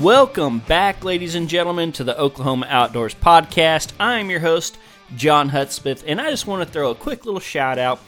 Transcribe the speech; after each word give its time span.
Welcome 0.00 0.60
back, 0.60 1.02
ladies 1.02 1.34
and 1.34 1.48
gentlemen, 1.48 1.90
to 1.92 2.04
the 2.04 2.16
Oklahoma 2.16 2.66
Outdoors 2.68 3.16
Podcast. 3.16 3.90
I'm 3.98 4.30
your 4.30 4.38
host, 4.38 4.78
John 5.16 5.50
Hudspeth, 5.50 6.04
and 6.06 6.20
I 6.20 6.30
just 6.30 6.46
want 6.46 6.64
to 6.64 6.72
throw 6.72 6.92
a 6.92 6.94
quick 6.94 7.26
little 7.26 7.40
shout 7.40 7.80
out 7.80 7.98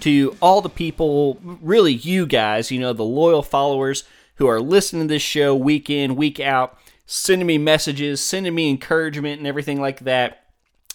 to 0.00 0.36
all 0.40 0.60
the 0.60 0.68
people, 0.68 1.40
really 1.42 1.92
you 1.92 2.24
guys, 2.24 2.70
you 2.70 2.78
know, 2.78 2.92
the 2.92 3.02
loyal 3.02 3.42
followers 3.42 4.04
who 4.36 4.46
are 4.46 4.60
listening 4.60 5.08
to 5.08 5.14
this 5.14 5.22
show 5.22 5.56
week 5.56 5.90
in, 5.90 6.14
week 6.14 6.38
out, 6.38 6.78
sending 7.04 7.48
me 7.48 7.58
messages, 7.58 8.22
sending 8.22 8.54
me 8.54 8.70
encouragement, 8.70 9.38
and 9.38 9.46
everything 9.48 9.80
like 9.80 9.98
that. 10.00 10.44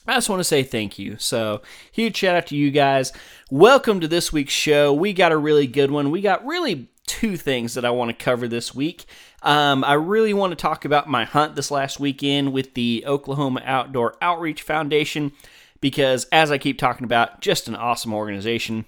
I 0.08 0.14
just 0.14 0.30
want 0.30 0.40
to 0.40 0.46
say 0.46 0.64
thank 0.64 0.98
you. 0.98 1.18
So, 1.18 1.64
huge 1.92 2.16
shout 2.16 2.38
out 2.38 2.48
to 2.48 2.56
you 2.56 2.72
guys. 2.72 3.12
Welcome 3.52 4.00
to 4.00 4.08
this 4.08 4.32
week's 4.32 4.54
show. 4.54 4.94
We 4.94 5.12
got 5.12 5.34
a 5.34 5.38
really 5.38 5.68
good 5.68 5.92
one. 5.92 6.12
We 6.12 6.22
got 6.22 6.46
really 6.46 6.88
two 7.08 7.38
things 7.38 7.74
that 7.74 7.86
I 7.86 7.92
want 7.92 8.10
to 8.10 8.24
cover 8.24 8.48
this 8.48 8.74
week. 8.74 9.06
Um, 9.46 9.84
I 9.84 9.94
really 9.94 10.34
want 10.34 10.52
to 10.52 10.56
talk 10.56 10.86
about 10.86 11.08
my 11.08 11.24
hunt 11.24 11.56
this 11.56 11.70
last 11.70 12.00
weekend 12.00 12.52
with 12.52 12.74
the 12.74 13.04
Oklahoma 13.06 13.62
Outdoor 13.64 14.16
Outreach 14.20 14.64
Foundation 14.64 15.34
because, 15.80 16.26
as 16.32 16.52
I 16.52 16.58
keep 16.58 16.80
talking 16.80 17.06
about, 17.06 17.42
just 17.42 17.68
an 17.68 17.76
awesome 17.76 18.12
organization. 18.12 18.86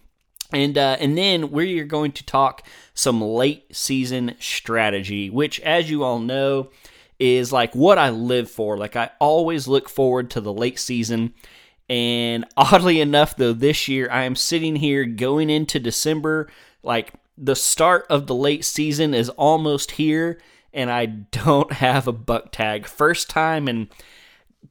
And 0.51 0.75
uh, 0.75 0.97
and 0.99 1.15
then 1.15 1.51
we're 1.51 1.85
going 1.85 2.11
to 2.13 2.25
talk 2.25 2.65
some 2.95 3.21
late 3.21 3.65
season 3.75 4.33
strategy, 4.39 5.29
which, 5.29 5.59
as 5.59 5.91
you 5.91 6.03
all 6.03 6.19
know, 6.19 6.71
is 7.19 7.51
like 7.51 7.75
what 7.75 7.99
I 7.99 8.09
live 8.09 8.49
for. 8.49 8.77
Like 8.77 8.95
I 8.95 9.11
always 9.19 9.67
look 9.67 9.87
forward 9.87 10.31
to 10.31 10.41
the 10.41 10.53
late 10.53 10.79
season. 10.79 11.35
And 11.87 12.45
oddly 12.57 12.99
enough, 12.99 13.35
though, 13.35 13.53
this 13.53 13.87
year 13.87 14.09
I 14.11 14.23
am 14.23 14.35
sitting 14.35 14.77
here 14.77 15.05
going 15.05 15.51
into 15.51 15.79
December, 15.79 16.49
like 16.81 17.13
the 17.37 17.55
start 17.55 18.05
of 18.09 18.27
the 18.27 18.35
late 18.35 18.65
season 18.65 19.13
is 19.13 19.29
almost 19.29 19.91
here, 19.91 20.39
and 20.73 20.91
I 20.91 21.05
don't 21.05 21.71
have 21.83 22.07
a 22.07 22.13
buck 22.13 22.51
tag. 22.51 22.87
First 22.87 23.29
time 23.29 23.67
and 23.67 23.87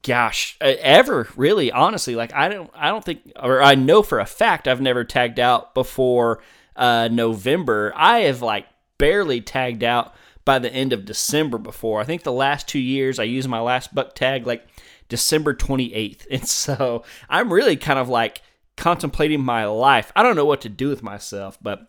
gosh, 0.03 0.57
ever 0.61 1.29
really, 1.35 1.71
honestly. 1.71 2.15
Like 2.15 2.33
I 2.33 2.49
don't, 2.49 2.69
I 2.75 2.89
don't 2.89 3.03
think, 3.03 3.31
or 3.41 3.61
I 3.61 3.75
know 3.75 4.03
for 4.03 4.19
a 4.19 4.25
fact 4.25 4.67
I've 4.67 4.81
never 4.81 5.03
tagged 5.03 5.39
out 5.39 5.73
before 5.73 6.41
uh, 6.75 7.09
November. 7.11 7.93
I 7.95 8.19
have 8.19 8.41
like 8.41 8.65
barely 8.97 9.41
tagged 9.41 9.83
out 9.83 10.13
by 10.45 10.59
the 10.59 10.73
end 10.73 10.93
of 10.93 11.05
December 11.05 11.57
before. 11.57 11.99
I 11.99 12.05
think 12.05 12.23
the 12.23 12.31
last 12.31 12.67
two 12.67 12.79
years 12.79 13.19
I 13.19 13.23
used 13.23 13.49
my 13.49 13.59
last 13.59 13.93
buck 13.93 14.15
tag 14.15 14.47
like 14.47 14.65
December 15.09 15.53
28th, 15.53 16.27
and 16.31 16.47
so 16.47 17.03
I'm 17.29 17.51
really 17.51 17.77
kind 17.77 17.99
of 17.99 18.09
like 18.09 18.41
contemplating 18.75 19.41
my 19.41 19.65
life. 19.65 20.11
I 20.15 20.23
don't 20.23 20.35
know 20.35 20.45
what 20.45 20.61
to 20.61 20.69
do 20.69 20.89
with 20.89 21.01
myself, 21.01 21.57
but 21.61 21.87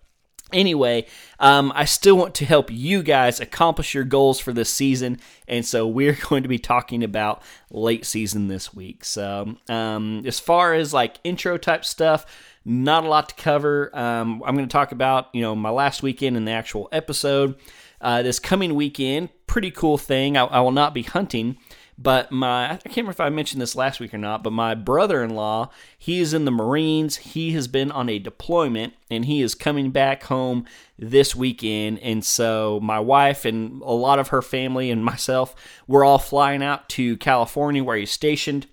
Anyway, 0.53 1.07
um, 1.41 1.73
I 1.75 1.85
still 1.85 2.17
want 2.17 2.35
to 2.37 2.47
help 2.47 2.71
you 2.71 3.03
guys 3.03 3.39
accomplish 3.39 3.95
your 3.95 4.05
goals 4.05 4.41
for 4.41 4.53
this 4.53 4.71
season, 4.71 5.21
and 5.47 5.65
so 5.65 5.87
we're 5.87 6.19
going 6.29 6.43
to 6.43 6.49
be 6.49 6.59
talking 6.59 7.05
about 7.05 7.43
late 7.71 8.07
season 8.07 8.49
this 8.49 8.73
week. 8.73 9.05
So, 9.05 9.57
um, 9.69 10.23
as 10.25 10.41
far 10.41 10.75
as 10.75 10.95
like 10.95 11.19
intro 11.23 11.59
type 11.59 11.85
stuff, 11.85 12.25
not 12.65 13.05
a 13.05 13.09
lot 13.09 13.31
to 13.31 13.35
cover. 13.35 13.91
Um, 13.97 14.42
I'm 14.45 14.55
going 14.55 14.69
to 14.69 14.73
talk 14.73 14.92
about 14.92 15.29
you 15.35 15.42
know 15.42 15.55
my 15.55 15.70
last 15.70 16.03
weekend 16.03 16.37
in 16.37 16.45
the 16.45 16.53
actual 16.53 16.89
episode. 16.92 17.57
Uh, 18.01 18.23
this 18.23 18.39
coming 18.39 18.75
weekend, 18.75 19.29
pretty 19.47 19.70
cool 19.70 19.98
thing. 19.98 20.37
I, 20.37 20.45
I 20.45 20.61
will 20.61 20.70
not 20.70 20.95
be 20.95 21.03
hunting, 21.03 21.58
but 22.01 22.31
my, 22.31 22.70
I 22.70 22.77
can't 22.77 22.97
remember 22.98 23.11
if 23.11 23.20
I 23.20 23.29
mentioned 23.29 23.61
this 23.61 23.75
last 23.75 23.98
week 23.98 24.14
or 24.14 24.19
not, 24.19 24.45
but 24.45 24.53
my 24.53 24.77
brother 24.77 25.25
in 25.25 25.31
law, 25.31 25.70
he 25.98 26.20
is 26.20 26.33
in 26.33 26.45
the 26.45 26.53
Marines. 26.53 27.17
He 27.17 27.51
has 27.53 27.67
been 27.67 27.91
on 27.91 28.09
a 28.09 28.20
deployment 28.20 28.95
and 29.11 29.25
he 29.25 29.42
is 29.42 29.57
coming 29.57 29.91
back 29.91 30.23
home 30.23 30.64
this 30.97 31.35
weekend. 31.35 31.98
And 31.98 32.25
so 32.25 32.79
my 32.81 33.01
wife 33.01 33.45
and 33.45 33.83
a 33.83 33.91
lot 33.91 34.20
of 34.20 34.29
her 34.29 34.42
family 34.42 34.92
and 34.92 35.05
myself, 35.08 35.57
we're 35.89 36.05
all 36.05 36.20
flying 36.20 36.63
out 36.63 36.89
to 36.91 37.17
California 37.17 37.83
where 37.83 37.97
he's 37.97 38.13
stationed. 38.13 38.69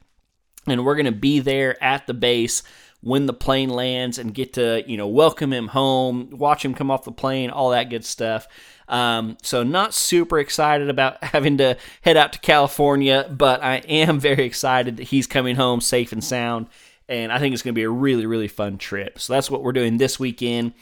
And 0.68 0.86
we're 0.86 0.96
going 0.96 1.06
to 1.06 1.12
be 1.12 1.40
there 1.40 1.82
at 1.84 2.06
the 2.06 2.14
base 2.14 2.62
when 3.02 3.26
the 3.26 3.34
plane 3.34 3.70
lands 3.70 4.18
and 4.18 4.34
get 4.34 4.54
to, 4.54 4.84
you 4.88 4.98
know, 4.98 5.08
welcome 5.08 5.54
him 5.54 5.68
home, 5.68 6.30
watch 6.32 6.66
him 6.66 6.74
come 6.74 6.90
off 6.90 7.04
the 7.04 7.12
plane, 7.12 7.50
all 7.50 7.72
that 7.72 7.90
good 7.90 8.06
stuff. 8.06 8.48
Um, 8.88 9.38
so 9.42 9.64
not 9.64 9.94
super 9.94 10.40
excited 10.40 10.90
about 10.90 11.24
having 11.24 11.58
to 11.58 11.78
head 12.02 12.18
out 12.18 12.34
to 12.34 12.40
California, 12.40 13.28
but 13.30 13.64
I 13.64 13.78
am 13.78 14.20
very 14.20 14.46
excited 14.46 14.98
that 14.98 15.04
he's 15.04 15.28
coming 15.28 15.56
home 15.56 15.82
safe 15.82 16.12
and 16.12 16.24
sound. 16.24 16.68
And 17.08 17.32
I 17.32 17.40
think 17.40 17.54
it's 17.54 17.62
going 17.62 17.74
to 17.74 17.80
be 17.80 17.84
a 17.84 17.90
really, 17.90 18.26
really 18.26 18.48
fun 18.48 18.78
trip. 18.78 19.20
So 19.20 19.34
that's 19.34 19.52
what 19.52 19.62
we're 19.62 19.74
doing 19.74 19.98
this 19.98 20.20
weekend. 20.20 20.74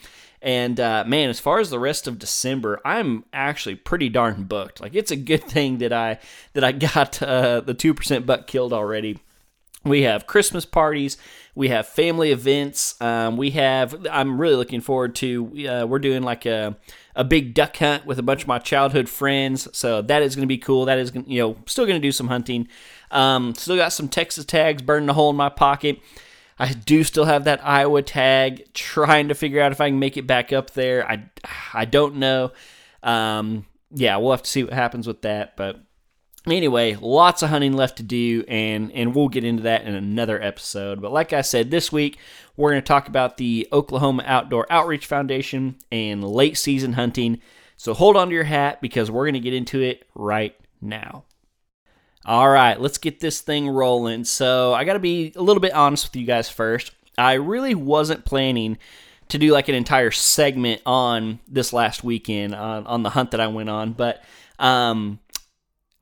And 0.41 0.77
uh, 0.77 1.05
man, 1.07 1.29
as 1.29 1.39
far 1.39 1.59
as 1.59 1.69
the 1.69 1.79
rest 1.79 2.05
of 2.05 2.19
December, 2.19 2.81
I'm 2.83 3.23
actually 3.31 3.75
pretty 3.75 4.09
darn 4.09 4.43
booked. 4.43 4.81
Like 4.81 4.93
it's 4.93 5.11
a 5.11 5.15
good 5.15 5.45
thing 5.45 5.77
that 5.77 5.93
I 5.93 6.19
that 6.51 6.65
I 6.65 6.71
got 6.73 7.21
uh, 7.21 7.61
the 7.61 7.73
two 7.73 7.93
percent 7.93 8.25
buck 8.25 8.45
killed 8.45 8.73
already. 8.73 9.19
We 9.85 10.03
have 10.03 10.27
Christmas 10.27 10.65
parties. 10.65 11.17
We 11.55 11.69
have 11.69 11.87
family 11.87 12.31
events. 12.31 12.99
Um, 12.99 13.37
we 13.37 13.51
have. 13.51 14.07
I'm 14.09 14.41
really 14.41 14.55
looking 14.55 14.81
forward 14.81 15.15
to. 15.15 15.67
Uh, 15.67 15.85
we're 15.85 15.99
doing 15.99 16.23
like 16.23 16.45
a 16.45 16.77
a 17.15 17.23
big 17.23 17.53
duck 17.53 17.77
hunt 17.77 18.05
with 18.05 18.17
a 18.17 18.23
bunch 18.23 18.41
of 18.41 18.47
my 18.47 18.57
childhood 18.57 19.07
friends. 19.07 19.67
So 19.71 20.01
that 20.01 20.23
is 20.23 20.35
going 20.35 20.43
to 20.43 20.47
be 20.47 20.57
cool. 20.57 20.85
That 20.85 20.97
is, 20.97 21.11
gonna, 21.11 21.27
you 21.27 21.39
know, 21.39 21.57
still 21.67 21.85
going 21.85 22.01
to 22.01 22.05
do 22.05 22.11
some 22.11 22.27
hunting. 22.27 22.67
Um, 23.11 23.53
still 23.53 23.75
got 23.75 23.93
some 23.93 24.09
Texas 24.09 24.45
tags 24.45 24.81
burning 24.81 25.09
a 25.09 25.13
hole 25.13 25.29
in 25.29 25.35
my 25.35 25.49
pocket. 25.49 25.99
I 26.57 26.73
do 26.73 27.03
still 27.03 27.25
have 27.25 27.43
that 27.43 27.65
Iowa 27.65 28.01
tag. 28.01 28.73
Trying 28.73 29.27
to 29.27 29.35
figure 29.35 29.61
out 29.61 29.71
if 29.71 29.79
I 29.79 29.89
can 29.89 29.99
make 29.99 30.17
it 30.17 30.25
back 30.25 30.51
up 30.51 30.71
there. 30.71 31.07
I 31.07 31.29
I 31.73 31.85
don't 31.85 32.15
know. 32.15 32.51
Um, 33.03 33.67
yeah, 33.91 34.17
we'll 34.17 34.31
have 34.31 34.43
to 34.43 34.49
see 34.49 34.63
what 34.63 34.73
happens 34.73 35.05
with 35.05 35.21
that. 35.21 35.55
But 35.55 35.79
anyway, 36.47 36.97
lots 36.99 37.41
of 37.41 37.49
hunting 37.49 37.73
left 37.73 37.97
to 37.97 38.03
do, 38.03 38.43
and 38.47 38.91
and 38.91 39.15
we'll 39.15 39.29
get 39.29 39.43
into 39.43 39.63
that 39.63 39.85
in 39.85 39.95
another 39.95 40.41
episode. 40.41 41.01
But 41.01 41.11
like 41.11 41.33
I 41.33 41.41
said, 41.41 41.71
this 41.71 41.91
week 41.91 42.17
we're 42.57 42.71
going 42.71 42.81
to 42.81 42.87
talk 42.87 43.07
about 43.07 43.37
the 43.37 43.67
Oklahoma 43.71 44.23
Outdoor 44.25 44.65
Outreach 44.69 45.05
Foundation 45.05 45.77
and 45.91 46.23
late 46.23 46.57
season 46.57 46.93
hunting. 46.93 47.41
So 47.77 47.93
hold 47.93 48.15
on 48.15 48.29
to 48.29 48.33
your 48.33 48.43
hat 48.43 48.81
because 48.81 49.09
we're 49.09 49.25
going 49.25 49.33
to 49.33 49.39
get 49.39 49.53
into 49.53 49.81
it 49.81 50.07
right 50.15 50.55
now. 50.81 51.25
All 52.25 52.49
right, 52.49 52.79
let's 52.79 52.97
get 52.97 53.19
this 53.19 53.41
thing 53.41 53.67
rolling. 53.67 54.23
So 54.23 54.73
I 54.73 54.85
got 54.85 54.93
to 54.93 54.99
be 54.99 55.33
a 55.35 55.41
little 55.41 55.59
bit 55.59 55.73
honest 55.73 56.07
with 56.07 56.15
you 56.15 56.25
guys 56.25 56.49
first. 56.49 56.91
I 57.17 57.33
really 57.33 57.75
wasn't 57.75 58.23
planning 58.23 58.77
to 59.29 59.37
do 59.37 59.51
like 59.51 59.67
an 59.67 59.75
entire 59.75 60.11
segment 60.11 60.81
on 60.85 61.39
this 61.47 61.73
last 61.73 62.03
weekend 62.03 62.55
on, 62.55 62.85
on 62.87 63.03
the 63.03 63.09
hunt 63.09 63.31
that 63.31 63.41
I 63.41 63.47
went 63.47 63.69
on, 63.69 63.93
but 63.93 64.23
um, 64.59 65.19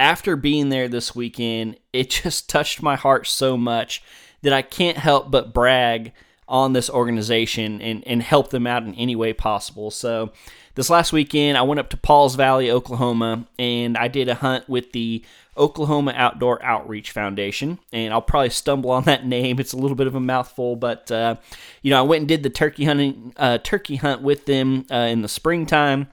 after 0.01 0.35
being 0.35 0.69
there 0.69 0.87
this 0.87 1.15
weekend, 1.15 1.77
it 1.93 2.09
just 2.09 2.49
touched 2.49 2.81
my 2.81 2.95
heart 2.95 3.27
so 3.27 3.55
much 3.55 4.03
that 4.41 4.51
I 4.51 4.63
can't 4.63 4.97
help 4.97 5.29
but 5.29 5.53
brag 5.53 6.11
on 6.47 6.73
this 6.73 6.89
organization 6.89 7.79
and, 7.81 8.05
and 8.05 8.21
help 8.21 8.49
them 8.49 8.67
out 8.67 8.83
in 8.83 8.95
any 8.95 9.15
way 9.15 9.31
possible. 9.31 9.91
So, 9.91 10.31
this 10.73 10.89
last 10.89 11.11
weekend, 11.11 11.57
I 11.57 11.63
went 11.63 11.81
up 11.81 11.89
to 11.89 11.97
Pauls 11.97 12.35
Valley, 12.35 12.71
Oklahoma, 12.71 13.45
and 13.59 13.97
I 13.97 14.07
did 14.07 14.29
a 14.29 14.35
hunt 14.35 14.69
with 14.69 14.93
the 14.93 15.21
Oklahoma 15.57 16.13
Outdoor 16.15 16.63
Outreach 16.63 17.11
Foundation. 17.11 17.77
And 17.91 18.13
I'll 18.13 18.21
probably 18.21 18.51
stumble 18.51 18.89
on 18.89 19.03
that 19.03 19.25
name; 19.37 19.59
it's 19.59 19.73
a 19.73 19.77
little 19.77 19.95
bit 19.95 20.07
of 20.07 20.15
a 20.15 20.21
mouthful, 20.21 20.77
but 20.77 21.11
uh, 21.11 21.35
you 21.81 21.91
know, 21.91 21.99
I 21.99 22.03
went 22.03 22.21
and 22.21 22.27
did 22.27 22.43
the 22.43 22.49
turkey 22.49 22.85
hunting, 22.85 23.33
uh, 23.35 23.57
turkey 23.57 23.97
hunt 23.97 24.21
with 24.21 24.45
them 24.45 24.85
uh, 24.89 24.95
in 24.95 25.21
the 25.21 25.27
springtime. 25.27 26.07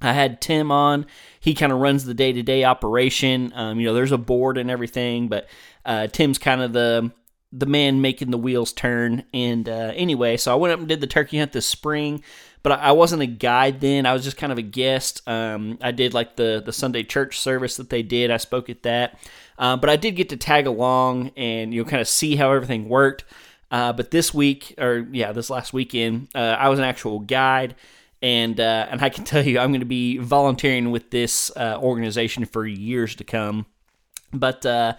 I 0.00 0.12
had 0.12 0.40
Tim 0.40 0.70
on. 0.70 1.06
He 1.46 1.54
kind 1.54 1.70
of 1.70 1.78
runs 1.78 2.04
the 2.04 2.12
day 2.12 2.32
to 2.32 2.42
day 2.42 2.64
operation. 2.64 3.52
Um, 3.54 3.78
you 3.78 3.86
know, 3.86 3.94
there's 3.94 4.10
a 4.10 4.18
board 4.18 4.58
and 4.58 4.68
everything, 4.68 5.28
but 5.28 5.48
uh, 5.84 6.08
Tim's 6.08 6.38
kind 6.38 6.60
of 6.60 6.72
the 6.72 7.12
the 7.52 7.66
man 7.66 8.00
making 8.00 8.32
the 8.32 8.36
wheels 8.36 8.72
turn. 8.72 9.22
And 9.32 9.68
uh, 9.68 9.92
anyway, 9.94 10.38
so 10.38 10.50
I 10.50 10.56
went 10.56 10.72
up 10.74 10.80
and 10.80 10.88
did 10.88 11.00
the 11.00 11.06
turkey 11.06 11.38
hunt 11.38 11.52
this 11.52 11.64
spring, 11.64 12.24
but 12.64 12.72
I 12.72 12.90
wasn't 12.90 13.22
a 13.22 13.26
guide 13.26 13.80
then. 13.80 14.06
I 14.06 14.12
was 14.12 14.24
just 14.24 14.36
kind 14.36 14.50
of 14.50 14.58
a 14.58 14.62
guest. 14.62 15.22
Um, 15.28 15.78
I 15.80 15.92
did 15.92 16.14
like 16.14 16.34
the 16.34 16.60
the 16.66 16.72
Sunday 16.72 17.04
church 17.04 17.38
service 17.38 17.76
that 17.76 17.90
they 17.90 18.02
did. 18.02 18.32
I 18.32 18.38
spoke 18.38 18.68
at 18.68 18.82
that, 18.82 19.16
uh, 19.56 19.76
but 19.76 19.88
I 19.88 19.94
did 19.94 20.16
get 20.16 20.30
to 20.30 20.36
tag 20.36 20.66
along 20.66 21.30
and 21.36 21.72
you 21.72 21.84
know 21.84 21.88
kind 21.88 22.00
of 22.00 22.08
see 22.08 22.34
how 22.34 22.50
everything 22.50 22.88
worked. 22.88 23.24
Uh, 23.70 23.92
but 23.92 24.10
this 24.10 24.34
week, 24.34 24.74
or 24.78 25.06
yeah, 25.12 25.30
this 25.30 25.48
last 25.48 25.72
weekend, 25.72 26.26
uh, 26.34 26.56
I 26.58 26.70
was 26.70 26.80
an 26.80 26.84
actual 26.84 27.20
guide 27.20 27.76
and 28.26 28.58
uh, 28.58 28.88
and 28.90 29.00
I 29.00 29.08
can 29.08 29.22
tell 29.32 29.46
you, 29.46 29.60
I'm 29.60 29.70
going 29.70 29.80
to 29.80 29.86
be 29.86 30.18
volunteering 30.18 30.90
with 30.90 31.10
this 31.10 31.50
uh, 31.56 31.78
organization 31.80 32.44
for 32.44 32.66
years 32.66 33.14
to 33.16 33.24
come. 33.24 33.66
But 34.32 34.66
uh, 34.66 34.94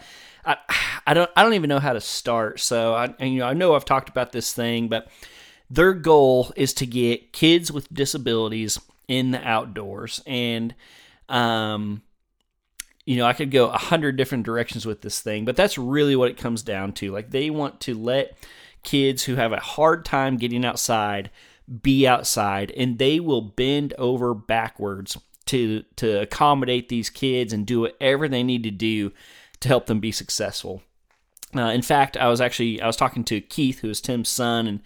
I, 0.46 0.58
I 1.08 1.14
don't 1.14 1.30
I 1.36 1.44
don't 1.44 1.54
even 1.54 1.68
know 1.68 1.80
how 1.80 1.94
to 1.94 2.02
start. 2.02 2.62
So 2.62 2.94
I 2.94 3.14
and, 3.20 3.34
you 3.34 3.40
know 3.40 3.48
I 3.48 3.54
know 3.54 3.76
I've 3.76 3.86
talked 3.86 4.10
about 4.10 4.32
this 4.32 4.54
thing, 4.54 4.88
but 4.88 5.10
their 5.70 5.94
goal 5.94 6.54
is 6.56 6.74
to 6.76 6.86
get 6.86 7.34
kids 7.34 7.70
with 7.70 7.94
disabilities 7.94 8.80
in 9.10 9.32
the 9.32 9.46
outdoors, 9.46 10.22
and 10.26 10.74
um, 11.28 12.02
you 13.06 13.18
know 13.18 13.26
I 13.26 13.34
could 13.34 13.52
go 13.52 13.68
a 13.68 13.78
hundred 13.78 14.16
different 14.16 14.46
directions 14.46 14.86
with 14.86 15.02
this 15.02 15.20
thing, 15.20 15.44
but 15.44 15.58
that's 15.58 15.78
really 15.78 16.16
what 16.16 16.32
it 16.32 16.38
comes 16.38 16.64
down 16.64 16.94
to. 16.94 17.12
Like 17.12 17.32
they 17.32 17.50
want 17.50 17.82
to 17.82 17.94
let 17.94 18.38
kids 18.84 19.24
who 19.26 19.36
have 19.36 19.52
a 19.52 19.60
hard 19.60 20.06
time 20.06 20.38
getting 20.38 20.64
outside 20.64 21.30
be 21.82 22.08
outside, 22.08 22.72
and 22.72 22.98
they 22.98 23.20
will 23.20 23.42
bend 23.42 23.94
over 23.98 24.34
backwards 24.34 25.18
to 25.48 25.84
to 25.96 26.22
accommodate 26.22 26.90
these 26.90 27.10
kids 27.10 27.54
and 27.54 27.66
do 27.66 27.82
whatever 27.82 28.28
they 28.28 28.44
need 28.44 28.64
to 28.64 28.72
do 28.72 29.12
to 29.60 29.68
help 29.68 29.88
them 29.88 30.00
be 30.00 30.12
successful. 30.12 30.82
Uh, 31.56 31.72
in 31.72 31.82
fact, 31.82 32.18
I 32.18 32.28
was 32.28 32.42
actually 32.42 32.82
I 32.82 32.88
was 32.88 32.98
talking 32.98 33.24
to 33.26 33.42
Keith, 33.42 33.80
who 33.80 33.90
is 33.90 34.02
Tim's 34.02 34.30
son, 34.30 34.68
and 34.68 34.82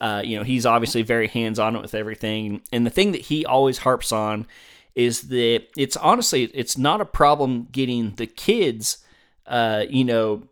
uh, 0.00 0.22
you 0.24 0.36
know 0.36 0.44
he's 0.44 0.66
obviously 0.66 1.02
very 1.02 1.28
hands 1.28 1.58
on 1.58 1.80
with 1.80 1.94
everything. 1.94 2.62
And 2.72 2.86
the 2.86 2.90
thing 2.90 3.12
that 3.12 3.22
he 3.22 3.44
always 3.44 3.78
harps 3.78 4.12
on 4.12 4.46
is 4.94 5.22
that 5.22 5.64
it's 5.76 5.96
honestly 5.96 6.44
it's 6.54 6.78
not 6.78 7.00
a 7.00 7.04
problem 7.06 7.68
getting 7.72 8.14
the 8.14 8.26
kids, 8.26 9.03
uh, 9.46 9.84
you 9.88 10.04
know, 10.04 10.42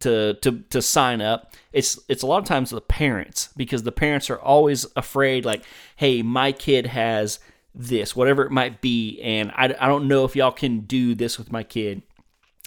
to 0.00 0.34
to 0.34 0.60
to 0.70 0.82
sign 0.82 1.20
up. 1.20 1.54
It's 1.72 1.98
it's 2.08 2.22
a 2.22 2.26
lot 2.26 2.38
of 2.38 2.44
times 2.44 2.70
the 2.70 2.80
parents 2.80 3.50
because 3.56 3.82
the 3.82 3.92
parents 3.92 4.30
are 4.30 4.40
always 4.40 4.86
afraid, 4.96 5.44
like, 5.44 5.62
hey, 5.96 6.22
my 6.22 6.52
kid 6.52 6.86
has 6.86 7.38
this, 7.74 8.16
whatever 8.16 8.42
it 8.44 8.50
might 8.50 8.80
be, 8.80 9.20
and 9.22 9.52
I, 9.52 9.74
I 9.78 9.86
don't 9.86 10.08
know 10.08 10.24
if 10.24 10.34
y'all 10.34 10.50
can 10.50 10.80
do 10.80 11.14
this 11.14 11.38
with 11.38 11.52
my 11.52 11.62
kid 11.62 12.02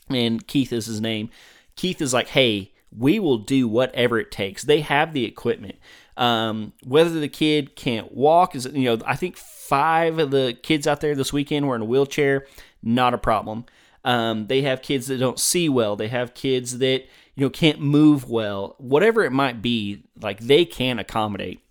and 0.10 0.46
Keith 0.48 0.74
is 0.74 0.86
his 0.86 1.02
name. 1.02 1.30
Keith 1.76 2.02
is 2.02 2.14
like, 2.14 2.28
hey, 2.28 2.74
we 2.96 3.20
will 3.20 3.40
do 3.40 3.68
whatever 3.68 4.20
it 4.20 4.32
takes. 4.32 4.64
They 4.64 4.82
have 4.82 5.14
the 5.14 5.26
equipment. 5.26 5.76
Um, 6.16 6.74
whether 6.84 7.20
the 7.20 7.30
kid 7.30 7.76
can't 7.76 8.12
walk 8.12 8.56
is, 8.56 8.66
you 8.66 8.84
know, 8.84 9.00
I 9.06 9.16
think 9.16 9.38
five 9.38 10.20
of 10.20 10.32
the 10.32 10.58
kids 10.62 10.86
out 10.86 11.02
there 11.02 11.16
this 11.16 11.34
weekend 11.34 11.68
were 11.68 11.76
in 11.76 11.82
a 11.82 11.86
wheelchair. 11.86 12.46
Not 12.84 13.14
a 13.14 13.18
problem. 13.18 13.66
Um, 14.04 14.48
they 14.48 14.62
have 14.64 14.82
kids 14.82 15.08
that 15.08 15.18
don't 15.18 15.40
see 15.40 15.70
well. 15.70 15.96
They 15.96 16.10
have 16.10 16.34
kids 16.34 16.80
that 16.80 17.04
you 17.36 17.46
know 17.46 17.50
can't 17.50 17.80
move 17.80 18.30
well. 18.30 18.76
Whatever 18.78 19.24
it 19.24 19.32
might 19.32 19.62
be, 19.62 20.04
like 20.22 20.40
they 20.40 20.66
can 20.66 21.00
accommodate. 21.00 21.62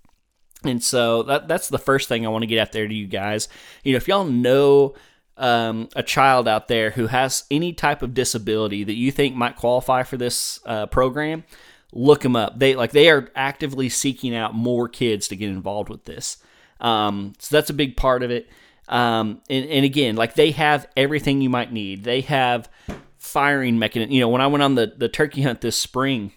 And 0.64 0.82
so 0.82 1.25
that 1.25 1.49
that's 1.49 1.69
the 1.69 1.79
first 1.79 2.08
thing 2.08 2.25
I 2.25 2.31
want 2.31 2.43
to 2.43 2.46
get 2.46 2.58
out 2.58 2.73
there 2.73 2.87
to 2.88 2.94
you 2.94 3.06
guys. 3.06 3.49
You 3.82 3.93
know, 3.93 3.96
if 3.96 4.08
y'all 4.08 4.25
know 4.25 4.94
um, 5.37 5.88
a 5.96 6.02
child 6.02 6.46
out 6.46 6.69
there 6.69 6.90
who 6.90 7.06
has 7.08 7.44
any 7.50 7.73
type 7.73 8.02
of 8.02 8.14
disability 8.14 8.84
that 8.84 8.94
you 8.94 9.11
think 9.11 9.34
might 9.34 9.56
qualify 9.56 10.02
for 10.02 10.17
this 10.17 10.61
uh, 10.67 10.87
program, 10.87 11.44
look 11.93 12.20
them 12.20 12.37
up. 12.37 12.58
They 12.58 12.75
like 12.75 12.93
they 12.93 13.11
are 13.11 13.29
actively 13.34 13.88
seeking 13.88 14.34
out 14.34 14.55
more 14.55 14.88
kids 14.88 15.29
to 15.29 15.37
get 15.37 15.50
involved 15.50 15.88
with 15.88 16.05
this. 16.05 16.38
Um, 16.81 17.34
so 17.38 17.56
that's 17.56 17.70
a 17.70 17.75
big 17.75 17.96
part 17.96 18.23
of 18.23 18.31
it. 18.31 18.49
Um, 18.92 19.40
and, 19.48 19.64
and 19.70 19.86
again, 19.86 20.16
like 20.16 20.34
they 20.34 20.50
have 20.50 20.86
everything 20.98 21.40
you 21.40 21.48
might 21.48 21.72
need. 21.72 22.04
They 22.04 22.20
have 22.20 22.68
firing 23.16 23.78
mechanism. 23.78 24.12
You 24.12 24.20
know, 24.20 24.28
when 24.28 24.42
I 24.42 24.48
went 24.48 24.62
on 24.62 24.74
the, 24.74 24.92
the 24.94 25.08
turkey 25.08 25.40
hunt 25.40 25.62
this 25.62 25.76
spring, 25.76 26.32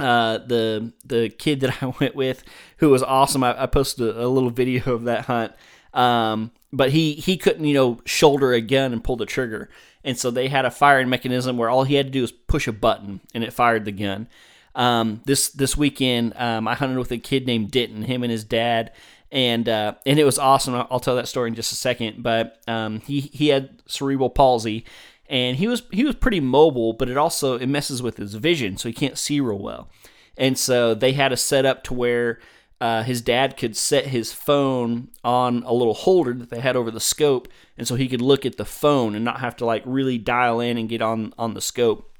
uh, 0.00 0.38
the 0.38 0.92
the 1.04 1.28
kid 1.28 1.60
that 1.60 1.80
I 1.82 1.94
went 2.00 2.16
with, 2.16 2.42
who 2.78 2.90
was 2.90 3.04
awesome, 3.04 3.44
I, 3.44 3.62
I 3.62 3.66
posted 3.66 4.08
a, 4.08 4.26
a, 4.26 4.26
little 4.26 4.50
video 4.50 4.92
of 4.92 5.04
that 5.04 5.26
hunt. 5.26 5.52
Um, 5.94 6.50
but 6.72 6.90
he 6.90 7.14
he 7.14 7.36
couldn't 7.36 7.64
you 7.64 7.74
know 7.74 8.00
shoulder 8.04 8.52
a 8.52 8.60
gun 8.60 8.92
and 8.92 9.04
pull 9.04 9.16
the 9.16 9.24
trigger, 9.24 9.70
and 10.02 10.18
so 10.18 10.32
they 10.32 10.48
had 10.48 10.64
a 10.64 10.72
firing 10.72 11.08
mechanism 11.08 11.56
where 11.56 11.70
all 11.70 11.84
he 11.84 11.94
had 11.94 12.06
to 12.06 12.12
do 12.12 12.22
was 12.22 12.32
push 12.32 12.66
a 12.66 12.72
button 12.72 13.20
and 13.32 13.44
it 13.44 13.52
fired 13.52 13.84
the 13.84 13.92
gun. 13.92 14.26
Um, 14.74 15.22
this 15.24 15.50
this 15.50 15.76
weekend, 15.76 16.34
um, 16.36 16.66
I 16.66 16.74
hunted 16.74 16.98
with 16.98 17.12
a 17.12 17.18
kid 17.18 17.46
named 17.46 17.70
Denton, 17.70 18.02
him 18.02 18.24
and 18.24 18.32
his 18.32 18.42
dad, 18.42 18.90
and 19.32 19.68
uh, 19.68 19.94
and 20.04 20.18
it 20.18 20.24
was 20.24 20.38
awesome. 20.38 20.74
I'll, 20.74 21.00
tell 21.00 21.16
that 21.16 21.28
story 21.28 21.48
in 21.48 21.54
just 21.54 21.72
a 21.72 21.76
second. 21.76 22.22
But 22.22 22.62
um, 22.68 23.00
he 23.00 23.20
he 23.20 23.48
had 23.48 23.82
cerebral 23.86 24.30
palsy, 24.30 24.84
and 25.28 25.56
he 25.56 25.66
was 25.66 25.82
he 25.90 26.04
was 26.04 26.14
pretty 26.14 26.40
mobile, 26.40 26.92
but 26.92 27.08
it 27.08 27.16
also 27.16 27.58
it 27.58 27.66
messes 27.66 28.02
with 28.02 28.16
his 28.16 28.34
vision, 28.34 28.76
so 28.76 28.88
he 28.88 28.94
can't 28.94 29.18
see 29.18 29.40
real 29.40 29.58
well. 29.58 29.88
And 30.36 30.58
so 30.58 30.94
they 30.94 31.12
had 31.12 31.32
a 31.32 31.36
setup 31.36 31.82
to 31.84 31.94
where 31.94 32.40
uh, 32.80 33.02
his 33.02 33.22
dad 33.22 33.56
could 33.56 33.76
set 33.76 34.06
his 34.06 34.32
phone 34.32 35.08
on 35.24 35.62
a 35.64 35.72
little 35.72 35.94
holder 35.94 36.34
that 36.34 36.50
they 36.50 36.60
had 36.60 36.76
over 36.76 36.90
the 36.90 37.00
scope, 37.00 37.48
and 37.76 37.88
so 37.88 37.94
he 37.94 38.08
could 38.08 38.20
look 38.20 38.46
at 38.46 38.58
the 38.58 38.64
phone 38.64 39.14
and 39.14 39.24
not 39.24 39.40
have 39.40 39.56
to 39.56 39.64
like 39.64 39.82
really 39.86 40.18
dial 40.18 40.60
in 40.60 40.76
and 40.78 40.88
get 40.88 41.02
on 41.02 41.32
on 41.38 41.54
the 41.54 41.60
scope. 41.60 42.12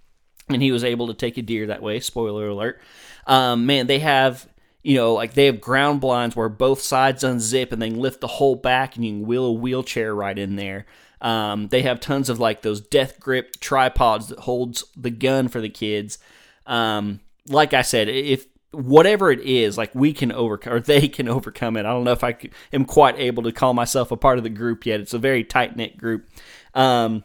And 0.49 0.63
he 0.63 0.71
was 0.71 0.85
able 0.85 1.09
to 1.09 1.15
take 1.15 1.37
a 1.39 1.43
deer 1.43 1.67
that 1.67 1.83
way. 1.83 2.01
Spoiler 2.01 2.49
alert! 2.49 2.81
Um, 3.27 3.67
man, 3.67 3.87
they 3.87 3.99
have 3.99 4.49
you 4.87 4.95
know 4.95 5.15
like 5.15 5.35
they 5.35 5.47
have 5.47 5.61
ground 5.61 6.01
blinds 6.01 6.37
where 6.37 6.49
both 6.49 6.81
sides 6.81 7.25
unzip 7.25 7.73
and 7.73 7.83
they 7.83 7.91
lift 7.91 8.21
the 8.21 8.29
whole 8.29 8.55
back, 8.55 8.95
and 8.95 9.05
you 9.05 9.13
can 9.13 9.27
wheel 9.27 9.47
a 9.47 9.53
wheelchair 9.53 10.15
right 10.15 10.39
in 10.39 10.55
there. 10.55 10.87
Um, 11.21 11.67
they 11.69 11.83
have 11.83 11.99
tons 11.99 12.29
of 12.29 12.39
like 12.39 12.63
those 12.63 12.81
death 12.81 13.19
grip 13.19 13.59
tripods 13.59 14.29
that 14.29 14.39
holds 14.41 14.85
the 14.97 15.11
gun 15.11 15.49
for 15.49 15.61
the 15.61 15.69
kids. 15.69 16.19
Um, 16.67 17.19
like 17.49 17.75
I 17.75 17.83
said, 17.83 18.09
if 18.09 18.47
whatever 18.71 19.33
it 19.33 19.41
is, 19.41 19.77
like 19.77 19.93
we 19.93 20.13
can 20.13 20.31
overcome, 20.31 20.75
or 20.75 20.81
they 20.81 21.09
can 21.09 21.29
overcome 21.29 21.77
it. 21.77 21.81
I 21.81 21.91
don't 21.91 22.05
know 22.05 22.13
if 22.13 22.23
I 22.23 22.37
am 22.73 22.85
quite 22.85 23.19
able 23.19 23.43
to 23.43 23.53
call 23.53 23.75
myself 23.75 24.13
a 24.13 24.17
part 24.17 24.39
of 24.39 24.45
the 24.45 24.51
group 24.51 24.87
yet. 24.87 25.01
It's 25.01 25.15
a 25.15 25.19
very 25.19 25.43
tight 25.43 25.75
knit 25.75 25.99
group. 25.99 26.29
Um, 26.75 27.25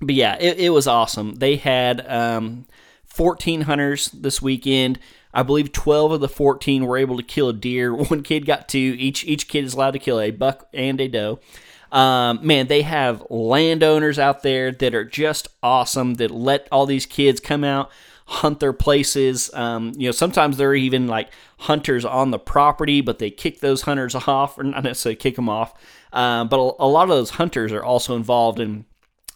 but 0.00 0.14
yeah, 0.14 0.36
it, 0.38 0.58
it, 0.58 0.70
was 0.70 0.86
awesome. 0.86 1.34
They 1.36 1.56
had 1.56 2.06
um, 2.06 2.66
14 3.06 3.62
hunters 3.62 4.06
this 4.08 4.40
weekend. 4.40 5.00
I 5.34 5.42
believe 5.42 5.72
12 5.72 6.12
of 6.12 6.20
the 6.20 6.28
14 6.28 6.84
were 6.84 6.98
able 6.98 7.16
to 7.16 7.22
kill 7.22 7.48
a 7.48 7.52
deer. 7.52 7.94
One 7.94 8.22
kid 8.22 8.46
got 8.46 8.68
two. 8.68 8.96
Each 8.98 9.24
each 9.24 9.48
kid 9.48 9.64
is 9.64 9.74
allowed 9.74 9.92
to 9.92 9.98
kill 9.98 10.20
a 10.20 10.30
buck 10.30 10.68
and 10.72 11.00
a 11.00 11.08
doe. 11.08 11.40
Um, 11.90 12.40
man, 12.46 12.68
they 12.68 12.82
have 12.82 13.22
landowners 13.28 14.18
out 14.18 14.42
there 14.42 14.72
that 14.72 14.94
are 14.94 15.04
just 15.04 15.48
awesome 15.62 16.14
that 16.14 16.30
let 16.30 16.66
all 16.72 16.86
these 16.86 17.04
kids 17.04 17.38
come 17.38 17.64
out 17.64 17.90
hunt 18.26 18.60
their 18.60 18.72
places. 18.72 19.52
Um, 19.52 19.92
you 19.96 20.08
know, 20.08 20.12
sometimes 20.12 20.56
they're 20.56 20.74
even 20.74 21.06
like 21.06 21.30
hunters 21.58 22.04
on 22.04 22.30
the 22.30 22.38
property, 22.38 23.00
but 23.00 23.18
they 23.18 23.30
kick 23.30 23.60
those 23.60 23.82
hunters 23.82 24.14
off, 24.26 24.58
or 24.58 24.64
not 24.64 24.84
necessarily 24.84 25.16
kick 25.16 25.36
them 25.36 25.48
off. 25.48 25.74
Uh, 26.12 26.44
but 26.44 26.56
a, 26.58 26.84
a, 26.84 26.88
lot 26.88 27.04
of 27.04 27.10
those 27.10 27.30
hunters 27.30 27.72
are 27.72 27.84
also 27.84 28.16
involved 28.16 28.60
And 28.60 28.84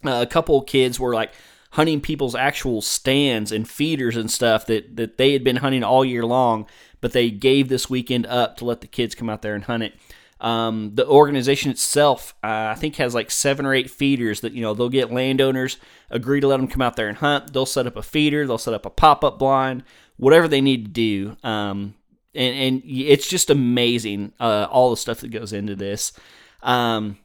Uh, 0.04 0.20
a 0.22 0.26
couple 0.26 0.60
kids 0.62 1.00
were 1.00 1.14
like 1.14 1.32
hunting 1.76 2.00
people's 2.00 2.34
actual 2.34 2.81
stands 2.81 3.52
and 3.52 3.68
feeders 3.68 4.16
and 4.16 4.30
stuff 4.30 4.64
that 4.64 4.97
that 4.97 5.18
they 5.18 5.35
had 5.35 5.45
been 5.45 5.56
hunting 5.56 5.85
all 5.85 6.04
year 6.04 6.25
long, 6.25 6.66
but 7.02 7.12
they 7.12 7.30
gave 7.30 7.68
this 7.68 7.90
weekend 7.90 8.26
up 8.26 8.56
to 8.56 8.64
let 8.64 8.80
the 8.80 8.87
kids 8.87 9.14
come 9.14 9.28
out 9.28 9.42
there 9.42 9.54
and 9.54 9.64
hunt 9.64 9.83
it. 9.83 9.95
Um, 10.40 10.92
the 10.95 11.06
organization 11.06 11.71
itself, 11.71 12.35
uh, 12.42 12.73
I 12.73 12.75
think, 12.75 12.97
has 12.97 13.14
like 13.14 13.30
seven 13.30 13.66
or 13.66 13.75
eight 13.75 13.90
feeders 13.90 14.40
that 14.40 14.52
you 14.52 14.62
know 14.62 14.73
they'll 14.73 14.88
get 14.88 15.12
landowners 15.12 15.76
agree 16.11 16.40
to 16.40 16.47
let 16.47 16.56
them 16.56 16.68
come 16.68 16.83
out 16.83 16.97
there 16.97 17.09
and 17.09 17.18
hunt. 17.18 17.52
They'll 17.52 17.66
set 17.66 17.87
up 17.87 17.97
a 17.97 18.02
feeder, 18.02 18.47
they'll 18.47 18.59
set 18.59 18.75
up 18.75 18.87
a 18.87 18.90
pop 18.90 19.23
up 19.23 19.38
blind, 19.38 19.83
whatever 20.16 20.49
they 20.49 20.62
need 20.62 20.87
to 20.87 20.90
do. 20.90 21.37
Um, 21.47 21.95
and, 22.35 22.56
and 22.56 22.83
it's 22.87 23.28
just 23.28 23.50
amazing 23.50 24.33
uh, 24.40 24.66
all 24.71 24.90
the 24.90 24.97
stuff 24.97 25.21
that 25.21 25.28
goes 25.28 25.52
into 25.52 25.76
this. 25.76 26.12
Um, 26.62 27.18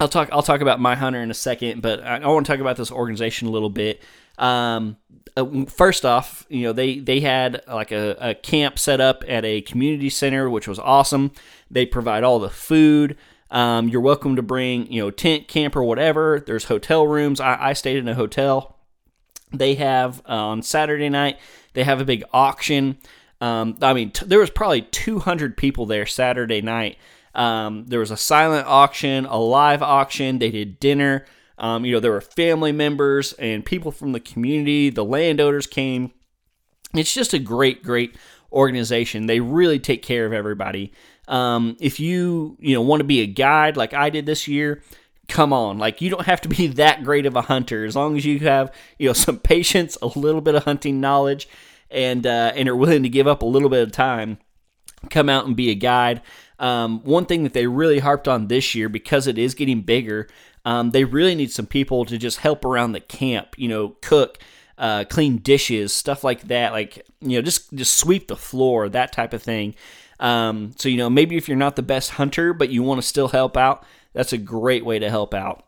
I'll 0.00 0.08
talk. 0.08 0.28
I'll 0.32 0.42
talk 0.42 0.60
about 0.60 0.80
my 0.80 0.94
hunter 0.94 1.20
in 1.20 1.30
a 1.30 1.34
second, 1.34 1.82
but 1.82 2.02
I, 2.02 2.18
I 2.18 2.26
want 2.26 2.46
to 2.46 2.52
talk 2.52 2.60
about 2.60 2.76
this 2.76 2.90
organization 2.90 3.48
a 3.48 3.50
little 3.50 3.70
bit. 3.70 4.02
Um, 4.38 4.96
uh, 5.36 5.64
first 5.66 6.04
off, 6.04 6.46
you 6.48 6.62
know 6.62 6.72
they 6.72 6.98
they 6.98 7.20
had 7.20 7.62
like 7.68 7.92
a, 7.92 8.16
a 8.20 8.34
camp 8.34 8.78
set 8.78 9.00
up 9.00 9.22
at 9.28 9.44
a 9.44 9.60
community 9.62 10.10
center, 10.10 10.48
which 10.48 10.66
was 10.66 10.78
awesome. 10.78 11.32
They 11.70 11.86
provide 11.86 12.24
all 12.24 12.38
the 12.38 12.50
food. 12.50 13.16
Um, 13.50 13.88
you're 13.88 14.00
welcome 14.00 14.36
to 14.36 14.42
bring 14.42 14.90
you 14.90 15.02
know 15.02 15.10
tent, 15.10 15.46
camper, 15.48 15.82
whatever. 15.82 16.42
There's 16.44 16.64
hotel 16.64 17.06
rooms. 17.06 17.40
I, 17.40 17.56
I 17.60 17.72
stayed 17.74 17.98
in 17.98 18.08
a 18.08 18.14
hotel. 18.14 18.78
They 19.52 19.74
have 19.74 20.22
uh, 20.28 20.32
on 20.32 20.62
Saturday 20.62 21.10
night. 21.10 21.38
They 21.74 21.84
have 21.84 22.00
a 22.00 22.04
big 22.04 22.24
auction. 22.32 22.98
Um, 23.40 23.76
I 23.82 23.92
mean, 23.92 24.10
t- 24.12 24.24
there 24.24 24.38
was 24.38 24.50
probably 24.50 24.82
200 24.82 25.56
people 25.56 25.84
there 25.84 26.06
Saturday 26.06 26.62
night. 26.62 26.96
Um, 27.34 27.86
there 27.86 28.00
was 28.00 28.10
a 28.10 28.16
silent 28.16 28.66
auction, 28.66 29.26
a 29.26 29.38
live 29.38 29.82
auction. 29.82 30.38
They 30.38 30.50
did 30.50 30.78
dinner. 30.80 31.24
Um, 31.58 31.84
you 31.84 31.92
know, 31.92 32.00
there 32.00 32.12
were 32.12 32.20
family 32.20 32.72
members 32.72 33.32
and 33.34 33.64
people 33.64 33.92
from 33.92 34.12
the 34.12 34.20
community. 34.20 34.90
The 34.90 35.04
landowners 35.04 35.66
came. 35.66 36.12
It's 36.94 37.14
just 37.14 37.32
a 37.32 37.38
great, 37.38 37.82
great 37.82 38.16
organization. 38.52 39.26
They 39.26 39.40
really 39.40 39.78
take 39.78 40.02
care 40.02 40.26
of 40.26 40.32
everybody. 40.32 40.92
Um, 41.28 41.76
if 41.80 42.00
you 42.00 42.56
you 42.60 42.74
know 42.74 42.82
want 42.82 43.00
to 43.00 43.04
be 43.04 43.20
a 43.20 43.26
guide 43.26 43.76
like 43.76 43.94
I 43.94 44.10
did 44.10 44.26
this 44.26 44.48
year, 44.48 44.82
come 45.28 45.52
on. 45.52 45.78
Like 45.78 46.00
you 46.00 46.10
don't 46.10 46.26
have 46.26 46.40
to 46.42 46.48
be 46.48 46.66
that 46.68 47.04
great 47.04 47.26
of 47.26 47.36
a 47.36 47.42
hunter 47.42 47.84
as 47.84 47.96
long 47.96 48.16
as 48.16 48.24
you 48.24 48.40
have 48.40 48.74
you 48.98 49.08
know 49.08 49.12
some 49.14 49.38
patience, 49.38 49.96
a 50.02 50.06
little 50.06 50.40
bit 50.40 50.54
of 50.54 50.64
hunting 50.64 51.00
knowledge, 51.00 51.48
and 51.90 52.26
uh, 52.26 52.52
and 52.54 52.68
are 52.68 52.76
willing 52.76 53.02
to 53.02 53.08
give 53.08 53.26
up 53.26 53.42
a 53.42 53.46
little 53.46 53.68
bit 53.68 53.82
of 53.82 53.92
time. 53.92 54.38
Come 55.10 55.28
out 55.28 55.46
and 55.46 55.56
be 55.56 55.70
a 55.70 55.74
guide. 55.74 56.22
Um, 56.58 57.00
one 57.02 57.26
thing 57.26 57.42
that 57.42 57.54
they 57.54 57.66
really 57.66 57.98
harped 57.98 58.28
on 58.28 58.46
this 58.46 58.74
year 58.74 58.88
because 58.88 59.26
it 59.26 59.36
is 59.36 59.54
getting 59.54 59.80
bigger 59.80 60.28
um, 60.64 60.90
they 60.90 61.04
really 61.04 61.34
need 61.34 61.50
some 61.50 61.66
people 61.66 62.04
to 62.04 62.18
just 62.18 62.38
help 62.38 62.64
around 62.64 62.92
the 62.92 63.00
camp. 63.00 63.54
You 63.56 63.68
know, 63.68 63.96
cook, 64.00 64.38
uh, 64.78 65.04
clean 65.08 65.38
dishes, 65.38 65.92
stuff 65.92 66.22
like 66.22 66.42
that. 66.42 66.72
Like 66.72 67.06
you 67.20 67.38
know, 67.38 67.42
just 67.42 67.72
just 67.74 67.96
sweep 67.96 68.28
the 68.28 68.36
floor, 68.36 68.88
that 68.88 69.12
type 69.12 69.32
of 69.32 69.42
thing. 69.42 69.74
Um, 70.20 70.72
so 70.76 70.88
you 70.88 70.98
know, 70.98 71.10
maybe 71.10 71.36
if 71.36 71.48
you're 71.48 71.56
not 71.56 71.76
the 71.76 71.82
best 71.82 72.12
hunter, 72.12 72.52
but 72.52 72.70
you 72.70 72.82
want 72.82 73.00
to 73.00 73.06
still 73.06 73.28
help 73.28 73.56
out, 73.56 73.84
that's 74.12 74.32
a 74.32 74.38
great 74.38 74.84
way 74.84 74.98
to 74.98 75.10
help 75.10 75.34
out. 75.34 75.66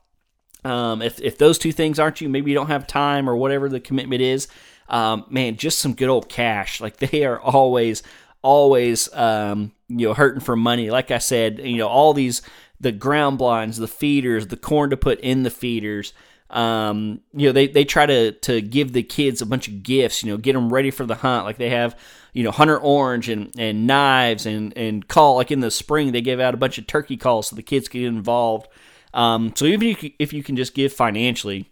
Um, 0.64 1.02
if 1.02 1.20
if 1.20 1.38
those 1.38 1.58
two 1.58 1.72
things 1.72 1.98
aren't 1.98 2.20
you, 2.20 2.28
maybe 2.28 2.50
you 2.50 2.56
don't 2.56 2.68
have 2.68 2.86
time 2.86 3.28
or 3.28 3.36
whatever 3.36 3.68
the 3.68 3.80
commitment 3.80 4.22
is. 4.22 4.48
Um, 4.88 5.24
man, 5.30 5.56
just 5.56 5.78
some 5.78 5.94
good 5.94 6.10
old 6.10 6.28
cash. 6.28 6.80
Like 6.80 6.96
they 6.98 7.24
are 7.24 7.40
always 7.40 8.04
always 8.44 9.12
um, 9.14 9.72
you 9.88 10.06
know 10.06 10.14
hurting 10.14 10.40
for 10.40 10.54
money. 10.54 10.90
Like 10.90 11.10
I 11.10 11.18
said, 11.18 11.58
you 11.58 11.78
know 11.78 11.88
all 11.88 12.14
these 12.14 12.42
the 12.78 12.92
ground 12.92 13.38
blinds, 13.38 13.78
the 13.78 13.88
feeders, 13.88 14.46
the 14.46 14.56
corn 14.56 14.90
to 14.90 14.96
put 14.96 15.18
in 15.20 15.42
the 15.42 15.50
feeders. 15.50 16.12
Um, 16.50 17.22
you 17.32 17.48
know 17.48 17.52
they, 17.52 17.66
they 17.66 17.84
try 17.84 18.06
to 18.06 18.32
to 18.32 18.60
give 18.60 18.92
the 18.92 19.02
kids 19.02 19.42
a 19.42 19.46
bunch 19.46 19.66
of 19.66 19.82
gifts. 19.82 20.22
You 20.22 20.30
know, 20.30 20.36
get 20.36 20.52
them 20.52 20.72
ready 20.72 20.92
for 20.92 21.06
the 21.06 21.16
hunt. 21.16 21.46
Like 21.46 21.56
they 21.56 21.70
have 21.70 21.98
you 22.32 22.44
know 22.44 22.52
hunter 22.52 22.78
orange 22.78 23.28
and 23.28 23.52
and 23.58 23.86
knives 23.86 24.46
and 24.46 24.76
and 24.76 25.08
call. 25.08 25.36
Like 25.36 25.50
in 25.50 25.60
the 25.60 25.70
spring, 25.70 26.12
they 26.12 26.20
give 26.20 26.38
out 26.38 26.54
a 26.54 26.58
bunch 26.58 26.78
of 26.78 26.86
turkey 26.86 27.16
calls 27.16 27.48
so 27.48 27.56
the 27.56 27.62
kids 27.62 27.88
get 27.88 28.04
involved. 28.04 28.68
Um, 29.14 29.52
so 29.56 29.64
even 29.64 29.88
if 29.88 30.02
you, 30.02 30.10
if 30.18 30.32
you 30.32 30.42
can 30.42 30.56
just 30.56 30.74
give 30.74 30.92
financially, 30.92 31.70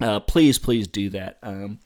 uh, 0.00 0.20
please 0.20 0.58
please 0.58 0.86
do 0.86 1.08
that. 1.10 1.38
Um, 1.42 1.78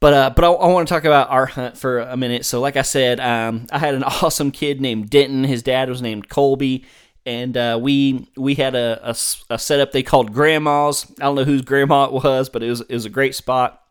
but 0.00 0.12
uh, 0.12 0.30
but 0.30 0.44
I, 0.44 0.48
I 0.48 0.66
want 0.68 0.86
to 0.86 0.94
talk 0.94 1.04
about 1.04 1.30
our 1.30 1.46
hunt 1.46 1.78
for 1.78 2.00
a 2.00 2.16
minute. 2.16 2.44
So 2.44 2.60
like 2.60 2.76
I 2.76 2.82
said, 2.82 3.20
um, 3.20 3.66
I 3.70 3.78
had 3.78 3.94
an 3.94 4.04
awesome 4.22 4.50
kid 4.50 4.80
named 4.80 5.10
Denton. 5.10 5.44
His 5.44 5.62
dad 5.62 5.88
was 5.88 6.02
named 6.02 6.28
Colby, 6.28 6.84
and 7.24 7.56
uh, 7.56 7.78
we 7.80 8.28
we 8.36 8.54
had 8.54 8.74
a, 8.74 9.00
a, 9.02 9.16
a, 9.50 9.58
setup 9.58 9.92
they 9.92 10.02
called 10.02 10.32
Grandma's. 10.32 11.06
I 11.18 11.24
don't 11.24 11.34
know 11.34 11.44
whose 11.44 11.62
grandma 11.62 12.04
it 12.04 12.12
was, 12.12 12.48
but 12.48 12.62
it 12.62 12.70
was 12.70 12.82
it 12.82 12.92
was 12.92 13.04
a 13.04 13.10
great 13.10 13.34
spot. 13.34 13.82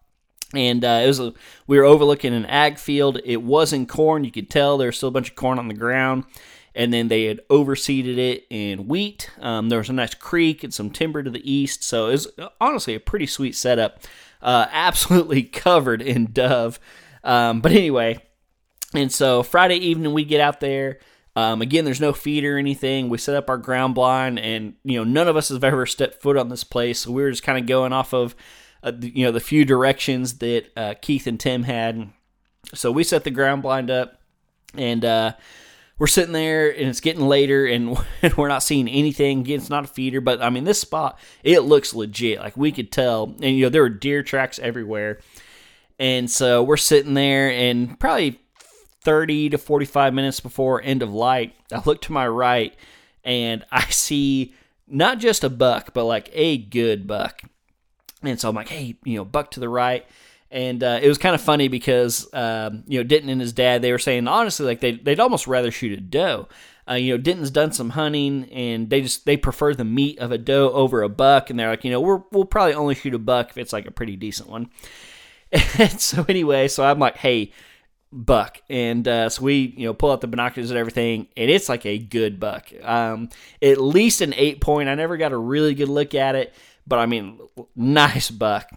And 0.54 0.86
uh, 0.86 1.02
it 1.04 1.08
was 1.08 1.20
a, 1.20 1.34
we 1.68 1.78
were 1.78 1.84
overlooking 1.84 2.34
an 2.34 2.46
ag 2.46 2.78
field. 2.78 3.20
It 3.26 3.42
wasn't 3.42 3.90
corn. 3.90 4.24
You 4.24 4.32
could 4.32 4.50
tell 4.50 4.78
there 4.78 4.88
was 4.88 4.98
still 4.98 5.10
a 5.10 5.12
bunch 5.12 5.32
of 5.32 5.36
corn 5.36 5.60
on 5.60 5.68
the 5.68 5.74
ground. 5.74 6.24
And 6.76 6.94
then 6.94 7.08
they 7.08 7.26
had 7.26 7.42
overseeded 7.50 8.18
it 8.18 8.46
in 8.50 8.88
wheat. 8.88 9.30
Um, 9.40 9.70
there 9.70 9.80
was 9.80 9.90
a 9.90 9.94
nice 9.94 10.14
creek 10.14 10.64
and 10.64 10.74
some 10.74 10.92
timber 10.92 11.24
to 11.24 11.30
the 11.30 11.52
east. 11.52 11.84
So 11.84 12.08
it 12.08 12.12
was 12.12 12.28
honestly 12.62 12.96
a 12.96 13.00
pretty 13.00 13.26
sweet 13.26 13.56
setup 13.56 14.02
uh, 14.42 14.68
absolutely 14.72 15.44
covered 15.44 16.02
in 16.02 16.32
dove. 16.32 16.80
Um, 17.24 17.62
but 17.62 17.72
anyway, 17.72 18.20
and 18.94 19.12
so 19.12 19.44
Friday 19.44 19.78
evening 19.78 20.14
we 20.14 20.24
get 20.24 20.42
out 20.42 20.60
there. 20.60 21.00
Um, 21.36 21.62
again, 21.62 21.84
there's 21.84 22.00
no 22.00 22.14
feed 22.14 22.46
or 22.46 22.58
anything. 22.58 23.10
We 23.10 23.18
set 23.18 23.36
up 23.36 23.50
our 23.50 23.58
ground 23.58 23.94
blind, 23.94 24.40
and 24.40 24.76
you 24.84 24.98
know 24.98 25.04
none 25.04 25.28
of 25.28 25.36
us 25.36 25.50
have 25.50 25.64
ever 25.64 25.86
stepped 25.86 26.22
foot 26.22 26.38
on 26.38 26.50
this 26.50 26.64
place, 26.64 27.00
so 27.00 27.12
we 27.12 27.24
were 27.24 27.32
just 27.32 27.44
kind 27.44 27.58
of 27.58 27.66
going 27.66 27.92
off 27.92 28.14
of 28.14 28.36
uh, 28.84 28.94
you 29.00 29.26
know 29.26 29.32
the 29.32 29.42
few 29.42 29.66
directions 29.66 30.38
that 30.38 30.66
uh, 30.78 30.94
Keith 31.02 31.28
and 31.28 31.40
Tim 31.40 31.64
had. 31.64 32.10
So 32.74 32.92
we 32.92 33.04
set 33.04 33.26
the 33.26 33.32
ground 33.32 33.64
blind 33.64 33.92
up, 33.92 34.22
and 34.76 35.04
uh, 35.04 35.34
we're 35.98 36.08
sitting 36.08 36.34
there 36.34 36.70
and 36.70 36.90
it's 36.90 37.00
getting 37.00 37.28
later 37.28 37.66
and 37.66 37.98
we're 38.38 38.48
not 38.48 38.64
seeing 38.64 38.88
anything. 38.88 39.48
It's 39.48 39.70
not 39.70 39.86
a 39.86 39.88
feeder, 39.88 40.22
but 40.22 40.42
I 40.42 40.50
mean, 40.50 40.66
this 40.66 40.80
spot, 40.80 41.20
it 41.44 41.62
looks 41.62 41.94
legit. 41.94 42.40
Like 42.40 42.58
we 42.58 42.72
could 42.72 42.92
tell. 42.92 43.36
And, 43.42 43.56
you 43.56 43.64
know, 43.64 43.70
there 43.70 43.82
were 43.82 43.90
deer 43.90 44.24
tracks 44.24 44.60
everywhere. 44.60 45.20
And 45.98 46.30
so 46.30 46.64
we're 46.64 46.78
sitting 46.78 47.14
there 47.14 47.50
and 47.50 47.98
probably 48.00 48.40
30 49.02 49.52
to 49.52 49.58
45 49.58 50.14
minutes 50.14 50.40
before 50.40 50.82
end 50.82 51.02
of 51.02 51.14
light, 51.14 51.54
I 51.72 51.82
look 51.86 52.02
to 52.04 52.12
my 52.12 52.28
right 52.28 52.76
and 53.24 53.64
I 53.72 53.86
see 53.86 54.54
not 54.88 55.20
just 55.20 55.44
a 55.44 55.50
buck, 55.50 55.94
but 55.94 56.06
like 56.06 56.30
a 56.34 56.58
good 56.58 57.08
buck. 57.08 57.42
And 58.22 58.40
so 58.40 58.50
I'm 58.50 58.56
like, 58.56 58.70
hey, 58.70 58.98
you 59.04 59.18
know, 59.18 59.26
buck 59.26 59.52
to 59.52 59.60
the 59.60 59.70
right 59.70 60.06
and 60.56 60.82
uh, 60.82 61.00
it 61.02 61.10
was 61.10 61.18
kind 61.18 61.36
of 61.36 61.42
funny 61.42 61.68
because 61.68 62.34
um, 62.34 62.86
you 62.88 62.98
know 62.98 63.04
Denton 63.04 63.30
and 63.30 63.42
his 63.42 63.52
dad 63.52 63.82
they 63.82 63.92
were 63.92 64.00
saying 64.00 64.26
honestly 64.26 64.66
like 64.66 64.80
they 64.80 64.94
they'd 64.94 65.20
almost 65.20 65.48
rather 65.48 65.70
shoot 65.70 65.92
a 65.92 66.02
doe. 66.02 66.48
Uh, 66.90 66.94
you 66.94 67.12
know 67.12 67.22
Denton's 67.22 67.52
done 67.52 67.74
some 67.74 67.90
hunting 67.90 68.46
and 68.46 68.90
they 68.90 69.02
just 69.02 69.26
they 69.26 69.36
prefer 69.36 69.74
the 69.74 69.84
meat 69.84 70.18
of 70.18 70.32
a 70.32 70.38
doe 70.38 70.72
over 70.72 71.04
a 71.04 71.10
buck, 71.10 71.50
and 71.50 71.60
they're 71.60 71.70
like 71.70 71.84
you 71.84 71.92
know 71.92 72.00
we're, 72.00 72.22
we'll 72.32 72.46
probably 72.46 72.74
only 72.74 72.96
shoot 72.96 73.14
a 73.14 73.20
buck 73.20 73.50
if 73.50 73.58
it's 73.58 73.74
like 73.74 73.86
a 73.86 73.92
pretty 73.92 74.16
decent 74.16 74.50
one. 74.50 74.70
And 75.78 76.02
so 76.02 76.26
anyway, 76.28 76.70
so 76.70 76.86
I'm 76.86 77.00
like 77.00 77.18
hey 77.18 77.52
buck. 78.14 78.62
And 78.70 79.06
uh, 79.06 79.28
so 79.28 79.44
we 79.44 79.74
you 79.78 79.86
know 79.86 79.94
pull 79.94 80.12
out 80.12 80.22
the 80.22 80.28
binoculars 80.28 80.72
and 80.72 80.80
everything 80.80 81.28
and 81.36 81.52
it's 81.52 81.68
like 81.68 81.86
a 81.86 81.98
good 81.98 82.40
buck. 82.40 82.70
Um, 82.82 83.30
at 83.62 83.82
least 83.82 84.22
an 84.22 84.34
eight 84.36 84.62
point. 84.62 84.88
I 84.88 84.96
never 84.96 85.18
got 85.18 85.34
a 85.34 85.38
really 85.38 85.76
good 85.76 85.90
look 85.90 86.16
at 86.16 86.36
it 86.36 86.54
but 86.88 87.00
i 87.00 87.06
mean 87.06 87.40
nice 87.76 88.30
buck 88.30 88.70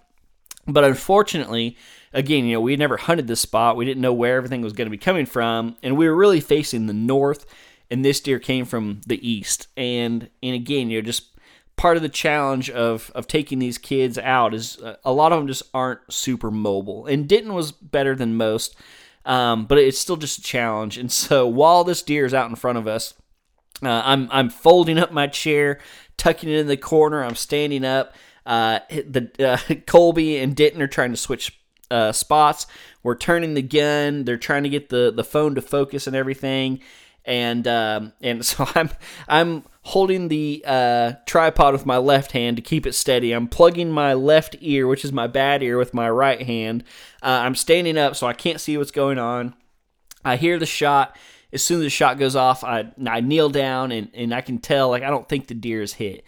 but 0.68 0.84
unfortunately, 0.84 1.76
again, 2.12 2.44
you 2.44 2.54
know, 2.54 2.60
we 2.60 2.72
had 2.72 2.78
never 2.78 2.96
hunted 2.96 3.26
this 3.26 3.40
spot. 3.40 3.76
We 3.76 3.84
didn't 3.84 4.02
know 4.02 4.12
where 4.12 4.36
everything 4.36 4.62
was 4.62 4.72
going 4.72 4.86
to 4.86 4.90
be 4.90 4.98
coming 4.98 5.26
from, 5.26 5.76
and 5.82 5.96
we 5.96 6.08
were 6.08 6.14
really 6.14 6.40
facing 6.40 6.86
the 6.86 6.92
north. 6.92 7.46
And 7.90 8.04
this 8.04 8.20
deer 8.20 8.38
came 8.38 8.66
from 8.66 9.00
the 9.06 9.26
east. 9.26 9.68
And 9.76 10.28
and 10.42 10.54
again, 10.54 10.90
you 10.90 11.00
know, 11.00 11.06
just 11.06 11.34
part 11.76 11.96
of 11.96 12.02
the 12.02 12.08
challenge 12.10 12.68
of 12.68 13.10
of 13.14 13.26
taking 13.26 13.58
these 13.58 13.78
kids 13.78 14.18
out 14.18 14.52
is 14.52 14.78
uh, 14.78 14.96
a 15.04 15.12
lot 15.12 15.32
of 15.32 15.38
them 15.38 15.48
just 15.48 15.62
aren't 15.72 16.00
super 16.12 16.50
mobile. 16.50 17.06
And 17.06 17.26
Denton 17.26 17.54
was 17.54 17.72
better 17.72 18.14
than 18.14 18.36
most, 18.36 18.76
um, 19.24 19.64
but 19.64 19.78
it's 19.78 19.98
still 19.98 20.18
just 20.18 20.40
a 20.40 20.42
challenge. 20.42 20.98
And 20.98 21.10
so 21.10 21.46
while 21.46 21.84
this 21.84 22.02
deer 22.02 22.26
is 22.26 22.34
out 22.34 22.50
in 22.50 22.56
front 22.56 22.76
of 22.76 22.86
us, 22.86 23.14
uh, 23.82 24.02
I'm 24.04 24.28
I'm 24.30 24.50
folding 24.50 24.98
up 24.98 25.12
my 25.12 25.26
chair, 25.28 25.78
tucking 26.18 26.50
it 26.50 26.58
in 26.58 26.66
the 26.66 26.76
corner. 26.76 27.24
I'm 27.24 27.36
standing 27.36 27.84
up 27.84 28.14
uh, 28.48 28.80
the 28.88 29.30
uh, 29.38 29.74
Colby 29.86 30.38
and 30.38 30.56
Denton 30.56 30.80
are 30.80 30.88
trying 30.88 31.10
to 31.10 31.16
switch 31.16 31.60
uh, 31.90 32.12
spots. 32.12 32.66
We're 33.02 33.14
turning 33.14 33.54
the 33.54 33.62
gun. 33.62 34.24
They're 34.24 34.38
trying 34.38 34.62
to 34.62 34.68
get 34.70 34.88
the, 34.88 35.12
the 35.14 35.22
phone 35.22 35.54
to 35.54 35.62
focus 35.62 36.06
and 36.06 36.16
everything. 36.16 36.80
And 37.26 37.68
um, 37.68 38.14
and 38.22 38.44
so 38.46 38.66
I'm 38.74 38.90
I'm 39.28 39.64
holding 39.82 40.28
the 40.28 40.64
uh, 40.66 41.12
tripod 41.26 41.74
with 41.74 41.84
my 41.84 41.98
left 41.98 42.32
hand 42.32 42.56
to 42.56 42.62
keep 42.62 42.86
it 42.86 42.94
steady. 42.94 43.32
I'm 43.32 43.48
plugging 43.48 43.90
my 43.90 44.14
left 44.14 44.56
ear, 44.60 44.86
which 44.86 45.04
is 45.04 45.12
my 45.12 45.26
bad 45.26 45.62
ear, 45.62 45.76
with 45.76 45.92
my 45.92 46.08
right 46.08 46.40
hand. 46.40 46.84
Uh, 47.22 47.40
I'm 47.42 47.54
standing 47.54 47.98
up 47.98 48.16
so 48.16 48.26
I 48.26 48.32
can't 48.32 48.60
see 48.60 48.78
what's 48.78 48.90
going 48.90 49.18
on. 49.18 49.54
I 50.24 50.36
hear 50.36 50.58
the 50.58 50.66
shot. 50.66 51.16
As 51.50 51.64
soon 51.64 51.78
as 51.78 51.84
the 51.84 51.90
shot 51.90 52.18
goes 52.18 52.36
off, 52.36 52.62
I, 52.62 52.92
I 53.06 53.20
kneel 53.20 53.48
down 53.48 53.90
and, 53.90 54.10
and 54.12 54.34
I 54.34 54.42
can 54.42 54.58
tell 54.58 54.90
like 54.90 55.02
I 55.02 55.10
don't 55.10 55.28
think 55.28 55.46
the 55.46 55.54
deer 55.54 55.82
is 55.82 55.94
hit. 55.94 56.24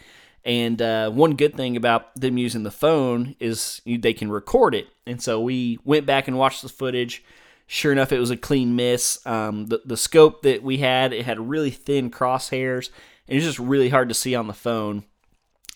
And 0.50 0.82
uh, 0.82 1.10
one 1.10 1.36
good 1.36 1.54
thing 1.54 1.76
about 1.76 2.12
them 2.16 2.36
using 2.36 2.64
the 2.64 2.72
phone 2.72 3.36
is 3.38 3.80
they 3.86 4.12
can 4.12 4.32
record 4.32 4.74
it. 4.74 4.88
And 5.06 5.22
so 5.22 5.40
we 5.40 5.78
went 5.84 6.06
back 6.06 6.26
and 6.26 6.36
watched 6.36 6.62
the 6.62 6.68
footage. 6.68 7.22
Sure 7.68 7.92
enough, 7.92 8.10
it 8.10 8.18
was 8.18 8.32
a 8.32 8.36
clean 8.36 8.74
miss. 8.74 9.24
Um, 9.24 9.66
the, 9.66 9.80
the 9.84 9.96
scope 9.96 10.42
that 10.42 10.64
we 10.64 10.78
had, 10.78 11.12
it 11.12 11.24
had 11.24 11.38
really 11.38 11.70
thin 11.70 12.10
crosshairs, 12.10 12.90
and 13.28 13.36
it's 13.36 13.46
just 13.46 13.60
really 13.60 13.90
hard 13.90 14.08
to 14.08 14.14
see 14.14 14.34
on 14.34 14.48
the 14.48 14.52
phone. 14.52 15.04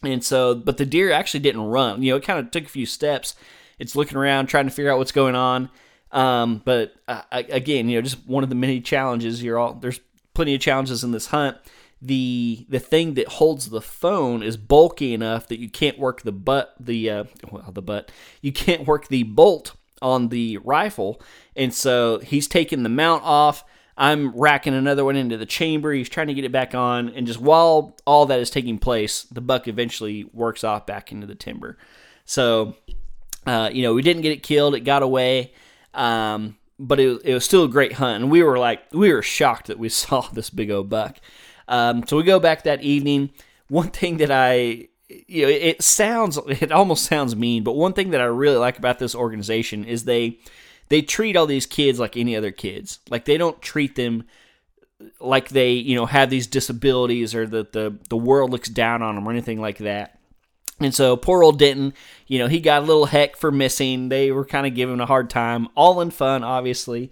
And 0.03 0.25
so, 0.25 0.57
but 0.57 0.77
the 0.77 0.85
deer 0.85 1.13
actually 1.13 1.41
didn't 1.41 1.67
run. 1.67 2.03
You 2.03 2.11
know, 2.11 2.17
it 2.17 2.25
kind 2.25 2.41
of 2.41 2.51
took 2.51 2.65
a 2.65 2.69
few 2.69 2.85
steps. 2.85 3.37
It's 3.79 3.95
looking 3.95 4.19
around, 4.19 4.47
trying 4.47 4.65
to 4.65 4.73
figure 4.73 4.91
out 4.91 4.99
what's 4.99 5.13
going 5.13 5.37
on. 5.37 5.71
Um, 6.11 6.63
but 6.65 6.97
uh, 7.07 7.23
again, 7.31 7.89
you 7.89 7.99
know, 7.99 8.03
just 8.03 8.27
one 8.27 8.43
of 8.43 8.49
the 8.49 8.57
many 8.57 8.81
challenges. 8.81 9.41
You're 9.41 9.57
all 9.57 9.75
there's 9.75 10.01
plenty 10.35 10.57
of 10.57 10.61
challenges 10.61 11.05
in 11.05 11.13
this 11.13 11.29
hunt 11.29 11.59
the 12.03 12.67
the 12.69 12.79
thing 12.79 13.15
that 13.15 13.29
holds 13.29 13.71
the 13.71 13.81
phone 13.81 14.43
is 14.43 14.57
bulky 14.57 15.15
enough 15.15 15.49
that 15.49 15.59
you 15.59 15.71
can't 15.71 15.99
work 15.99 16.23
the 16.23 16.33
butt 16.33 16.75
the 16.79 17.09
uh, 17.09 17.25
well 17.51 17.71
the 17.73 17.83
butt 17.83 18.13
you 18.43 18.53
can't 18.53 18.87
work 18.87 19.09
the 19.09 19.23
bolt 19.23 19.75
on 20.05 20.29
the 20.29 20.59
rifle. 20.59 21.21
And 21.57 21.73
so 21.73 22.19
he's 22.19 22.47
taking 22.47 22.83
the 22.83 22.89
mount 22.89 23.25
off. 23.25 23.65
I'm 23.97 24.37
racking 24.37 24.75
another 24.75 25.05
one 25.05 25.17
into 25.17 25.37
the 25.37 25.47
chamber. 25.47 25.93
He's 25.93 26.09
trying 26.09 26.27
to 26.27 26.35
get 26.35 26.45
it 26.45 26.53
back 26.53 26.75
on. 26.75 27.09
And 27.11 27.27
just 27.27 27.41
while 27.41 27.97
all 28.05 28.27
that 28.27 28.39
is 28.39 28.51
taking 28.51 28.79
place 28.79 29.23
the 29.23 29.41
buck 29.41 29.67
eventually 29.67 30.25
works 30.33 30.63
off 30.63 30.87
back 30.87 31.11
into 31.11 31.27
the 31.27 31.35
timber. 31.35 31.79
So 32.27 32.77
uh, 33.47 33.71
you 33.73 33.83
know 33.83 33.95
we 33.95 34.03
didn't 34.03 34.23
get 34.23 34.33
it 34.33 34.43
killed. 34.43 34.75
It 34.75 34.81
got 34.81 35.03
away. 35.03 35.53
Um, 35.95 36.57
but 36.79 36.99
it, 36.99 37.23
it 37.25 37.35
was 37.35 37.45
still 37.45 37.65
a 37.65 37.69
great 37.69 37.95
hunt. 37.95 38.23
And 38.23 38.33
we 38.33 38.43
were 38.43 38.59
like 38.59 38.83
we 38.93 39.13
were 39.13 39.23
shocked 39.23 39.69
that 39.69 39.79
we 39.79 39.89
saw 39.89 40.23
this 40.33 40.51
big 40.51 40.71
old 40.71 40.91
buck 40.91 41.19
um, 41.69 42.07
so 42.07 42.17
we 42.17 42.23
go 42.23 42.41
back 42.41 42.65
that 42.65 42.83
evening. 42.83 43.31
One 43.69 43.91
thing 43.91 44.19
that 44.19 44.31
I, 44.31 44.89
you 45.09 45.43
know, 45.43 45.49
it 45.49 45.83
sounds, 45.83 46.39
it 46.49 46.73
almost 46.73 47.05
sounds 47.05 47.35
mean, 47.35 47.65
but 47.65 47.73
one 47.73 47.93
thing 47.93 48.11
that 48.11 48.21
I 48.21 48.25
really 48.25 48.57
like 48.57 48.79
about 48.79 48.99
this 48.99 49.15
organization 49.15 49.85
is 49.85 50.05
they, 50.05 50.39
they 50.89 51.03
treat 51.03 51.37
all 51.37 51.47
these 51.47 51.67
kids 51.67 51.99
like 51.99 52.17
any 52.17 52.37
other 52.37 52.51
kids. 52.51 53.01
Like 53.09 53.25
they 53.25 53.39
don't 53.39 53.61
treat 53.63 53.97
them 53.97 54.25
like 55.21 55.49
they, 55.49 55.73
you 55.73 55.97
know, 55.97 56.07
have 56.07 56.31
these 56.31 56.47
disabilities 56.47 57.35
or 57.35 57.47
that 57.47 57.73
the, 57.73 57.97
the 58.09 58.17
world 58.17 58.51
looks 58.51 58.69
down 58.69 59.03
on 59.03 59.15
them 59.15 59.27
or 59.27 59.31
anything 59.31 59.61
like 59.61 59.79
that. 59.79 60.19
And 60.81 60.95
so 60.95 61.17
poor 61.17 61.43
old 61.43 61.59
Denton, 61.59 61.95
you 62.27 62.39
know, 62.39 62.49
he 62.49 62.61
got 62.61 62.83
a 62.83 62.87
little 62.87 63.07
heck 63.07 63.37
for 63.37 63.53
missing. 63.53 64.09
They 64.09 64.33
were 64.33 64.45
kind 64.45 64.67
of 64.67 64.75
giving 64.75 64.95
him 64.95 65.01
a 65.01 65.07
hard 65.07 65.31
time, 65.31 65.69
all 65.77 66.01
in 66.01 66.11
fun, 66.11 66.43
obviously. 66.43 67.11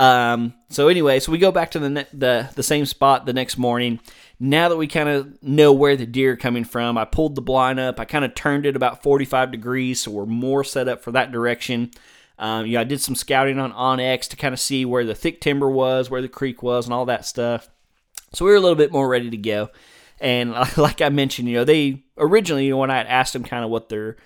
Um, 0.00 0.54
so 0.70 0.88
anyway, 0.88 1.20
so 1.20 1.30
we 1.30 1.36
go 1.36 1.52
back 1.52 1.72
to 1.72 1.78
the, 1.78 2.06
the 2.14 2.48
the 2.54 2.62
same 2.62 2.86
spot 2.86 3.26
the 3.26 3.34
next 3.34 3.58
morning. 3.58 4.00
now 4.40 4.70
that 4.70 4.78
we 4.78 4.86
kind 4.86 5.10
of 5.10 5.42
know 5.42 5.74
where 5.74 5.94
the 5.94 6.06
deer 6.06 6.32
are 6.32 6.36
coming 6.38 6.64
from, 6.64 6.96
I 6.96 7.04
pulled 7.04 7.34
the 7.34 7.42
blind 7.42 7.78
up. 7.78 8.00
I 8.00 8.06
kind 8.06 8.24
of 8.24 8.34
turned 8.34 8.64
it 8.64 8.76
about 8.76 9.02
45 9.02 9.52
degrees, 9.52 10.00
so 10.00 10.10
we're 10.10 10.24
more 10.24 10.64
set 10.64 10.88
up 10.88 11.02
for 11.02 11.12
that 11.12 11.32
direction. 11.32 11.90
Um, 12.38 12.64
you 12.64 12.72
know, 12.72 12.80
I 12.80 12.84
did 12.84 13.02
some 13.02 13.14
scouting 13.14 13.58
on 13.58 13.74
onX 13.74 14.26
to 14.28 14.36
kind 14.36 14.54
of 14.54 14.58
see 14.58 14.86
where 14.86 15.04
the 15.04 15.14
thick 15.14 15.38
timber 15.38 15.68
was, 15.68 16.08
where 16.08 16.22
the 16.22 16.28
creek 16.28 16.62
was, 16.62 16.86
and 16.86 16.94
all 16.94 17.04
that 17.04 17.26
stuff. 17.26 17.68
So 18.32 18.46
we 18.46 18.52
were 18.52 18.56
a 18.56 18.60
little 18.60 18.76
bit 18.76 18.92
more 18.92 19.06
ready 19.06 19.28
to 19.28 19.36
go. 19.36 19.68
And 20.18 20.52
like 20.78 21.02
I 21.02 21.10
mentioned, 21.10 21.46
you 21.48 21.56
know, 21.56 21.64
they 21.64 22.04
originally, 22.16 22.64
you 22.64 22.70
know, 22.70 22.78
when 22.78 22.90
I 22.90 22.96
had 22.96 23.06
asked 23.06 23.34
them 23.34 23.44
kind 23.44 23.64
of 23.64 23.70
what 23.70 23.90
their 23.90 24.16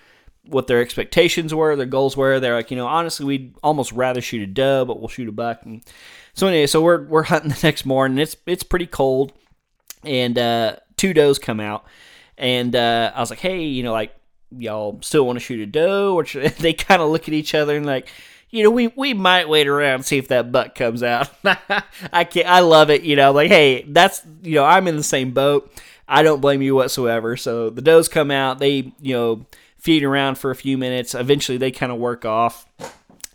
what 0.47 0.67
their 0.67 0.81
expectations 0.81 1.53
were, 1.53 1.75
their 1.75 1.85
goals 1.85 2.15
were, 2.15 2.39
they're 2.39 2.55
like, 2.55 2.71
you 2.71 2.77
know, 2.77 2.87
honestly, 2.87 3.25
we'd 3.25 3.55
almost 3.63 3.91
rather 3.91 4.21
shoot 4.21 4.41
a 4.41 4.47
doe, 4.47 4.85
but 4.85 4.99
we'll 4.99 5.07
shoot 5.07 5.27
a 5.27 5.31
buck. 5.31 5.61
And 5.63 5.83
so 6.33 6.47
anyway, 6.47 6.67
so 6.67 6.81
we're 6.81 7.03
we're 7.03 7.23
hunting 7.33 7.49
the 7.49 7.59
next 7.63 7.85
morning. 7.85 8.17
It's 8.19 8.35
it's 8.45 8.63
pretty 8.63 8.87
cold, 8.87 9.33
and 10.03 10.37
uh, 10.37 10.77
two 10.97 11.13
does 11.13 11.39
come 11.39 11.59
out, 11.59 11.85
and 12.37 12.75
uh, 12.75 13.11
I 13.15 13.19
was 13.19 13.29
like, 13.29 13.39
hey, 13.39 13.63
you 13.63 13.83
know, 13.83 13.93
like 13.93 14.15
y'all 14.51 14.99
still 15.01 15.25
want 15.25 15.37
to 15.37 15.43
shoot 15.43 15.59
a 15.59 15.65
doe, 15.65 16.13
or 16.15 16.23
they 16.59 16.73
kind 16.73 17.01
of 17.01 17.09
look 17.09 17.27
at 17.27 17.33
each 17.33 17.55
other 17.55 17.75
and 17.75 17.85
like. 17.85 18.09
You 18.51 18.63
know, 18.63 18.69
we, 18.69 18.87
we 18.87 19.13
might 19.13 19.49
wait 19.49 19.67
around 19.67 19.95
and 19.95 20.05
see 20.05 20.17
if 20.17 20.29
that 20.29 20.49
buck 20.49 20.75
comes 20.75 21.03
out. 21.03 21.29
I 22.13 22.23
can't. 22.23 22.47
I 22.47 22.61
love 22.61 22.89
it. 22.89 23.01
You 23.01 23.17
know, 23.17 23.33
like 23.33 23.49
hey, 23.49 23.83
that's 23.85 24.21
you 24.43 24.55
know, 24.55 24.63
I'm 24.63 24.87
in 24.87 24.95
the 24.95 25.03
same 25.03 25.31
boat. 25.31 25.69
I 26.07 26.23
don't 26.23 26.39
blame 26.39 26.61
you 26.61 26.73
whatsoever. 26.73 27.35
So 27.35 27.69
the 27.69 27.81
does 27.81 28.07
come 28.07 28.31
out. 28.31 28.59
They 28.59 28.93
you 29.01 29.13
know 29.13 29.45
feed 29.85 30.03
around 30.03 30.35
for 30.39 30.49
a 30.49 30.55
few 30.55 30.79
minutes. 30.79 31.13
Eventually, 31.13 31.59
they 31.59 31.69
kind 31.69 31.91
of 31.91 31.99
work 31.99 32.25
off, 32.25 32.65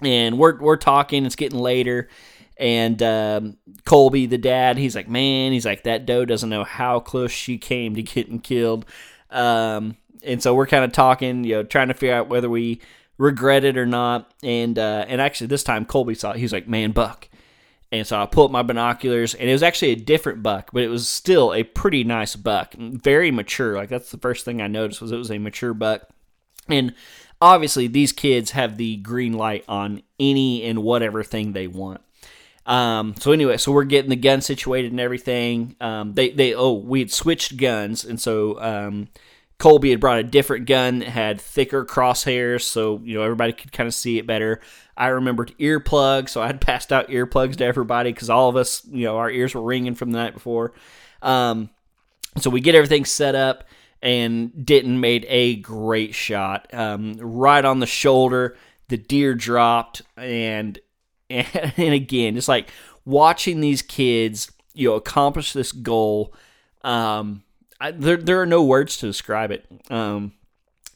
and 0.02 0.36
we're 0.36 0.58
we're 0.58 0.76
talking. 0.76 1.24
It's 1.24 1.36
getting 1.36 1.60
later, 1.60 2.08
and 2.56 3.00
um, 3.02 3.56
Colby, 3.84 4.26
the 4.26 4.36
dad, 4.36 4.76
he's 4.76 4.96
like, 4.96 5.08
man, 5.08 5.52
he's 5.52 5.64
like, 5.64 5.84
that 5.84 6.06
doe 6.06 6.24
doesn't 6.24 6.50
know 6.50 6.64
how 6.64 6.98
close 6.98 7.30
she 7.30 7.56
came 7.56 7.94
to 7.94 8.02
getting 8.02 8.40
killed. 8.40 8.84
Um, 9.30 9.96
and 10.24 10.42
so 10.42 10.54
we're 10.54 10.66
kind 10.66 10.84
of 10.84 10.90
talking, 10.90 11.44
you 11.44 11.54
know, 11.54 11.62
trying 11.62 11.88
to 11.88 11.94
figure 11.94 12.16
out 12.16 12.28
whether 12.28 12.50
we 12.50 12.80
regret 13.16 13.64
it 13.64 13.78
or 13.78 13.86
not. 13.86 14.34
And 14.42 14.76
uh, 14.76 15.04
and 15.06 15.20
actually, 15.20 15.46
this 15.46 15.62
time 15.62 15.84
Colby 15.84 16.14
saw 16.16 16.32
it. 16.32 16.38
He 16.38 16.42
was 16.42 16.52
like, 16.52 16.66
man, 16.66 16.90
buck. 16.90 17.28
And 17.92 18.06
so 18.06 18.20
I 18.20 18.26
pulled 18.26 18.50
up 18.50 18.52
my 18.52 18.62
binoculars, 18.62 19.34
and 19.34 19.48
it 19.48 19.52
was 19.52 19.62
actually 19.62 19.92
a 19.92 19.96
different 19.96 20.42
buck, 20.42 20.70
but 20.72 20.82
it 20.82 20.88
was 20.88 21.08
still 21.08 21.52
a 21.52 21.64
pretty 21.64 22.04
nice 22.04 22.36
buck, 22.36 22.74
very 22.74 23.30
mature. 23.30 23.74
Like 23.76 23.88
that's 23.88 24.10
the 24.10 24.18
first 24.18 24.44
thing 24.44 24.60
I 24.60 24.66
noticed 24.66 25.00
was 25.00 25.12
it 25.12 25.16
was 25.16 25.30
a 25.30 25.38
mature 25.38 25.74
buck. 25.74 26.08
And 26.68 26.94
obviously, 27.40 27.86
these 27.86 28.12
kids 28.12 28.52
have 28.52 28.76
the 28.76 28.96
green 28.96 29.32
light 29.32 29.64
on 29.68 30.02
any 30.18 30.64
and 30.64 30.82
whatever 30.82 31.22
thing 31.22 31.52
they 31.52 31.66
want. 31.66 32.00
Um, 32.66 33.14
so 33.18 33.32
anyway, 33.32 33.56
so 33.56 33.72
we're 33.72 33.84
getting 33.84 34.10
the 34.10 34.16
gun 34.16 34.40
situated 34.40 34.92
and 34.92 35.00
everything. 35.00 35.76
Um, 35.80 36.14
they 36.14 36.30
they 36.30 36.54
oh 36.54 36.72
we 36.72 37.00
had 37.00 37.10
switched 37.10 37.56
guns, 37.56 38.04
and 38.04 38.20
so 38.20 38.60
um, 38.60 39.08
Colby 39.58 39.90
had 39.90 40.00
brought 40.00 40.18
a 40.18 40.22
different 40.22 40.66
gun 40.66 41.00
that 41.00 41.08
had 41.08 41.40
thicker 41.40 41.84
crosshairs, 41.84 42.62
so 42.62 43.00
you 43.02 43.14
know 43.14 43.22
everybody 43.22 43.52
could 43.52 43.72
kind 43.72 43.86
of 43.86 43.94
see 43.94 44.18
it 44.18 44.26
better. 44.26 44.60
I 44.96 45.08
remembered 45.08 45.54
earplugs, 45.58 46.30
so 46.30 46.42
I 46.42 46.46
had 46.46 46.60
passed 46.62 46.92
out 46.92 47.08
earplugs 47.08 47.56
to 47.56 47.64
everybody 47.64 48.12
because 48.12 48.30
all 48.30 48.48
of 48.48 48.56
us, 48.56 48.86
you 48.90 49.04
know, 49.04 49.16
our 49.16 49.30
ears 49.30 49.54
were 49.54 49.62
ringing 49.62 49.94
from 49.94 50.12
the 50.12 50.18
night 50.18 50.34
before. 50.34 50.72
Um, 51.22 51.70
so 52.38 52.50
we 52.50 52.60
get 52.60 52.74
everything 52.74 53.04
set 53.04 53.34
up, 53.34 53.64
and 54.02 54.64
Denton 54.64 55.00
made 55.00 55.26
a 55.28 55.56
great 55.56 56.14
shot, 56.14 56.72
um, 56.72 57.14
right 57.18 57.64
on 57.64 57.80
the 57.80 57.86
shoulder. 57.86 58.56
The 58.88 58.96
deer 58.96 59.34
dropped, 59.34 60.02
and 60.16 60.78
and, 61.28 61.46
and 61.76 61.94
again, 61.94 62.36
it's 62.36 62.48
like 62.48 62.70
watching 63.04 63.60
these 63.60 63.82
kids, 63.82 64.50
you 64.74 64.88
know, 64.88 64.94
accomplish 64.94 65.52
this 65.52 65.72
goal. 65.72 66.34
Um, 66.82 67.42
I, 67.80 67.90
there 67.92 68.16
there 68.16 68.40
are 68.40 68.46
no 68.46 68.62
words 68.62 68.96
to 68.98 69.06
describe 69.06 69.50
it. 69.50 69.66
Um, 69.90 70.32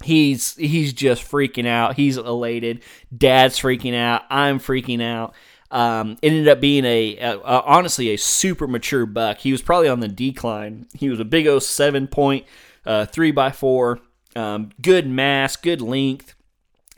he's 0.02 0.54
he's 0.56 0.92
just 0.92 1.28
freaking 1.30 1.66
out. 1.66 1.96
He's 1.96 2.16
elated. 2.16 2.82
Dad's 3.16 3.58
freaking 3.58 3.94
out. 3.94 4.23
I'm 4.30 4.58
freaking 4.58 5.02
out. 5.02 5.34
Um, 5.70 6.18
ended 6.22 6.46
up 6.46 6.61
being 6.61 6.85
a, 6.85 7.16
a, 7.18 7.38
a, 7.38 7.62
honestly 7.62 8.11
a 8.11 8.16
super 8.16 8.68
mature 8.68 9.07
buck. 9.07 9.38
He 9.38 9.50
was 9.50 9.61
probably 9.61 9.88
on 9.88 10.00
the 10.00 10.09
decline. 10.09 10.87
He 10.94 11.09
was 11.09 11.18
a 11.18 11.24
big 11.24 11.48
07 11.61 12.07
point, 12.09 12.46
uh, 12.87 13.07
three 13.07 13.31
by 13.31 13.51
four, 13.51 14.01
um, 14.37 14.70
good 14.81 15.07
mass, 15.07 15.57
good 15.57 15.81
length. 15.81 16.35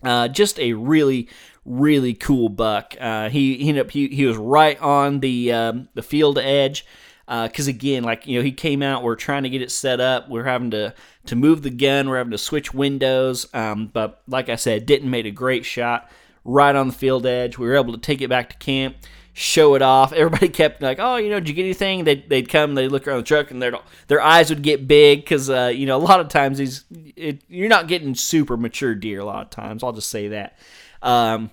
Uh, 0.03 0.29
just 0.29 0.59
a 0.59 0.75
really 0.75 1.29
really 1.66 2.14
cool 2.14 2.49
buck. 2.49 2.94
Uh, 3.01 3.29
he, 3.29 3.57
he 3.57 3.68
ended 3.68 3.87
up 3.87 3.90
he, 3.90 4.09
he 4.09 4.25
was 4.25 4.37
right 4.37 4.81
on 4.81 5.20
the 5.20 5.53
um, 5.53 5.88
the 5.94 6.03
field 6.03 6.38
edge 6.38 6.87
because 7.27 7.66
uh, 7.66 7.70
again, 7.70 8.05
like 8.05 8.27
you 8.27 8.38
know, 8.38 8.44
he 8.44 8.53
came 8.53 8.83
out. 8.83 9.03
We're 9.03 9.16
trying 9.16 9.42
to 9.42 9.51
get 9.51 9.62
it 9.62 9.72
set 9.72 10.01
up. 10.01 10.29
We're 10.29 10.44
having 10.44 10.70
to 10.70 10.94
to 11.27 11.37
move 11.37 11.62
the 11.62 11.70
gun. 11.70 12.09
We're 12.09 12.18
having 12.18 12.31
to 12.31 12.38
switch 12.38 12.72
windows. 12.72 13.46
Um, 13.53 13.90
but 13.92 14.22
like 14.29 14.49
I 14.49 14.57
said, 14.57 14.87
Denton 14.87 15.11
made 15.11 15.27
a 15.27 15.33
great 15.33 15.64
shot 15.64 16.11
right 16.44 16.75
on 16.75 16.87
the 16.87 16.94
field 16.94 17.27
edge. 17.27 17.59
We 17.59 17.66
were 17.66 17.75
able 17.75 17.92
to 17.92 17.99
take 17.99 18.20
it 18.20 18.29
back 18.29 18.51
to 18.51 18.57
camp. 18.57 18.96
Show 19.38 19.75
it 19.75 19.83
off. 19.83 20.14
Everybody 20.14 20.49
kept 20.62 20.81
like, 20.81 20.99
"Oh, 20.99 21.16
you 21.16 21.29
know, 21.29 21.40
did 21.40 21.51
you 21.51 21.55
get 21.55 21.64
anything?" 21.64 22.05
They'd, 22.05 22.27
they'd 22.27 22.49
come, 22.49 22.75
they'd 22.75 22.88
look 22.88 23.07
around 23.07 23.18
the 23.18 23.25
truck, 23.25 23.51
and 23.51 23.61
their 23.61 23.75
their 24.07 24.22
eyes 24.22 24.49
would 24.49 24.62
get 24.62 24.88
big 24.88 25.20
because 25.20 25.51
uh, 25.51 25.70
you 25.75 25.85
know 25.85 25.96
a 25.96 25.99
lot 25.99 26.20
of 26.20 26.29
times 26.29 26.57
these 26.57 26.85
it, 27.16 27.42
you're 27.46 27.68
not 27.68 27.87
getting 27.87 28.14
super 28.14 28.57
mature 28.57 28.94
deer. 28.94 29.20
A 29.20 29.27
lot 29.27 29.42
of 29.42 29.51
times, 29.51 29.85
I'll 29.85 29.92
just 29.92 30.09
say 30.09 30.29
that. 30.29 30.59
Um, 31.03 31.51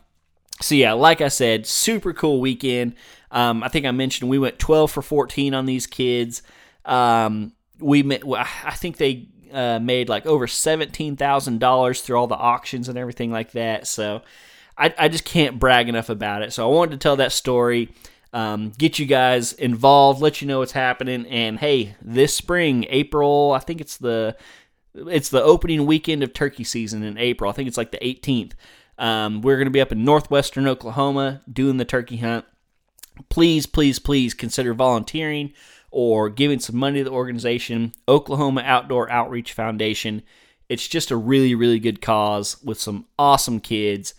so 0.62 0.76
yeah, 0.76 0.94
like 0.94 1.20
I 1.20 1.28
said, 1.28 1.68
super 1.68 2.14
cool 2.14 2.40
weekend. 2.40 2.96
Um, 3.32 3.64
I 3.64 3.68
think 3.68 3.86
I 3.86 3.92
mentioned 3.92 4.30
we 4.30 4.40
went 4.40 4.60
12 4.60 4.90
for 4.90 5.02
14 5.02 5.54
on 5.54 5.66
these 5.66 5.86
kids. 5.86 6.42
Um, 6.86 7.52
we 7.80 8.04
met, 8.04 8.24
I 8.26 8.72
think 8.76 8.98
they 8.98 9.28
uh, 9.52 9.80
made 9.80 10.08
like 10.08 10.26
over 10.26 10.48
$17,000 10.48 12.02
through 12.02 12.16
all 12.16 12.28
the 12.28 12.36
auctions 12.36 12.88
and 12.88 12.98
everything 12.98 13.32
like 13.32 13.52
that. 13.52 13.88
So 13.88 14.22
I, 14.78 14.94
I, 14.98 15.08
just 15.08 15.26
can't 15.26 15.60
brag 15.60 15.90
enough 15.90 16.10
about 16.10 16.42
it. 16.42 16.54
So 16.54 16.70
I 16.70 16.74
wanted 16.74 16.92
to 16.92 16.98
tell 16.98 17.16
that 17.18 17.32
story, 17.32 17.90
um, 18.32 18.72
get 18.78 18.98
you 18.98 19.06
guys 19.06 19.54
involved, 19.54 20.22
let 20.22 20.42
you 20.42 20.48
know 20.48 20.60
what's 20.60 20.72
happening. 20.72 21.26
And 21.28 21.60
hey, 21.60 21.96
this 22.02 22.36
spring, 22.36 22.86
April, 22.90 23.52
I 23.52 23.60
think 23.60 23.82
it's 23.82 23.98
the 23.98 24.36
it's 24.96 25.30
the 25.30 25.44
opening 25.44 25.86
weekend 25.86 26.24
of 26.24 26.34
turkey 26.34 26.64
season 26.64 27.04
in 27.04 27.18
April. 27.18 27.50
I 27.50 27.54
think 27.54 27.68
it's 27.68 27.78
like 27.78 27.92
the 27.92 27.98
18th. 27.98 28.54
Um, 28.98 29.42
we're 29.42 29.58
going 29.58 29.66
to 29.66 29.72
be 29.72 29.82
up 29.82 29.92
in 29.92 30.06
northwestern 30.06 30.68
Oklahoma 30.68 31.42
doing 31.52 31.78
the 31.78 31.86
turkey 31.86 32.18
hunt. 32.18 32.46
Please, 33.30 33.66
please, 33.66 34.00
please 34.00 34.34
consider 34.34 34.74
volunteering 34.74 35.54
or 35.92 36.30
giving 36.30 36.60
some 36.60 36.76
money 36.76 37.00
to 37.00 37.06
the 37.06 37.12
organization, 37.12 37.92
Oklahoma 38.08 38.62
Outdoor 38.66 39.10
Outreach 39.12 39.54
Foundation. 39.54 40.24
It's 40.70 40.88
just 40.88 41.12
a 41.12 41.18
really, 41.18 41.54
really 41.54 41.80
good 41.80 42.02
cause 42.02 42.58
with 42.64 42.80
some 42.80 43.06
awesome 43.18 43.60
kids. 43.60 44.14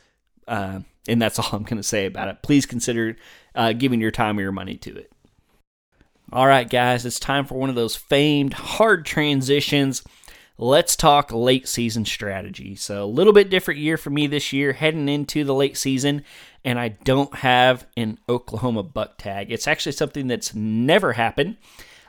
Uh, 0.46 0.80
and 1.08 1.20
that's 1.20 1.38
all 1.40 1.50
I'm 1.52 1.64
going 1.64 1.76
to 1.76 1.82
say 1.82 2.06
about 2.06 2.28
it. 2.28 2.42
Please 2.42 2.66
consider 2.66 3.16
uh, 3.54 3.72
giving 3.72 4.00
your 4.00 4.10
time 4.10 4.38
or 4.38 4.42
your 4.42 4.52
money 4.52 4.76
to 4.78 4.96
it. 4.96 5.10
All 6.32 6.46
right, 6.46 6.68
guys, 6.68 7.04
it's 7.04 7.20
time 7.20 7.44
for 7.44 7.54
one 7.54 7.68
of 7.68 7.76
those 7.76 7.94
famed 7.94 8.54
hard 8.54 9.04
transitions 9.04 10.02
let's 10.58 10.94
talk 10.96 11.32
late 11.32 11.68
season 11.68 12.04
strategy. 12.04 12.74
So, 12.76 13.04
a 13.04 13.06
little 13.06 13.32
bit 13.32 13.50
different 13.50 13.80
year 13.80 13.96
for 13.96 14.10
me 14.10 14.26
this 14.26 14.52
year, 14.52 14.72
heading 14.72 15.08
into 15.08 15.44
the 15.44 15.54
late 15.54 15.76
season, 15.76 16.24
and 16.64 16.78
I 16.78 16.88
don't 16.88 17.34
have 17.36 17.86
an 17.96 18.18
Oklahoma 18.28 18.82
buck 18.82 19.18
tag. 19.18 19.50
It's 19.50 19.68
actually 19.68 19.92
something 19.92 20.26
that's 20.26 20.54
never 20.54 21.12
happened. 21.12 21.56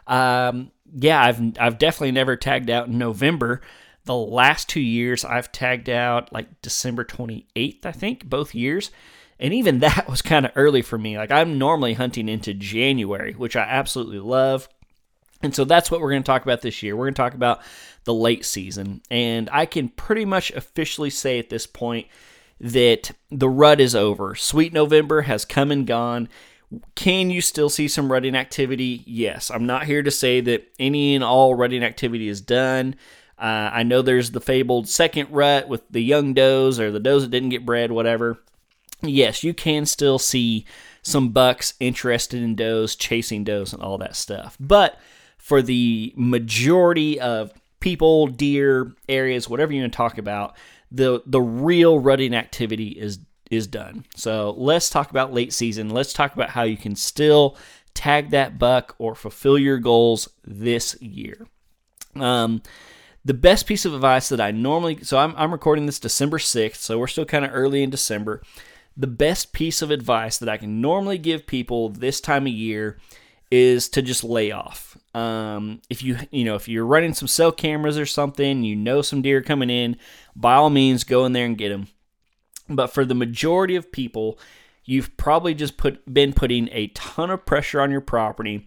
Um, 0.08 0.72
yeah, 0.94 1.22
I've 1.22 1.42
I've 1.60 1.78
definitely 1.78 2.12
never 2.12 2.36
tagged 2.36 2.70
out 2.70 2.88
in 2.88 2.98
November. 2.98 3.62
The 4.06 4.16
last 4.16 4.70
two 4.70 4.82
years, 4.82 5.26
I've 5.26 5.52
tagged 5.52 5.90
out 5.90 6.32
like 6.32 6.62
December 6.62 7.04
28th, 7.04 7.86
I 7.86 7.92
think, 7.92 8.26
both 8.26 8.56
years. 8.56 8.92
And 9.40 9.54
even 9.54 9.80
that 9.80 10.08
was 10.10 10.22
kind 10.22 10.46
of 10.46 10.52
early 10.56 10.82
for 10.82 10.98
me. 10.98 11.18
Like, 11.18 11.32
I'm 11.32 11.58
normally 11.58 11.94
hunting 11.94 12.30
into 12.30 12.54
January, 12.54 13.34
which 13.34 13.56
I 13.56 13.64
absolutely 13.64 14.20
love. 14.20 14.70
And 15.42 15.54
so 15.54 15.66
that's 15.66 15.92
what 15.92 16.02
we're 16.02 16.12
going 16.12 16.24
to 16.24 16.28
talk 16.28 16.44
about 16.44 16.62
this 16.62 16.82
year. 16.82 16.96
We're 16.96 17.06
going 17.06 17.14
to 17.14 17.22
talk 17.22 17.34
about 17.34 17.62
the 18.06 18.14
late 18.14 18.46
season. 18.46 19.02
And 19.12 19.50
I 19.52 19.66
can 19.66 19.90
pretty 19.90 20.26
much 20.26 20.52
officially 20.52 21.10
say 21.10 21.40
at 21.40 21.50
this 21.50 21.68
point 21.68 22.08
that 22.60 23.12
the 23.30 23.50
rut 23.50 23.82
is 23.82 23.96
over. 23.96 24.36
Sweet 24.36 24.74
November 24.74 25.24
has 25.24 25.46
come 25.46 25.72
and 25.72 25.86
gone. 25.86 26.30
Can 26.96 27.30
you 27.30 27.42
still 27.42 27.70
see 27.70 27.88
some 27.88 28.12
rutting 28.12 28.36
activity? 28.36 29.04
Yes. 29.06 29.52
I'm 29.52 29.66
not 29.66 29.86
here 29.86 30.02
to 30.02 30.12
say 30.12 30.42
that 30.42 30.68
any 30.80 31.16
and 31.16 31.24
all 31.24 31.54
rutting 31.54 31.84
activity 31.84 32.28
is 32.28 32.42
done. 32.42 32.96
Uh, 33.38 33.70
I 33.74 33.84
know 33.84 34.02
there's 34.02 34.32
the 34.32 34.42
fabled 34.42 34.88
second 34.88 35.30
rut 35.32 35.68
with 35.68 35.84
the 35.90 36.02
young 36.02 36.34
does 36.34 36.80
or 36.80 36.92
the 36.92 37.00
does 37.00 37.24
that 37.24 37.32
didn't 37.32 37.50
get 37.50 37.66
bred, 37.66 37.92
whatever. 37.92 38.40
Yes, 39.02 39.44
you 39.44 39.54
can 39.54 39.86
still 39.86 40.20
see 40.20 40.66
some 41.02 41.30
bucks 41.30 41.74
interested 41.80 42.42
in 42.42 42.56
does, 42.56 42.96
chasing 42.96 43.44
does, 43.44 43.74
and 43.74 43.84
all 43.84 43.98
that 43.98 44.16
stuff. 44.16 44.58
But 44.60 45.00
for 45.38 45.62
the 45.62 46.14
majority 46.16 47.20
of 47.20 47.52
people, 47.80 48.28
deer, 48.28 48.96
areas, 49.08 49.48
whatever 49.48 49.74
you 49.74 49.82
want 49.82 49.94
to 49.94 49.98
talk 49.98 50.18
about, 50.18 50.56
the 50.92 51.22
the 51.26 51.42
real 51.42 52.00
rutting 52.00 52.34
activity 52.34 52.90
is 52.90 53.20
is 53.52 53.68
done. 53.68 54.06
So 54.16 54.56
let's 54.58 54.90
talk 54.90 55.12
about 55.12 55.34
late 55.34 55.54
season. 55.54 55.90
Let's 55.90 56.14
talk 56.14 56.34
about 56.34 56.50
how 56.50 56.64
you 56.64 56.78
can 56.78 56.96
still 56.96 57.58
tag 57.94 58.32
that 58.32 58.58
buck 58.58 58.96
or 58.98 59.14
fulfill 59.14 59.58
your 59.58 59.78
goals 59.78 60.30
this 60.44 61.00
year. 61.02 61.48
Um, 62.16 62.62
the 63.26 63.34
best 63.34 63.66
piece 63.66 63.86
of 63.86 63.94
advice 63.94 64.30
that 64.30 64.40
I 64.40 64.52
normally 64.52 65.04
so 65.04 65.18
I'm, 65.18 65.34
I'm 65.36 65.52
recording 65.52 65.88
this 65.88 66.00
December 66.00 66.38
6th, 66.38 66.76
so 66.76 67.00
we're 67.00 67.08
still 67.08 67.26
kind 67.26 67.44
of 67.44 67.52
early 67.54 67.82
in 67.82 67.90
December. 67.90 68.42
The 68.96 69.08
best 69.08 69.52
piece 69.52 69.82
of 69.82 69.92
advice 69.92 70.38
that 70.38 70.48
I 70.48 70.58
can 70.58 70.80
normally 70.80 71.18
give 71.18 71.48
people 71.48 71.90
this 71.90 72.22
time 72.22 72.46
of 72.46 72.54
year 72.54 72.98
is 73.52 73.90
to 73.90 74.02
just 74.02 74.24
lay 74.24 74.52
off. 74.52 74.98
Um, 75.14 75.82
if 75.90 76.04
you 76.04 76.18
you 76.30 76.46
know 76.46 76.56
if 76.56 76.68
you're 76.70 76.86
running 76.86 77.16
some 77.16 77.28
cell 77.28 77.52
cameras 77.52 77.98
or 77.98 78.06
something, 78.06 78.64
you 78.64 78.76
know 78.76 79.02
some 79.02 79.24
deer 79.24 79.42
coming 79.42 79.72
in, 79.72 79.98
by 80.36 80.54
all 80.54 80.70
means 80.70 81.04
go 81.04 81.26
in 81.26 81.34
there 81.34 81.46
and 81.46 81.58
get 81.58 81.70
them. 81.70 81.88
But 82.70 82.88
for 82.88 83.06
the 83.06 83.16
majority 83.16 83.76
of 83.76 83.92
people, 83.92 84.40
you've 84.86 85.16
probably 85.18 85.54
just 85.54 85.78
put 85.78 86.14
been 86.14 86.34
putting 86.34 86.70
a 86.72 86.88
ton 86.88 87.30
of 87.30 87.46
pressure 87.46 87.82
on 87.82 87.92
your 87.92 88.02
property 88.02 88.66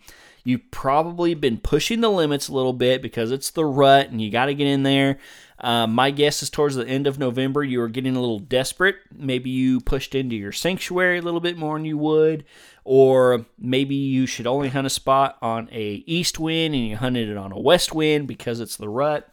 You've 0.49 0.71
probably 0.71 1.35
been 1.35 1.59
pushing 1.59 2.01
the 2.01 2.11
limits 2.11 2.49
a 2.49 2.55
little 2.55 2.73
bit 2.73 3.03
because 3.03 3.33
it's 3.33 3.51
the 3.51 3.67
rut 3.67 4.09
and 4.09 4.19
you 4.19 4.31
got 4.31 4.47
to 4.47 4.55
get 4.55 4.67
in 4.67 4.83
there. 4.83 5.19
Uh, 5.59 5.87
my 5.87 6.11
guess 6.11 6.43
is 6.43 6.49
towards 6.49 6.75
the 6.75 6.89
end 6.89 7.07
of 7.07 7.19
November, 7.19 7.63
you 7.63 7.81
were 7.81 7.89
getting 7.89 8.17
a 8.17 8.21
little 8.21 8.39
desperate. 8.39 8.97
Maybe 9.15 9.51
you 9.51 9.79
pushed 9.79 10.15
into 10.15 10.37
your 10.37 10.53
sanctuary 10.53 11.19
a 11.19 11.23
little 11.23 11.41
bit 11.41 11.59
more 11.59 11.77
than 11.77 11.85
you 11.85 11.99
would, 11.99 12.47
or 12.85 13.45
maybe 13.59 13.95
you 13.95 14.25
should 14.25 14.47
only 14.47 14.71
hunt 14.71 14.87
a 14.87 14.91
spot 14.91 15.37
on 15.43 15.69
a 15.71 16.03
east 16.07 16.39
wind 16.39 16.75
and 16.75 16.87
you 16.87 16.97
hunted 16.97 17.29
it 17.29 17.37
on 17.37 17.53
a 17.53 17.61
west 17.61 17.93
wind 17.93 18.27
because 18.27 18.59
it's 18.59 18.77
the 18.77 18.89
rut. 18.89 19.31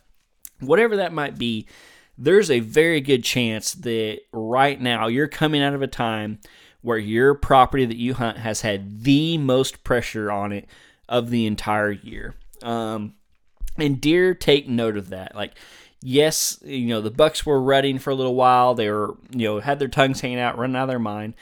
Whatever 0.60 0.98
that 0.98 1.14
might 1.14 1.38
be, 1.38 1.66
there's 2.18 2.52
a 2.52 2.60
very 2.60 3.00
good 3.00 3.24
chance 3.24 3.72
that 3.72 4.20
right 4.34 4.82
now 4.82 5.08
you're 5.08 5.30
coming 5.30 5.62
out 5.62 5.74
of 5.74 5.82
a 5.82 5.88
time 5.88 6.40
where 6.86 7.00
your 7.00 7.34
property 7.34 7.84
that 7.84 7.98
you 7.98 8.14
hunt 8.14 8.38
has 8.38 8.62
had 8.62 9.04
the 9.04 9.40
most 9.40 9.84
pressure 9.84 10.32
on 10.32 10.52
it 10.52 10.68
of 11.10 11.32
the 11.32 11.48
entire 11.48 11.92
year. 11.92 12.36
Um, 12.62 13.16
and 13.76 14.00
deer 14.00 14.36
take 14.36 14.70
note 14.70 14.96
of 14.96 15.10
that. 15.10 15.36
Like, 15.36 15.54
yes, 16.04 16.60
you 16.64 16.86
know, 16.86 17.02
the 17.02 17.10
bucks 17.10 17.44
were 17.44 17.60
rutting 17.60 17.98
for 17.98 18.12
a 18.12 18.16
little 18.16 18.36
while. 18.36 18.76
They 18.76 18.92
were, 18.92 19.18
you 19.32 19.48
know, 19.48 19.60
had 19.62 19.80
their 19.80 19.88
tongues 19.88 20.22
hanging 20.22 20.40
out, 20.40 20.60
running 20.60 20.76
out 20.76 20.84
of 20.84 20.90
their 20.90 21.00
mind. 21.00 21.34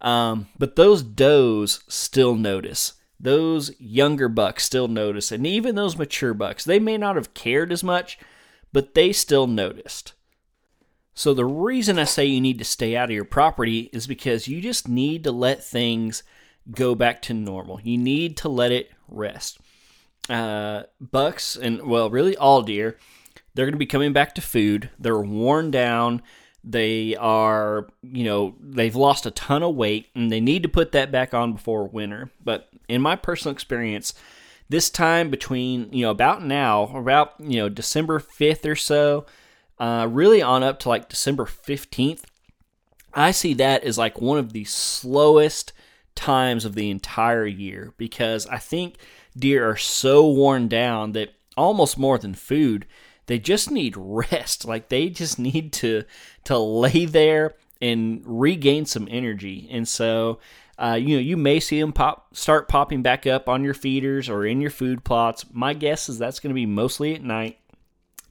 Um, 0.00 0.48
but 0.58 0.74
those 0.74 1.04
does 1.04 1.84
still 1.86 2.34
notice. 2.34 2.94
Those 3.20 3.70
younger 3.78 4.28
bucks 4.28 4.64
still 4.64 4.88
notice. 4.88 5.30
And 5.30 5.46
even 5.46 5.76
those 5.76 5.96
mature 5.96 6.34
bucks, 6.34 6.64
they 6.64 6.80
may 6.80 6.98
not 6.98 7.14
have 7.14 7.34
cared 7.34 7.70
as 7.70 7.84
much, 7.84 8.18
but 8.72 8.94
they 8.94 9.12
still 9.12 9.46
noticed. 9.46 10.12
So 11.18 11.34
the 11.34 11.44
reason 11.44 11.98
I 11.98 12.04
say 12.04 12.26
you 12.26 12.40
need 12.40 12.58
to 12.58 12.64
stay 12.64 12.96
out 12.96 13.10
of 13.10 13.14
your 13.14 13.24
property 13.24 13.90
is 13.92 14.06
because 14.06 14.46
you 14.46 14.60
just 14.60 14.86
need 14.86 15.24
to 15.24 15.32
let 15.32 15.64
things 15.64 16.22
go 16.70 16.94
back 16.94 17.22
to 17.22 17.34
normal. 17.34 17.80
You 17.82 17.98
need 17.98 18.36
to 18.36 18.48
let 18.48 18.70
it 18.70 18.92
rest. 19.08 19.58
Uh, 20.30 20.84
bucks 21.00 21.56
and 21.56 21.82
well, 21.82 22.08
really 22.08 22.36
all 22.36 22.62
deer, 22.62 22.98
they're 23.52 23.66
going 23.66 23.72
to 23.72 23.78
be 23.78 23.84
coming 23.84 24.12
back 24.12 24.36
to 24.36 24.40
food. 24.40 24.90
They're 24.96 25.18
worn 25.18 25.72
down. 25.72 26.22
They 26.62 27.16
are, 27.16 27.88
you 28.00 28.22
know, 28.22 28.54
they've 28.60 28.94
lost 28.94 29.26
a 29.26 29.32
ton 29.32 29.64
of 29.64 29.74
weight 29.74 30.06
and 30.14 30.30
they 30.30 30.40
need 30.40 30.62
to 30.62 30.68
put 30.68 30.92
that 30.92 31.10
back 31.10 31.34
on 31.34 31.54
before 31.54 31.88
winter. 31.88 32.30
But 32.44 32.68
in 32.88 33.02
my 33.02 33.16
personal 33.16 33.52
experience, 33.52 34.14
this 34.68 34.88
time 34.88 35.30
between, 35.30 35.92
you 35.92 36.02
know, 36.02 36.12
about 36.12 36.44
now, 36.44 36.84
about, 36.96 37.34
you 37.40 37.56
know, 37.58 37.68
December 37.68 38.20
5th 38.20 38.70
or 38.70 38.76
so, 38.76 39.26
uh, 39.78 40.08
really 40.10 40.42
on 40.42 40.62
up 40.62 40.78
to 40.80 40.88
like 40.88 41.08
December 41.08 41.44
15th, 41.44 42.24
I 43.14 43.30
see 43.30 43.54
that 43.54 43.84
as 43.84 43.98
like 43.98 44.20
one 44.20 44.38
of 44.38 44.52
the 44.52 44.64
slowest 44.64 45.72
times 46.14 46.64
of 46.64 46.74
the 46.74 46.90
entire 46.90 47.46
year 47.46 47.94
because 47.96 48.46
I 48.48 48.58
think 48.58 48.96
deer 49.36 49.68
are 49.68 49.76
so 49.76 50.28
worn 50.28 50.68
down 50.68 51.12
that 51.12 51.32
almost 51.56 51.98
more 51.98 52.18
than 52.18 52.34
food, 52.34 52.86
they 53.26 53.38
just 53.38 53.70
need 53.70 53.94
rest. 53.96 54.64
Like 54.64 54.88
they 54.88 55.08
just 55.08 55.38
need 55.38 55.72
to 55.74 56.04
to 56.44 56.58
lay 56.58 57.04
there 57.04 57.54
and 57.80 58.22
regain 58.24 58.84
some 58.86 59.06
energy. 59.10 59.68
And 59.70 59.86
so, 59.86 60.40
uh, 60.78 60.98
you 61.00 61.16
know, 61.16 61.20
you 61.20 61.36
may 61.36 61.60
see 61.60 61.80
them 61.80 61.92
pop 61.92 62.36
start 62.36 62.68
popping 62.68 63.02
back 63.02 63.26
up 63.26 63.48
on 63.48 63.64
your 63.64 63.74
feeders 63.74 64.28
or 64.28 64.44
in 64.44 64.60
your 64.60 64.70
food 64.70 65.04
plots. 65.04 65.44
My 65.52 65.74
guess 65.74 66.08
is 66.08 66.18
that's 66.18 66.40
going 66.40 66.50
to 66.50 66.54
be 66.54 66.66
mostly 66.66 67.14
at 67.14 67.22
night. 67.22 67.58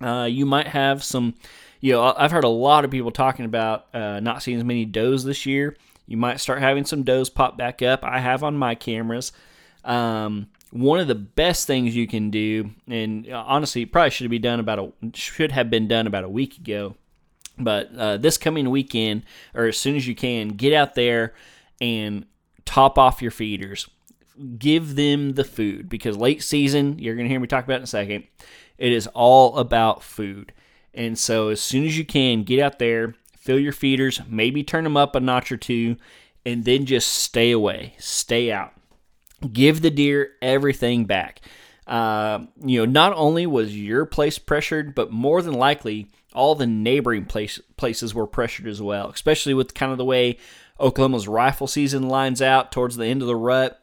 Uh, 0.01 0.27
you 0.29 0.45
might 0.45 0.67
have 0.67 1.03
some, 1.03 1.35
you 1.79 1.93
know, 1.93 2.13
I've 2.17 2.31
heard 2.31 2.43
a 2.43 2.49
lot 2.49 2.85
of 2.85 2.91
people 2.91 3.11
talking 3.11 3.45
about 3.45 3.87
uh, 3.93 4.19
not 4.19 4.43
seeing 4.43 4.57
as 4.57 4.63
many 4.63 4.85
does 4.85 5.23
this 5.23 5.45
year. 5.45 5.75
You 6.05 6.17
might 6.17 6.39
start 6.39 6.59
having 6.59 6.85
some 6.85 7.03
does 7.03 7.29
pop 7.29 7.57
back 7.57 7.81
up. 7.81 8.03
I 8.03 8.19
have 8.19 8.43
on 8.43 8.55
my 8.57 8.75
cameras. 8.75 9.31
Um, 9.83 10.47
one 10.71 10.99
of 10.99 11.07
the 11.07 11.15
best 11.15 11.67
things 11.67 11.95
you 11.95 12.07
can 12.07 12.29
do, 12.29 12.71
and 12.87 13.29
uh, 13.29 13.43
honestly, 13.45 13.85
probably 13.85 14.11
should 14.11 14.29
be 14.29 14.39
done 14.39 14.59
about 14.59 14.79
a 14.79 14.91
should 15.13 15.51
have 15.51 15.69
been 15.69 15.87
done 15.87 16.07
about 16.07 16.23
a 16.23 16.29
week 16.29 16.57
ago. 16.57 16.95
But 17.57 17.95
uh, 17.97 18.17
this 18.17 18.37
coming 18.37 18.69
weekend, 18.69 19.23
or 19.55 19.65
as 19.65 19.77
soon 19.77 19.95
as 19.95 20.07
you 20.07 20.15
can, 20.15 20.49
get 20.49 20.73
out 20.73 20.93
there 20.95 21.33
and 21.81 22.25
top 22.65 22.97
off 22.97 23.21
your 23.21 23.31
feeders. 23.31 23.89
Give 24.59 24.95
them 24.95 25.33
the 25.33 25.43
food 25.43 25.89
because 25.89 26.15
late 26.15 26.43
season, 26.43 26.99
you're 26.99 27.15
going 27.15 27.25
to 27.25 27.29
hear 27.29 27.39
me 27.39 27.47
talk 27.47 27.63
about 27.63 27.77
in 27.77 27.83
a 27.83 27.87
second. 27.87 28.25
It 28.77 28.91
is 28.91 29.07
all 29.07 29.57
about 29.57 30.03
food. 30.03 30.53
And 30.93 31.17
so, 31.17 31.49
as 31.49 31.61
soon 31.61 31.85
as 31.85 31.97
you 31.97 32.05
can, 32.05 32.43
get 32.43 32.59
out 32.59 32.79
there, 32.79 33.13
fill 33.37 33.59
your 33.59 33.73
feeders, 33.73 34.21
maybe 34.27 34.63
turn 34.63 34.83
them 34.83 34.97
up 34.97 35.15
a 35.15 35.19
notch 35.19 35.51
or 35.51 35.57
two, 35.57 35.97
and 36.45 36.65
then 36.65 36.85
just 36.85 37.07
stay 37.07 37.51
away, 37.51 37.93
stay 37.97 38.51
out. 38.51 38.73
Give 39.53 39.81
the 39.81 39.91
deer 39.91 40.31
everything 40.41 41.05
back. 41.05 41.41
Uh, 41.85 42.45
you 42.63 42.79
know, 42.79 42.91
not 42.91 43.13
only 43.15 43.45
was 43.45 43.77
your 43.77 44.05
place 44.05 44.39
pressured, 44.39 44.93
but 44.95 45.11
more 45.11 45.41
than 45.41 45.53
likely 45.53 46.09
all 46.33 46.55
the 46.55 46.67
neighboring 46.67 47.25
place, 47.25 47.59
places 47.77 48.13
were 48.13 48.27
pressured 48.27 48.67
as 48.67 48.81
well, 48.81 49.09
especially 49.09 49.53
with 49.53 49.73
kind 49.73 49.91
of 49.91 49.97
the 49.97 50.05
way 50.05 50.37
Oklahoma's 50.79 51.27
rifle 51.27 51.67
season 51.67 52.09
lines 52.09 52.41
out 52.41 52.71
towards 52.71 52.97
the 52.97 53.05
end 53.05 53.21
of 53.21 53.27
the 53.27 53.35
rut, 53.35 53.79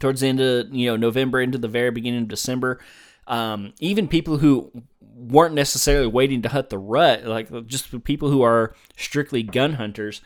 towards 0.00 0.20
the 0.20 0.28
end 0.28 0.40
of 0.40 0.72
you 0.74 0.86
know 0.86 0.96
November 0.96 1.40
into 1.40 1.58
the 1.58 1.68
very 1.68 1.90
beginning 1.90 2.22
of 2.22 2.28
December. 2.28 2.80
Um, 3.26 3.72
even 3.78 4.08
people 4.08 4.38
who 4.38 4.70
weren't 5.14 5.54
necessarily 5.54 6.06
waiting 6.06 6.42
to 6.42 6.48
hunt 6.48 6.70
the 6.70 6.78
rut, 6.78 7.24
like 7.24 7.66
just 7.66 8.04
people 8.04 8.30
who 8.30 8.42
are 8.42 8.74
strictly 8.96 9.42
gun 9.42 9.74
hunters, 9.74 10.20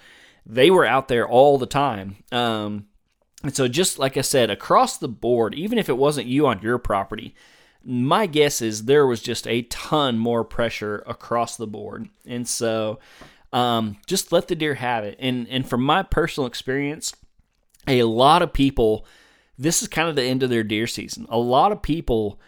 they 0.45 0.71
were 0.71 0.87
out 0.87 1.09
there 1.09 1.29
all 1.29 1.59
the 1.59 1.67
time. 1.67 2.17
Um, 2.33 2.87
and 3.43 3.55
so, 3.55 3.69
just 3.69 3.99
like 3.99 4.17
I 4.17 4.23
said, 4.23 4.51
across 4.51 4.97
the 4.97 5.09
board, 5.09 5.55
even 5.55 5.79
if 5.79 5.89
it 5.89 5.99
wasn't 5.99 6.29
you 6.29 6.47
on 6.47 6.63
your 6.63 6.79
property, 6.79 7.35
my 7.85 8.27
guess 8.27 8.63
is 8.63 8.85
there 8.85 9.07
was 9.07 9.21
just 9.21 9.47
a 9.47 9.63
ton 9.63 10.19
more 10.19 10.45
pressure 10.45 11.05
across 11.07 11.57
the 11.57 11.67
board. 11.67 12.09
And 12.27 12.49
so, 12.49 12.99
um, 13.53 13.99
just 14.07 14.33
let 14.33 14.49
the 14.49 14.57
deer 14.57 14.75
have 14.75 15.05
it. 15.05 15.17
And 15.19 15.47
and 15.49 15.69
from 15.69 15.83
my 15.83 16.03
personal 16.03 16.47
experience, 16.47 17.15
a 17.87 18.03
lot 18.05 18.43
of 18.43 18.53
people, 18.53 19.07
this 19.59 19.83
is 19.83 19.89
kind 19.89 20.09
of 20.09 20.17
the 20.17 20.25
end 20.25 20.43
of 20.43 20.51
their 20.51 20.65
deer 20.65 20.87
season. 20.87 21.27
A 21.29 21.39
lot 21.39 21.73
of 21.73 21.83
people 21.83 22.41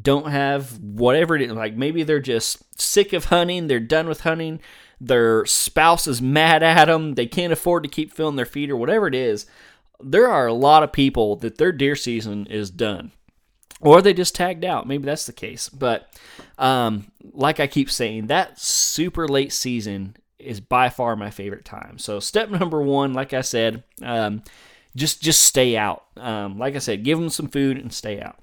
don't 0.00 0.30
have 0.30 0.78
whatever 0.78 1.36
it 1.36 1.42
is. 1.42 1.52
Like 1.52 1.76
maybe 1.76 2.02
they're 2.02 2.20
just 2.20 2.80
sick 2.80 3.12
of 3.12 3.26
hunting, 3.26 3.66
they're 3.66 3.80
done 3.80 4.08
with 4.08 4.20
hunting, 4.20 4.60
their 5.00 5.44
spouse 5.46 6.06
is 6.06 6.20
mad 6.22 6.62
at 6.62 6.86
them, 6.86 7.14
they 7.14 7.26
can't 7.26 7.52
afford 7.52 7.82
to 7.84 7.88
keep 7.88 8.12
filling 8.12 8.36
their 8.36 8.46
feed 8.46 8.70
or 8.70 8.76
whatever 8.76 9.06
it 9.06 9.14
is. 9.14 9.46
There 10.00 10.28
are 10.28 10.46
a 10.46 10.52
lot 10.52 10.82
of 10.82 10.92
people 10.92 11.36
that 11.36 11.58
their 11.58 11.72
deer 11.72 11.96
season 11.96 12.46
is 12.46 12.70
done. 12.70 13.12
Or 13.80 14.00
they 14.00 14.14
just 14.14 14.34
tagged 14.34 14.64
out. 14.64 14.88
Maybe 14.88 15.04
that's 15.04 15.26
the 15.26 15.34
case. 15.34 15.68
But 15.68 16.08
um, 16.56 17.12
like 17.32 17.60
I 17.60 17.66
keep 17.66 17.90
saying, 17.90 18.28
that 18.28 18.58
super 18.58 19.28
late 19.28 19.52
season 19.52 20.16
is 20.38 20.60
by 20.60 20.88
far 20.88 21.14
my 21.14 21.30
favorite 21.30 21.66
time. 21.66 21.98
So 21.98 22.18
step 22.18 22.48
number 22.50 22.80
one, 22.80 23.12
like 23.12 23.34
I 23.34 23.42
said, 23.42 23.84
um, 24.02 24.42
just 24.94 25.22
just 25.22 25.42
stay 25.42 25.76
out. 25.76 26.04
Um, 26.16 26.58
like 26.58 26.74
I 26.74 26.78
said, 26.78 27.04
give 27.04 27.18
them 27.18 27.28
some 27.28 27.48
food 27.48 27.76
and 27.76 27.92
stay 27.92 28.18
out 28.18 28.38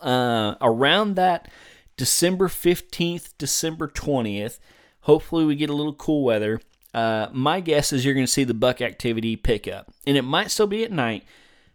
uh, 0.00 0.54
around 0.60 1.16
that 1.16 1.48
December 1.96 2.48
15th, 2.48 3.34
December 3.38 3.88
20th, 3.88 4.58
hopefully 5.00 5.44
we 5.44 5.54
get 5.56 5.70
a 5.70 5.74
little 5.74 5.94
cool 5.94 6.24
weather. 6.24 6.60
Uh, 6.92 7.28
my 7.32 7.60
guess 7.60 7.92
is 7.92 8.04
you're 8.04 8.14
going 8.14 8.26
to 8.26 8.32
see 8.32 8.44
the 8.44 8.54
buck 8.54 8.80
activity 8.80 9.36
pick 9.36 9.66
up. 9.66 9.92
And 10.06 10.16
it 10.16 10.22
might 10.22 10.50
still 10.50 10.66
be 10.66 10.84
at 10.84 10.92
night, 10.92 11.24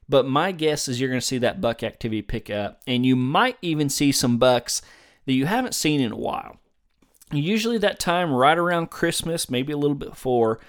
but 0.08 0.26
my 0.26 0.52
guess 0.52 0.88
is 0.88 1.00
you're 1.00 1.10
going 1.10 1.22
to 1.22 1.26
see 1.26 1.38
that 1.40 1.62
buck 1.62 1.84
activity 1.84 2.22
pick 2.22 2.50
up. 2.50 2.82
And 2.88 3.06
you 3.06 3.16
might 3.16 3.58
even 3.62 3.90
see 3.90 4.12
some 4.12 4.38
bucks 4.38 4.82
that 5.26 5.34
you 5.34 5.46
haven't 5.46 5.76
seen 5.76 6.02
in 6.02 6.12
a 6.12 6.18
while. 6.18 6.58
Usually, 7.32 7.78
that 7.78 8.00
time 8.00 8.34
right 8.34 8.58
around 8.58 8.90
Christmas, 8.90 9.52
maybe 9.52 9.72
a 9.72 9.78
little 9.78 9.96
bit 9.96 10.10
before, 10.10 10.60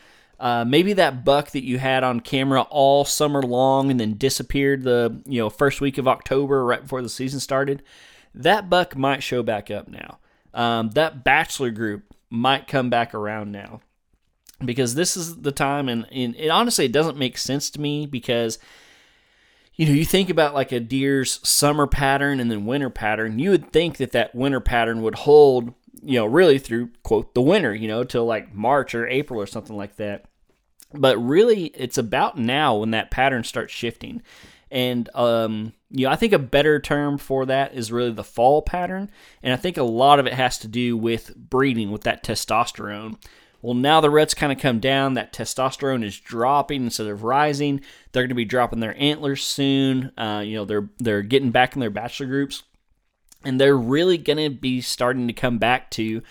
uh, 0.41 0.65
maybe 0.65 0.95
that 0.95 1.23
buck 1.25 1.51
that 1.51 1.65
you 1.65 1.79
had 1.79 2.03
on 2.03 2.19
camera 2.21 2.63
all 2.63 3.05
summer 3.05 3.43
long 3.43 3.91
and 3.91 4.01
then 4.01 4.15
disappeared 4.15 4.83
the 4.83 5.23
you 5.27 5.39
know 5.39 5.51
first 5.51 5.81
week 5.83 5.99
of 5.99 6.09
October 6.09 6.65
right 6.65 6.83
before 6.83 7.03
the 7.03 7.11
season 7.11 7.39
started, 7.39 7.83
that 8.35 8.71
buck 8.71 8.97
might 8.97 9.23
show 9.23 9.43
back 9.43 9.71
up 9.71 9.87
now. 9.87 10.19
Um, 10.55 10.91
that 10.93 11.23
bachelor 11.23 11.71
group 11.71 12.15
might 12.31 12.67
come 12.67 12.89
back 12.89 13.15
around 13.15 13.53
now 13.53 13.83
because 14.65 14.95
this 14.95 15.17
is 15.17 15.43
the 15.43 15.53
time, 15.53 15.89
and, 15.89 16.07
and 16.11 16.35
it 16.37 16.49
honestly 16.49 16.87
it 16.87 16.93
doesn't 16.93 17.19
make 17.19 17.37
sense 17.37 17.69
to 17.71 17.81
me 17.81 18.07
because 18.07 18.59
you 19.75 19.87
know, 19.87 19.93
you 19.93 20.05
think 20.05 20.31
about 20.31 20.55
like 20.55 20.73
a 20.73 20.81
deer's 20.81 21.41
summer 21.47 21.87
pattern 21.87 22.41
and 22.41 22.51
then 22.51 22.67
winter 22.67 22.91
pattern, 22.91 23.39
you 23.39 23.51
would 23.51 23.73
think 23.73 23.97
that 23.99 24.13
that 24.13 24.35
winter 24.35 24.61
pattern 24.61 25.01
would 25.03 25.15
hold, 25.15 25.73
you 26.03 26.19
know, 26.19 26.27
really 26.27 26.59
through 26.59 26.91
quote 27.03 27.35
the 27.35 27.41
winter, 27.41 27.75
you 27.75 27.89
know, 27.89 28.05
till 28.05 28.27
like 28.27 28.55
March 28.55 28.95
or 28.95 29.09
April 29.09 29.41
or 29.41 29.47
something 29.47 29.77
like 29.77 29.97
that. 29.97 30.27
But 30.93 31.17
really, 31.19 31.67
it's 31.67 31.99
about 31.99 32.39
now 32.39 32.77
when 32.77 32.91
that 32.91 33.11
pattern 33.11 33.45
starts 33.45 33.73
shifting. 33.73 34.23
And, 34.71 35.09
um, 35.15 35.73
you 35.91 36.07
know, 36.07 36.13
I 36.13 36.17
think 36.17 36.33
a 36.33 36.39
better 36.39 36.79
term 36.81 37.19
for 37.19 37.47
that 37.47 37.75
is 37.75 37.93
really 37.93 38.13
the 38.13 38.25
fall 38.25 38.63
pattern. 38.63 39.11
And 39.43 39.53
I 39.53 39.57
think 39.57 39.77
a 39.77 39.83
lot 39.83 40.19
of 40.19 40.27
it 40.27 40.35
has 40.35 40.59
to 40.59 40.69
do 40.69 40.97
with 40.97 41.35
breeding 41.37 41.91
with 41.91 42.03
that 42.03 42.23
testosterone. 42.23 43.17
Well, 43.63 43.75
now 43.75 44.01
the 44.01 44.11
reds 44.11 44.33
kind 44.33 44.53
of 44.53 44.59
come 44.59 44.81
down. 44.81 45.15
That 45.15 45.33
testosterone 45.33 46.05
is 46.05 46.19
dropping 46.19 46.85
instead 46.85 47.09
of 47.09 47.25
rising. 47.25 47.83
They're 48.13 48.23
going 48.23 48.31
to 48.31 48.35
be 48.35 48.45
dropping 48.45 48.81
their 48.81 48.99
antlers 48.99 49.43
soon. 49.43 50.13
Uh, 50.17 50.43
you 50.45 50.57
know, 50.57 50.65
they're 50.65 50.89
they're 50.99 51.23
getting 51.23 51.51
back 51.51 51.75
in 51.75 51.81
their 51.81 51.91
bachelor 51.91 52.27
groups, 52.27 52.63
and 53.45 53.61
they're 53.61 53.77
really 53.77 54.17
going 54.17 54.39
to 54.39 54.49
be 54.49 54.81
starting 54.81 55.27
to 55.27 55.35
come 55.35 55.59
back 55.59 55.91
to 55.91 56.23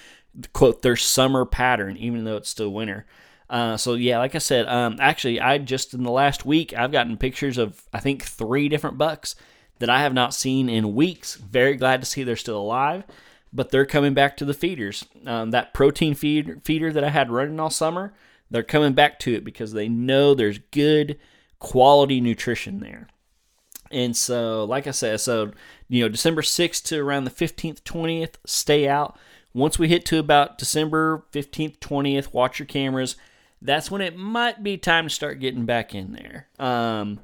quote 0.53 0.81
their 0.81 0.95
summer 0.95 1.45
pattern, 1.45 1.97
even 1.97 2.23
though 2.23 2.37
it's 2.37 2.49
still 2.49 2.71
winter. 2.71 3.05
Uh, 3.49 3.77
so 3.77 3.95
yeah, 3.95 4.19
like 4.19 4.35
I 4.35 4.39
said, 4.39 4.67
um, 4.67 4.97
actually, 4.99 5.39
I 5.39 5.57
just 5.57 5.93
in 5.93 6.03
the 6.03 6.11
last 6.11 6.45
week 6.45 6.73
I've 6.73 6.91
gotten 6.91 7.17
pictures 7.17 7.57
of 7.57 7.81
I 7.93 7.99
think 7.99 8.23
three 8.23 8.69
different 8.69 8.97
bucks 8.97 9.35
that 9.79 9.89
I 9.89 10.01
have 10.01 10.13
not 10.13 10.33
seen 10.33 10.69
in 10.69 10.93
weeks. 10.93 11.35
Very 11.35 11.75
glad 11.75 12.01
to 12.01 12.05
see 12.05 12.23
they're 12.23 12.35
still 12.35 12.59
alive 12.59 13.03
but 13.51 13.69
they're 13.69 13.85
coming 13.85 14.13
back 14.13 14.37
to 14.37 14.45
the 14.45 14.53
feeders. 14.53 15.05
Um, 15.25 15.51
that 15.51 15.73
protein 15.73 16.13
feed, 16.13 16.63
feeder 16.63 16.91
that 16.93 17.03
I 17.03 17.09
had 17.09 17.31
running 17.31 17.59
all 17.59 17.69
summer, 17.69 18.13
they're 18.49 18.63
coming 18.63 18.93
back 18.93 19.19
to 19.19 19.33
it 19.33 19.43
because 19.43 19.73
they 19.73 19.87
know 19.87 20.33
there's 20.33 20.59
good 20.71 21.19
quality 21.59 22.21
nutrition 22.21 22.79
there. 22.79 23.07
And 23.91 24.15
so, 24.15 24.65
like 24.65 24.85
I 24.85 24.91
said, 24.91 25.19
so 25.19 25.51
you 25.87 26.03
know, 26.03 26.09
December 26.09 26.41
6th 26.41 26.83
to 26.85 26.99
around 26.99 27.23
the 27.23 27.31
15th, 27.31 27.81
20th, 27.81 28.35
stay 28.45 28.87
out. 28.87 29.17
Once 29.53 29.79
we 29.79 29.87
hit 29.87 30.05
to 30.05 30.19
about 30.19 30.59
December 30.59 31.25
15th, 31.31 31.79
20th, 31.79 32.33
watch 32.33 32.59
your 32.59 32.67
cameras. 32.67 33.15
That's 33.61 33.91
when 33.91 34.01
it 34.01 34.17
might 34.17 34.63
be 34.63 34.77
time 34.77 35.05
to 35.05 35.09
start 35.09 35.39
getting 35.39 35.65
back 35.65 35.93
in 35.93 36.13
there. 36.13 36.47
Um, 36.59 37.19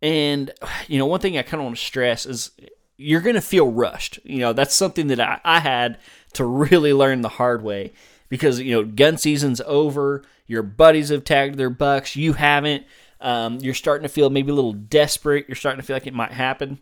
and 0.00 0.50
you 0.88 0.98
know, 0.98 1.06
one 1.06 1.20
thing 1.20 1.38
I 1.38 1.42
kind 1.42 1.60
of 1.60 1.64
want 1.64 1.76
to 1.76 1.82
stress 1.82 2.26
is 2.26 2.50
you're 2.96 3.20
going 3.20 3.34
to 3.34 3.40
feel 3.40 3.70
rushed. 3.70 4.18
You 4.24 4.38
know, 4.38 4.52
that's 4.52 4.74
something 4.74 5.08
that 5.08 5.20
I, 5.20 5.40
I 5.44 5.60
had 5.60 5.98
to 6.34 6.44
really 6.44 6.92
learn 6.92 7.20
the 7.20 7.28
hard 7.28 7.62
way 7.62 7.92
because, 8.28 8.60
you 8.60 8.72
know, 8.72 8.84
gun 8.84 9.18
season's 9.18 9.60
over. 9.62 10.22
Your 10.46 10.62
buddies 10.62 11.10
have 11.10 11.24
tagged 11.24 11.56
their 11.56 11.70
bucks. 11.70 12.16
You 12.16 12.34
haven't. 12.34 12.84
Um, 13.20 13.58
you're 13.58 13.74
starting 13.74 14.02
to 14.02 14.08
feel 14.08 14.30
maybe 14.30 14.50
a 14.50 14.54
little 14.54 14.72
desperate. 14.72 15.46
You're 15.48 15.56
starting 15.56 15.80
to 15.80 15.86
feel 15.86 15.96
like 15.96 16.06
it 16.06 16.14
might 16.14 16.32
happen. 16.32 16.80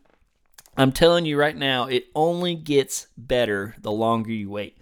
I'm 0.77 0.93
telling 0.93 1.27
you 1.27 1.39
right 1.39 1.57
now, 1.57 1.87
it 1.87 2.07
only 2.15 2.55
gets 2.55 3.09
better 3.17 3.75
the 3.81 3.93
longer 3.93 4.31
you 4.31 4.49
wait. 4.49 4.79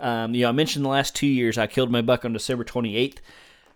Um, 0.00 0.34
you 0.34 0.42
know, 0.42 0.48
I 0.48 0.52
mentioned 0.52 0.84
the 0.84 0.90
last 0.90 1.14
two 1.14 1.26
years 1.26 1.58
I 1.58 1.66
killed 1.66 1.90
my 1.90 2.02
buck 2.02 2.24
on 2.24 2.32
December 2.32 2.64
28th. 2.64 3.18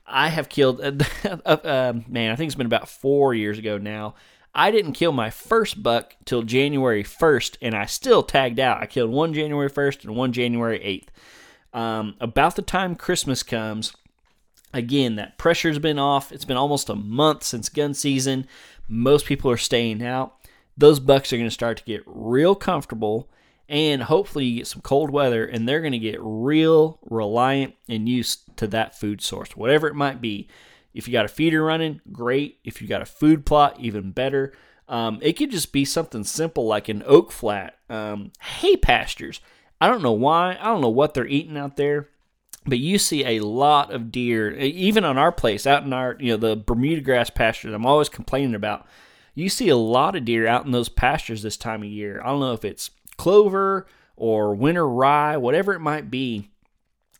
I 0.06 0.28
have 0.28 0.48
killed, 0.48 0.80
uh, 1.24 1.38
uh, 1.44 1.92
man, 2.08 2.30
I 2.30 2.36
think 2.36 2.48
it's 2.48 2.54
been 2.54 2.66
about 2.66 2.88
four 2.88 3.34
years 3.34 3.58
ago 3.58 3.78
now. 3.78 4.14
I 4.54 4.70
didn't 4.70 4.92
kill 4.92 5.12
my 5.12 5.30
first 5.30 5.82
buck 5.82 6.14
till 6.24 6.42
January 6.42 7.02
1st, 7.02 7.56
and 7.60 7.74
I 7.74 7.86
still 7.86 8.22
tagged 8.22 8.60
out. 8.60 8.82
I 8.82 8.86
killed 8.86 9.10
one 9.10 9.34
January 9.34 9.68
1st 9.68 10.04
and 10.04 10.14
one 10.14 10.32
January 10.32 10.78
8th. 10.78 11.78
Um, 11.78 12.14
about 12.20 12.54
the 12.54 12.62
time 12.62 12.94
Christmas 12.94 13.42
comes, 13.42 13.92
again, 14.72 15.16
that 15.16 15.38
pressure's 15.38 15.80
been 15.80 15.98
off. 15.98 16.30
It's 16.30 16.44
been 16.44 16.56
almost 16.56 16.88
a 16.88 16.94
month 16.94 17.42
since 17.42 17.68
gun 17.68 17.94
season. 17.94 18.46
Most 18.86 19.26
people 19.26 19.50
are 19.50 19.56
staying 19.56 20.04
out. 20.04 20.36
Those 20.76 21.00
bucks 21.00 21.32
are 21.32 21.36
going 21.36 21.48
to 21.48 21.54
start 21.54 21.78
to 21.78 21.84
get 21.84 22.02
real 22.06 22.54
comfortable, 22.54 23.28
and 23.68 24.02
hopefully, 24.02 24.44
you 24.44 24.58
get 24.58 24.66
some 24.66 24.82
cold 24.82 25.10
weather, 25.10 25.44
and 25.44 25.68
they're 25.68 25.80
going 25.80 25.92
to 25.92 25.98
get 25.98 26.18
real 26.20 26.98
reliant 27.02 27.74
and 27.88 28.08
used 28.08 28.56
to 28.58 28.66
that 28.68 28.98
food 28.98 29.20
source, 29.20 29.56
whatever 29.56 29.88
it 29.88 29.94
might 29.94 30.20
be. 30.20 30.48
If 30.92 31.08
you 31.08 31.12
got 31.12 31.24
a 31.24 31.28
feeder 31.28 31.64
running, 31.64 32.00
great. 32.12 32.58
If 32.64 32.80
you 32.80 32.88
got 32.88 33.02
a 33.02 33.06
food 33.06 33.44
plot, 33.44 33.78
even 33.80 34.12
better. 34.12 34.52
Um, 34.88 35.18
it 35.22 35.32
could 35.34 35.50
just 35.50 35.72
be 35.72 35.84
something 35.84 36.24
simple 36.24 36.66
like 36.66 36.88
an 36.88 37.02
oak 37.06 37.32
flat, 37.32 37.78
um, 37.88 38.32
hay 38.40 38.76
pastures. 38.76 39.40
I 39.80 39.88
don't 39.88 40.02
know 40.02 40.12
why. 40.12 40.58
I 40.60 40.64
don't 40.66 40.82
know 40.82 40.88
what 40.88 41.14
they're 41.14 41.26
eating 41.26 41.56
out 41.56 41.76
there, 41.76 42.10
but 42.66 42.78
you 42.78 42.98
see 42.98 43.24
a 43.24 43.44
lot 43.44 43.92
of 43.92 44.12
deer, 44.12 44.52
even 44.52 45.04
on 45.04 45.18
our 45.18 45.32
place, 45.32 45.66
out 45.66 45.84
in 45.84 45.92
our, 45.92 46.16
you 46.20 46.32
know, 46.32 46.36
the 46.36 46.56
Bermuda 46.56 47.00
grass 47.00 47.30
pastures. 47.30 47.72
I'm 47.72 47.86
always 47.86 48.08
complaining 48.08 48.54
about. 48.54 48.86
You 49.34 49.48
see 49.48 49.68
a 49.68 49.76
lot 49.76 50.14
of 50.14 50.24
deer 50.24 50.46
out 50.46 50.64
in 50.64 50.70
those 50.70 50.88
pastures 50.88 51.42
this 51.42 51.56
time 51.56 51.82
of 51.82 51.88
year. 51.88 52.20
I 52.22 52.26
don't 52.26 52.40
know 52.40 52.52
if 52.52 52.64
it's 52.64 52.90
clover 53.16 53.86
or 54.16 54.54
winter 54.54 54.88
rye, 54.88 55.36
whatever 55.36 55.72
it 55.72 55.80
might 55.80 56.10
be, 56.10 56.50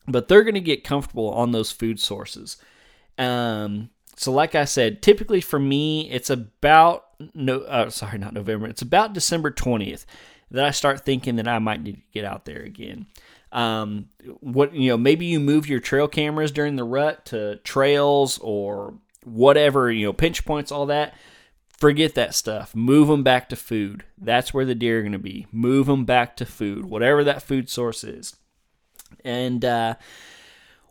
but 0.06 0.28
they're 0.28 0.44
going 0.44 0.54
to 0.54 0.60
get 0.60 0.84
comfortable 0.84 1.30
on 1.30 1.52
those 1.52 1.72
food 1.72 1.98
sources. 1.98 2.56
Um, 3.18 3.90
so 4.16 4.32
like 4.32 4.54
I 4.54 4.64
said, 4.64 5.02
typically 5.02 5.40
for 5.40 5.58
me, 5.58 6.10
it's 6.10 6.30
about 6.30 7.06
no, 7.32 7.60
uh, 7.60 7.90
sorry, 7.90 8.18
not 8.18 8.34
November. 8.34 8.66
It's 8.66 8.82
about 8.82 9.12
December 9.12 9.50
twentieth 9.50 10.04
that 10.50 10.64
I 10.64 10.70
start 10.70 11.04
thinking 11.04 11.36
that 11.36 11.48
I 11.48 11.58
might 11.58 11.82
need 11.82 11.96
to 11.96 12.02
get 12.12 12.24
out 12.24 12.44
there 12.44 12.62
again. 12.62 13.06
Um, 13.50 14.08
what 14.40 14.74
you 14.74 14.90
know, 14.90 14.96
maybe 14.96 15.26
you 15.26 15.40
move 15.40 15.68
your 15.68 15.80
trail 15.80 16.08
cameras 16.08 16.50
during 16.50 16.76
the 16.76 16.84
rut 16.84 17.26
to 17.26 17.56
trails 17.56 18.38
or 18.38 18.94
whatever, 19.24 19.90
you 19.90 20.06
know, 20.06 20.12
pinch 20.12 20.44
points, 20.44 20.72
all 20.72 20.86
that. 20.86 21.14
Forget 21.78 22.14
that 22.14 22.34
stuff. 22.34 22.74
Move 22.74 23.08
them 23.08 23.22
back 23.22 23.48
to 23.48 23.56
food. 23.56 24.04
That's 24.16 24.54
where 24.54 24.64
the 24.64 24.74
deer 24.74 24.98
are 25.00 25.02
going 25.02 25.12
to 25.12 25.18
be. 25.18 25.46
Move 25.50 25.86
them 25.86 26.04
back 26.04 26.36
to 26.36 26.46
food, 26.46 26.84
whatever 26.84 27.24
that 27.24 27.42
food 27.42 27.68
source 27.68 28.04
is. 28.04 28.36
And 29.24 29.64
uh, 29.64 29.96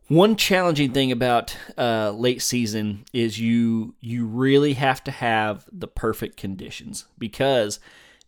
one 0.08 0.36
challenging 0.36 0.92
thing 0.92 1.12
about 1.12 1.56
uh, 1.78 2.12
late 2.12 2.42
season 2.42 3.06
is 3.14 3.40
you 3.40 3.96
you 4.02 4.26
really 4.26 4.74
have 4.74 5.04
to 5.06 5.12
have 5.12 5.66
the 5.72 5.88
perfect 5.88 6.38
conditions 6.38 7.06
because 7.18 7.80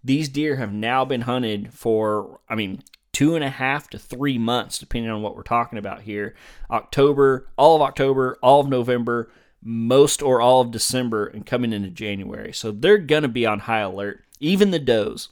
these 0.04 0.30
deer 0.30 0.56
have 0.56 0.72
now 0.72 1.04
been 1.04 1.22
hunted 1.22 1.74
for 1.74 2.40
I 2.48 2.56
mean 2.56 2.82
two 3.12 3.36
and 3.36 3.44
a 3.44 3.50
half 3.50 3.90
to 3.90 4.00
three 4.00 4.38
months 4.38 4.78
depending 4.78 5.12
on 5.12 5.22
what 5.22 5.36
we're 5.36 5.44
talking 5.44 5.78
about 5.78 6.02
here. 6.02 6.36
October, 6.72 7.48
all 7.58 7.76
of 7.76 7.82
October, 7.82 8.38
all 8.42 8.62
of 8.62 8.68
November, 8.68 9.30
most 9.66 10.22
or 10.22 10.40
all 10.40 10.62
of 10.62 10.72
December, 10.72 11.26
and 11.26 11.46
coming 11.46 11.74
into 11.74 11.90
January. 11.90 12.54
So 12.54 12.72
they're 12.72 12.98
gonna 12.98 13.28
be 13.28 13.46
on 13.46 13.60
high 13.60 13.80
alert, 13.80 14.24
even 14.40 14.72
the 14.72 14.80
does. 14.80 15.30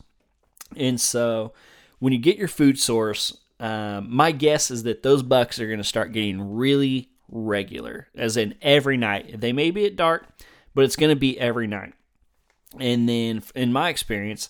And 0.75 0.99
so 0.99 1.53
when 1.99 2.11
you 2.11 2.19
get 2.19 2.37
your 2.37 2.47
food 2.49 2.77
source 2.77 3.37
um, 3.63 4.13
my 4.13 4.33
guess 4.33 4.69
is 4.71 4.83
that 4.83 5.03
those 5.03 5.23
bucks 5.23 5.57
are 5.57 5.67
going 5.67 5.77
to 5.77 5.85
start 5.85 6.11
getting 6.11 6.55
really 6.55 7.09
regular, 7.29 8.09
as 8.13 8.35
in 8.35 8.55
every 8.61 8.97
night. 8.97 9.39
They 9.39 9.53
may 9.53 9.71
be 9.71 9.85
at 9.85 9.95
dark, 9.95 10.27
but 10.75 10.83
it's 10.83 10.97
going 10.97 11.11
to 11.11 11.19
be 11.19 11.39
every 11.39 11.67
night. 11.67 11.93
And 12.77 13.07
then, 13.07 13.41
in 13.55 13.71
my 13.71 13.87
experience, 13.87 14.49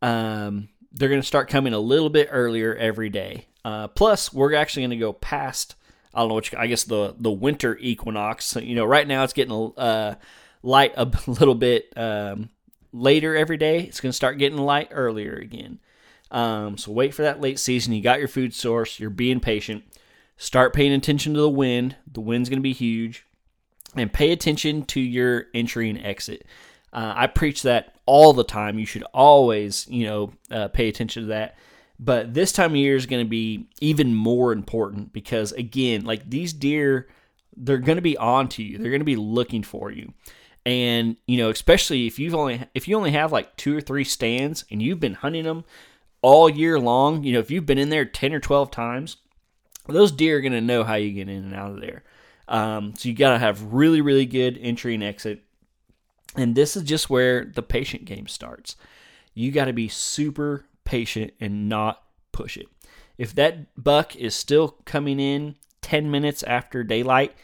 um, 0.00 0.68
they're 0.92 1.08
going 1.08 1.20
to 1.20 1.26
start 1.26 1.48
coming 1.48 1.72
a 1.72 1.80
little 1.80 2.08
bit 2.08 2.28
earlier 2.30 2.72
every 2.74 3.08
day. 3.08 3.46
Uh, 3.64 3.88
plus, 3.88 4.32
we're 4.32 4.54
actually 4.54 4.82
going 4.82 4.90
to 4.90 4.96
go 4.96 5.12
past. 5.12 5.74
I 6.16 6.20
don't 6.20 6.28
know 6.28 6.34
what 6.34 6.50
you, 6.50 6.58
I 6.58 6.66
guess 6.66 6.84
the 6.84 7.14
the 7.18 7.30
winter 7.30 7.76
equinox. 7.78 8.56
You 8.56 8.74
know, 8.74 8.86
right 8.86 9.06
now 9.06 9.22
it's 9.22 9.34
getting 9.34 9.72
uh, 9.76 10.14
light 10.62 10.94
a 10.96 11.04
little 11.26 11.54
bit 11.54 11.92
um, 11.94 12.48
later 12.92 13.36
every 13.36 13.58
day. 13.58 13.80
It's 13.80 14.00
going 14.00 14.10
to 14.10 14.16
start 14.16 14.38
getting 14.38 14.58
light 14.58 14.88
earlier 14.90 15.34
again. 15.34 15.78
Um, 16.30 16.78
so 16.78 16.90
wait 16.90 17.14
for 17.14 17.22
that 17.22 17.40
late 17.40 17.58
season. 17.58 17.92
You 17.92 18.02
got 18.02 18.18
your 18.18 18.28
food 18.28 18.54
source. 18.54 18.98
You're 18.98 19.10
being 19.10 19.40
patient. 19.40 19.84
Start 20.38 20.72
paying 20.72 20.92
attention 20.92 21.34
to 21.34 21.40
the 21.40 21.50
wind. 21.50 21.96
The 22.10 22.20
wind's 22.20 22.48
going 22.48 22.58
to 22.58 22.62
be 22.62 22.72
huge. 22.72 23.26
And 23.94 24.12
pay 24.12 24.32
attention 24.32 24.84
to 24.86 25.00
your 25.00 25.46
entry 25.54 25.88
and 25.88 26.04
exit. 26.04 26.46
Uh, 26.92 27.12
I 27.14 27.26
preach 27.26 27.62
that 27.62 27.94
all 28.06 28.32
the 28.32 28.44
time. 28.44 28.78
You 28.78 28.86
should 28.86 29.04
always, 29.14 29.86
you 29.88 30.06
know, 30.06 30.32
uh, 30.50 30.68
pay 30.68 30.88
attention 30.88 31.24
to 31.24 31.28
that. 31.28 31.56
But 31.98 32.34
this 32.34 32.52
time 32.52 32.72
of 32.72 32.76
year 32.76 32.96
is 32.96 33.06
going 33.06 33.24
to 33.24 33.28
be 33.28 33.68
even 33.80 34.14
more 34.14 34.52
important 34.52 35.12
because, 35.12 35.52
again, 35.52 36.04
like 36.04 36.28
these 36.28 36.52
deer, 36.52 37.08
they're 37.56 37.78
going 37.78 37.96
to 37.96 38.02
be 38.02 38.18
on 38.18 38.48
to 38.50 38.62
you. 38.62 38.78
They're 38.78 38.90
going 38.90 39.00
to 39.00 39.04
be 39.04 39.16
looking 39.16 39.62
for 39.62 39.90
you 39.90 40.12
and 40.64 41.16
you 41.28 41.36
know 41.38 41.48
especially 41.48 42.08
if 42.08 42.18
you've 42.18 42.34
only 42.34 42.60
if 42.74 42.88
you 42.88 42.96
only 42.96 43.12
have 43.12 43.30
like 43.30 43.56
two 43.56 43.76
or 43.76 43.80
three 43.80 44.02
stands 44.02 44.64
and 44.68 44.82
you've 44.82 44.98
been 44.98 45.14
hunting 45.14 45.44
them 45.44 45.64
all 46.26 46.50
year 46.50 46.80
long, 46.80 47.22
you 47.22 47.32
know, 47.32 47.38
if 47.38 47.52
you've 47.52 47.66
been 47.66 47.78
in 47.78 47.88
there 47.88 48.04
10 48.04 48.32
or 48.32 48.40
12 48.40 48.72
times, 48.72 49.18
those 49.86 50.10
deer 50.10 50.38
are 50.38 50.40
going 50.40 50.52
to 50.52 50.60
know 50.60 50.82
how 50.82 50.94
you 50.94 51.12
get 51.12 51.28
in 51.28 51.44
and 51.44 51.54
out 51.54 51.70
of 51.70 51.80
there. 51.80 52.02
Um, 52.48 52.94
so 52.96 53.08
you 53.08 53.14
got 53.14 53.30
to 53.30 53.38
have 53.38 53.72
really, 53.72 54.00
really 54.00 54.26
good 54.26 54.58
entry 54.60 54.94
and 54.94 55.04
exit. 55.04 55.44
And 56.34 56.56
this 56.56 56.76
is 56.76 56.82
just 56.82 57.08
where 57.08 57.44
the 57.44 57.62
patient 57.62 58.06
game 58.06 58.26
starts. 58.26 58.74
You 59.34 59.52
got 59.52 59.66
to 59.66 59.72
be 59.72 59.86
super 59.86 60.64
patient 60.86 61.32
and 61.38 61.68
not 61.68 62.02
push 62.32 62.56
it. 62.56 62.66
If 63.18 63.34
that 63.34 63.74
buck 63.82 64.16
is 64.16 64.34
still 64.34 64.68
coming 64.84 65.20
in 65.20 65.56
10 65.82 66.10
minutes 66.10 66.42
after 66.42 66.82
daylight, 66.82 67.34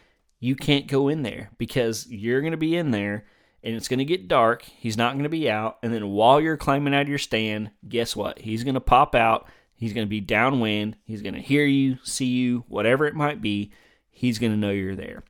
you 0.41 0.57
can't 0.57 0.87
go 0.87 1.09
in 1.09 1.23
there 1.23 1.51
because 1.59 2.07
you're 2.09 2.41
going 2.41 2.53
to 2.53 2.57
be 2.57 2.77
in 2.77 2.91
there 2.91 3.27
and 3.63 3.77
it's 3.77 3.89
going 3.89 3.99
to 3.99 4.05
get 4.05 4.29
dark. 4.29 4.63
He's 4.63 4.97
not 4.97 5.13
going 5.13 5.23
to 5.23 5.29
be 5.29 5.49
out. 5.49 5.79
And 5.83 5.95
then 5.95 6.09
while 6.09 6.41
you're 6.41 6.57
climbing 6.57 6.95
out 6.95 7.03
of 7.03 7.09
your 7.09 7.19
stand, 7.19 7.71
guess 7.89 8.17
what? 8.17 8.39
He's 8.41 8.65
going 8.65 8.75
to 8.75 8.81
pop 8.81 9.15
out. 9.15 9.49
He's 9.75 9.93
going 9.93 10.07
to 10.07 10.11
be 10.11 10.21
downwind. 10.21 10.97
He's 11.05 11.23
going 11.23 11.35
to 11.35 11.41
hear 11.41 11.65
you, 11.65 11.99
see 12.03 12.27
you, 12.27 12.65
whatever 12.69 13.07
it 13.07 13.15
might 13.15 13.41
be. 13.41 13.73
He's 14.11 14.39
going 14.39 14.53
to 14.53 14.59
know 14.59 14.71
you're 14.71 14.97
there. 14.97 15.23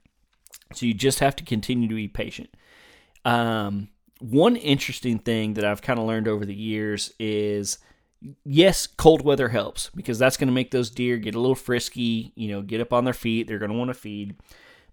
So 0.75 0.87
you 0.87 0.95
just 0.95 1.21
have 1.21 1.37
to 1.37 1.45
continue 1.45 1.89
to 1.89 1.95
be 1.95 2.09
patient. 2.09 2.51
Um, 3.25 3.89
one 4.19 4.57
interesting 4.57 5.19
thing 5.19 5.55
that 5.55 5.65
I've 5.65 5.83
kind 5.83 5.99
of 5.99 6.07
learned 6.07 6.29
over 6.29 6.47
the 6.47 6.55
years 6.55 7.13
is 7.19 7.79
yes, 8.45 8.87
cold 8.87 9.23
weather 9.23 9.49
helps 9.49 9.91
because 9.95 10.19
that's 10.19 10.37
going 10.37 10.49
to 10.49 10.55
make 10.55 10.71
those 10.71 10.91
deer 10.91 11.17
get 11.17 11.35
a 11.35 11.41
little 11.41 11.55
frisky, 11.55 12.33
you 12.35 12.49
know, 12.49 12.63
get 12.63 12.81
up 12.81 12.93
on 12.93 13.05
their 13.05 13.15
feet. 13.15 13.47
They're 13.47 13.59
going 13.59 13.71
to 13.71 13.79
want 13.79 13.89
to 13.89 13.95
feed. 13.95 14.37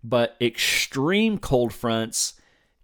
But 0.04 0.36
extreme 0.42 1.38
cold 1.38 1.74
fronts 1.74 2.34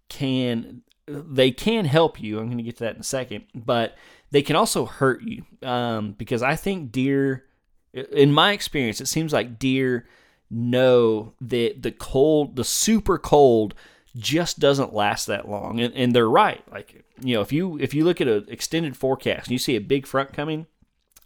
can 0.10 0.82
they 1.08 1.52
can 1.52 1.86
help 1.86 2.22
you. 2.22 2.40
I'm 2.40 2.48
going 2.48 2.58
to 2.58 2.64
get 2.64 2.78
to 2.78 2.86
that 2.86 2.96
in 2.96 3.02
a 3.02 3.04
second, 3.04 3.46
but 3.54 3.96
they 4.32 4.42
can 4.42 4.56
also 4.56 4.86
hurt 4.86 5.22
you 5.22 5.44
um, 5.62 6.14
because 6.14 6.42
I 6.42 6.56
think 6.56 6.92
deer, 6.92 7.46
in 7.94 8.34
my 8.34 8.54
experience, 8.54 9.00
it 9.00 9.08
seems 9.08 9.32
like 9.32 9.60
deer 9.60 10.08
know 10.50 11.34
that 11.42 11.82
the 11.82 11.92
cold, 11.92 12.56
the 12.56 12.64
super 12.64 13.18
cold, 13.18 13.76
just 14.16 14.60
doesn't 14.60 14.94
last 14.94 15.28
that 15.28 15.50
long, 15.50 15.80
and, 15.80 15.94
and 15.94 16.16
they're 16.16 16.30
right. 16.30 16.64
Like 16.72 17.04
you 17.22 17.36
know, 17.36 17.42
if 17.42 17.52
you 17.52 17.78
if 17.80 17.94
you 17.94 18.04
look 18.06 18.22
at 18.22 18.28
an 18.28 18.46
extended 18.48 18.96
forecast 18.96 19.48
and 19.48 19.52
you 19.52 19.58
see 19.58 19.76
a 19.76 19.82
big 19.82 20.08
front 20.08 20.34
coming, 20.34 20.68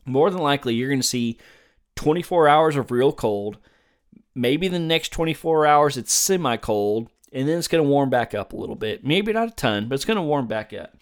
more 0.06 0.30
than 0.30 0.41
likely 0.41 0.73
you're 0.75 0.89
going 0.89 1.02
to 1.02 1.08
see 1.08 1.38
24 1.95 2.47
hours 2.47 2.75
of 2.75 2.91
real 2.91 3.12
cold. 3.12 3.58
Maybe 4.36 4.67
the 4.67 4.80
next 4.80 5.10
24 5.10 5.65
hours 5.65 5.97
it's 5.97 6.13
semi 6.13 6.58
cold, 6.58 7.10
and 7.32 7.47
then 7.47 7.58
it's 7.58 7.67
going 7.67 7.84
to 7.84 7.89
warm 7.89 8.10
back 8.10 8.34
up 8.34 8.54
a 8.54 8.58
little 8.58 8.75
bit. 8.75 9.06
Maybe 9.06 9.34
not 9.34 9.49
a 9.49 9.56
ton, 9.56 9.88
but 9.88 9.95
it's 9.95 10.06
going 10.06 10.17
to 10.17 10.23
warm 10.23 10.47
back 10.47 10.73
up. 10.73 10.95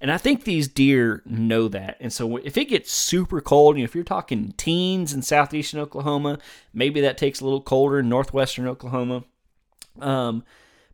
And 0.00 0.12
I 0.12 0.18
think 0.18 0.44
these 0.44 0.68
deer 0.68 1.22
know 1.24 1.68
that. 1.68 1.96
And 2.00 2.12
so 2.12 2.36
if 2.36 2.58
it 2.58 2.66
gets 2.66 2.92
super 2.92 3.40
cold, 3.40 3.76
you 3.76 3.82
know, 3.82 3.86
if 3.86 3.94
you're 3.94 4.04
talking 4.04 4.52
teens 4.56 5.14
in 5.14 5.22
southeastern 5.22 5.80
Oklahoma, 5.80 6.38
maybe 6.74 7.00
that 7.00 7.16
takes 7.16 7.40
a 7.40 7.44
little 7.44 7.62
colder 7.62 8.00
in 8.00 8.08
northwestern 8.08 8.68
Oklahoma. 8.68 9.24
Um, 9.98 10.44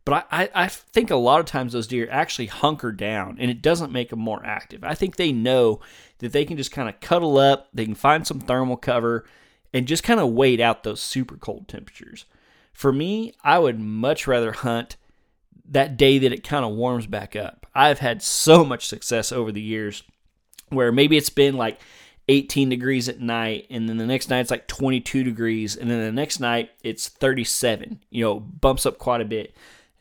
but 0.04 0.26
I, 0.32 0.50
I 0.54 0.68
think 0.68 1.10
a 1.10 1.16
lot 1.16 1.40
of 1.40 1.46
times 1.46 1.72
those 1.72 1.86
deer 1.86 2.08
actually 2.10 2.46
hunker 2.46 2.90
down 2.90 3.36
and 3.38 3.50
it 3.50 3.62
doesn't 3.62 3.92
make 3.92 4.10
them 4.10 4.18
more 4.18 4.44
active. 4.44 4.82
I 4.82 4.94
think 4.94 5.16
they 5.16 5.32
know 5.32 5.80
that 6.18 6.32
they 6.32 6.44
can 6.44 6.56
just 6.56 6.72
kind 6.72 6.88
of 6.88 7.00
cuddle 7.00 7.38
up, 7.38 7.68
they 7.72 7.84
can 7.84 7.94
find 7.94 8.26
some 8.26 8.40
thermal 8.40 8.76
cover, 8.76 9.24
and 9.72 9.86
just 9.86 10.02
kind 10.02 10.20
of 10.20 10.30
wait 10.30 10.60
out 10.60 10.82
those 10.82 11.00
super 11.00 11.36
cold 11.36 11.68
temperatures. 11.68 12.24
For 12.72 12.92
me, 12.92 13.32
I 13.44 13.58
would 13.58 13.78
much 13.78 14.26
rather 14.26 14.52
hunt 14.52 14.96
that 15.68 15.96
day 15.96 16.18
that 16.18 16.32
it 16.32 16.44
kind 16.44 16.64
of 16.64 16.72
warms 16.72 17.06
back 17.06 17.36
up. 17.36 17.66
I've 17.74 18.00
had 18.00 18.22
so 18.22 18.64
much 18.64 18.86
success 18.86 19.30
over 19.30 19.52
the 19.52 19.62
years 19.62 20.02
where 20.68 20.90
maybe 20.90 21.16
it's 21.16 21.30
been 21.30 21.56
like 21.56 21.80
18 22.28 22.68
degrees 22.68 23.08
at 23.08 23.20
night 23.20 23.66
and 23.70 23.88
then 23.88 23.96
the 23.96 24.06
next 24.06 24.30
night 24.30 24.40
it's 24.40 24.50
like 24.50 24.68
22 24.68 25.24
degrees 25.24 25.76
and 25.76 25.90
then 25.90 26.00
the 26.00 26.12
next 26.12 26.38
night 26.40 26.70
it's 26.82 27.08
37 27.08 28.00
you 28.10 28.24
know 28.24 28.38
bumps 28.38 28.86
up 28.86 28.96
quite 28.98 29.20
a 29.20 29.24
bit 29.24 29.54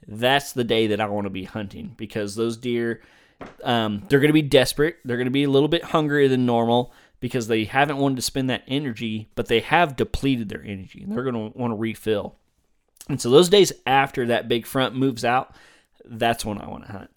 that's 0.08 0.54
the 0.54 0.64
day 0.64 0.88
that 0.88 1.02
I 1.02 1.06
want 1.06 1.26
to 1.26 1.32
be 1.32 1.44
hunting 1.44 1.94
because 1.98 2.36
those 2.36 2.58
deer, 2.58 3.02
um, 3.64 4.04
they're 4.10 4.20
going 4.20 4.30
to 4.30 4.34
be 4.34 4.42
desperate. 4.42 4.98
They're 5.06 5.18
going 5.18 5.26
to 5.26 5.32
be 5.32 5.44
a 5.44 5.50
little 5.50 5.68
bit 5.68 5.84
hungrier 5.84 6.28
than 6.28 6.46
normal 6.46 6.94
because 7.20 7.48
they 7.48 7.66
haven't 7.66 7.98
wanted 7.98 8.16
to 8.16 8.22
spend 8.22 8.50
that 8.50 8.64
energy, 8.68 9.30
but 9.36 9.48
they 9.48 9.60
have 9.60 9.96
depleted 9.96 10.50
their 10.50 10.64
energy 10.64 11.04
and 11.04 11.12
they're 11.12 11.24
going 11.24 11.52
to 11.52 11.58
want 11.58 11.72
to 11.72 11.76
refill. 11.76 12.36
And 13.08 13.22
so 13.22 13.30
those 13.30 13.50
days 13.50 13.72
after 13.86 14.28
that 14.28 14.48
big 14.48 14.66
front 14.66 14.96
moves 14.96 15.24
out, 15.24 15.56
that's 16.06 16.44
when 16.44 16.58
I 16.58 16.68
want 16.68 16.86
to 16.86 16.92
hunt. 16.92 17.10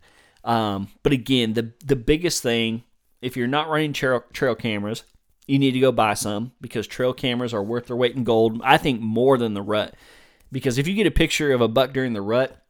Um, 0.44 0.88
but 1.02 1.12
again, 1.12 1.54
the 1.54 1.72
the 1.84 1.96
biggest 1.96 2.42
thing, 2.42 2.84
if 3.22 3.36
you're 3.36 3.46
not 3.46 3.68
running 3.68 3.94
trail, 3.94 4.22
trail 4.32 4.54
cameras, 4.54 5.04
you 5.46 5.58
need 5.58 5.72
to 5.72 5.80
go 5.80 5.92
buy 5.92 6.14
some 6.14 6.52
because 6.60 6.86
trail 6.86 7.12
cameras 7.14 7.54
are 7.54 7.62
worth 7.62 7.86
their 7.86 7.96
weight 7.96 8.14
in 8.14 8.24
gold. 8.24 8.60
I 8.62 8.76
think 8.76 9.00
more 9.00 9.38
than 9.38 9.54
the 9.54 9.62
rut. 9.62 9.94
Because 10.52 10.78
if 10.78 10.86
you 10.86 10.94
get 10.94 11.06
a 11.06 11.10
picture 11.10 11.52
of 11.52 11.60
a 11.60 11.68
buck 11.68 11.92
during 11.92 12.12
the 12.12 12.22
rut, 12.22 12.63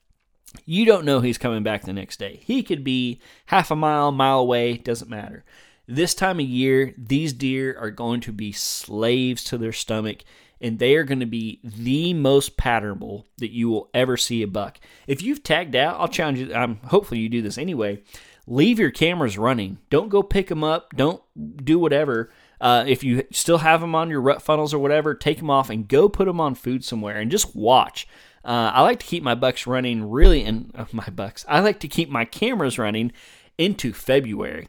you 0.64 0.84
don't 0.84 1.04
know 1.04 1.20
he's 1.20 1.38
coming 1.38 1.62
back 1.62 1.82
the 1.82 1.92
next 1.92 2.18
day. 2.18 2.40
He 2.44 2.62
could 2.62 2.84
be 2.84 3.20
half 3.46 3.70
a 3.70 3.76
mile, 3.76 4.12
mile 4.12 4.40
away, 4.40 4.76
doesn't 4.76 5.10
matter. 5.10 5.44
This 5.86 6.14
time 6.14 6.40
of 6.40 6.46
year, 6.46 6.94
these 6.96 7.32
deer 7.32 7.76
are 7.78 7.90
going 7.90 8.20
to 8.22 8.32
be 8.32 8.52
slaves 8.52 9.44
to 9.44 9.58
their 9.58 9.72
stomach 9.72 10.24
and 10.60 10.78
they 10.78 10.94
are 10.96 11.04
going 11.04 11.20
to 11.20 11.26
be 11.26 11.60
the 11.62 12.14
most 12.14 12.56
patternable 12.56 13.24
that 13.36 13.50
you 13.50 13.68
will 13.68 13.90
ever 13.92 14.16
see 14.16 14.42
a 14.42 14.48
buck. 14.48 14.80
If 15.06 15.22
you've 15.22 15.42
tagged 15.42 15.76
out, 15.76 16.00
I'll 16.00 16.08
challenge 16.08 16.38
you. 16.38 16.54
I'm 16.54 16.76
hopefully 16.76 17.20
you 17.20 17.28
do 17.28 17.42
this 17.42 17.58
anyway. 17.58 18.02
Leave 18.46 18.78
your 18.78 18.90
cameras 18.90 19.36
running. 19.36 19.78
Don't 19.90 20.08
go 20.08 20.22
pick 20.22 20.48
them 20.48 20.64
up. 20.64 20.94
Don't 20.96 21.22
do 21.64 21.78
whatever. 21.78 22.30
Uh, 22.60 22.84
if 22.86 23.04
you 23.04 23.24
still 23.30 23.58
have 23.58 23.82
them 23.82 23.94
on 23.94 24.08
your 24.08 24.22
rut 24.22 24.40
funnels 24.40 24.72
or 24.72 24.78
whatever, 24.78 25.14
take 25.14 25.38
them 25.38 25.50
off 25.50 25.68
and 25.68 25.88
go 25.88 26.08
put 26.08 26.26
them 26.26 26.40
on 26.40 26.54
food 26.54 26.82
somewhere 26.82 27.18
and 27.18 27.30
just 27.30 27.54
watch. 27.54 28.08
Uh, 28.44 28.70
I 28.74 28.82
like 28.82 29.00
to 29.00 29.06
keep 29.06 29.22
my 29.22 29.34
bucks 29.34 29.66
running 29.66 30.10
really 30.10 30.44
in 30.44 30.70
uh, 30.74 30.84
my 30.92 31.08
bucks. 31.08 31.44
I 31.48 31.60
like 31.60 31.80
to 31.80 31.88
keep 31.88 32.10
my 32.10 32.24
cameras 32.24 32.78
running 32.78 33.12
into 33.58 33.92
February. 33.92 34.68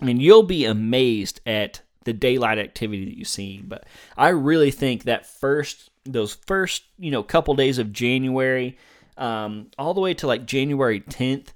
I 0.00 0.04
mean, 0.04 0.20
you'll 0.20 0.42
be 0.42 0.64
amazed 0.64 1.40
at 1.46 1.80
the 2.04 2.12
daylight 2.12 2.58
activity 2.58 3.04
that 3.06 3.18
you 3.18 3.24
see, 3.24 3.60
but 3.64 3.84
I 4.16 4.28
really 4.28 4.70
think 4.70 5.04
that 5.04 5.26
first 5.26 5.90
those 6.04 6.34
first 6.46 6.84
you 6.98 7.10
know 7.10 7.22
couple 7.22 7.54
days 7.54 7.78
of 7.78 7.92
January, 7.92 8.78
um, 9.16 9.68
all 9.78 9.94
the 9.94 10.00
way 10.00 10.14
to 10.14 10.26
like 10.26 10.46
January 10.46 11.00
10th, 11.00 11.48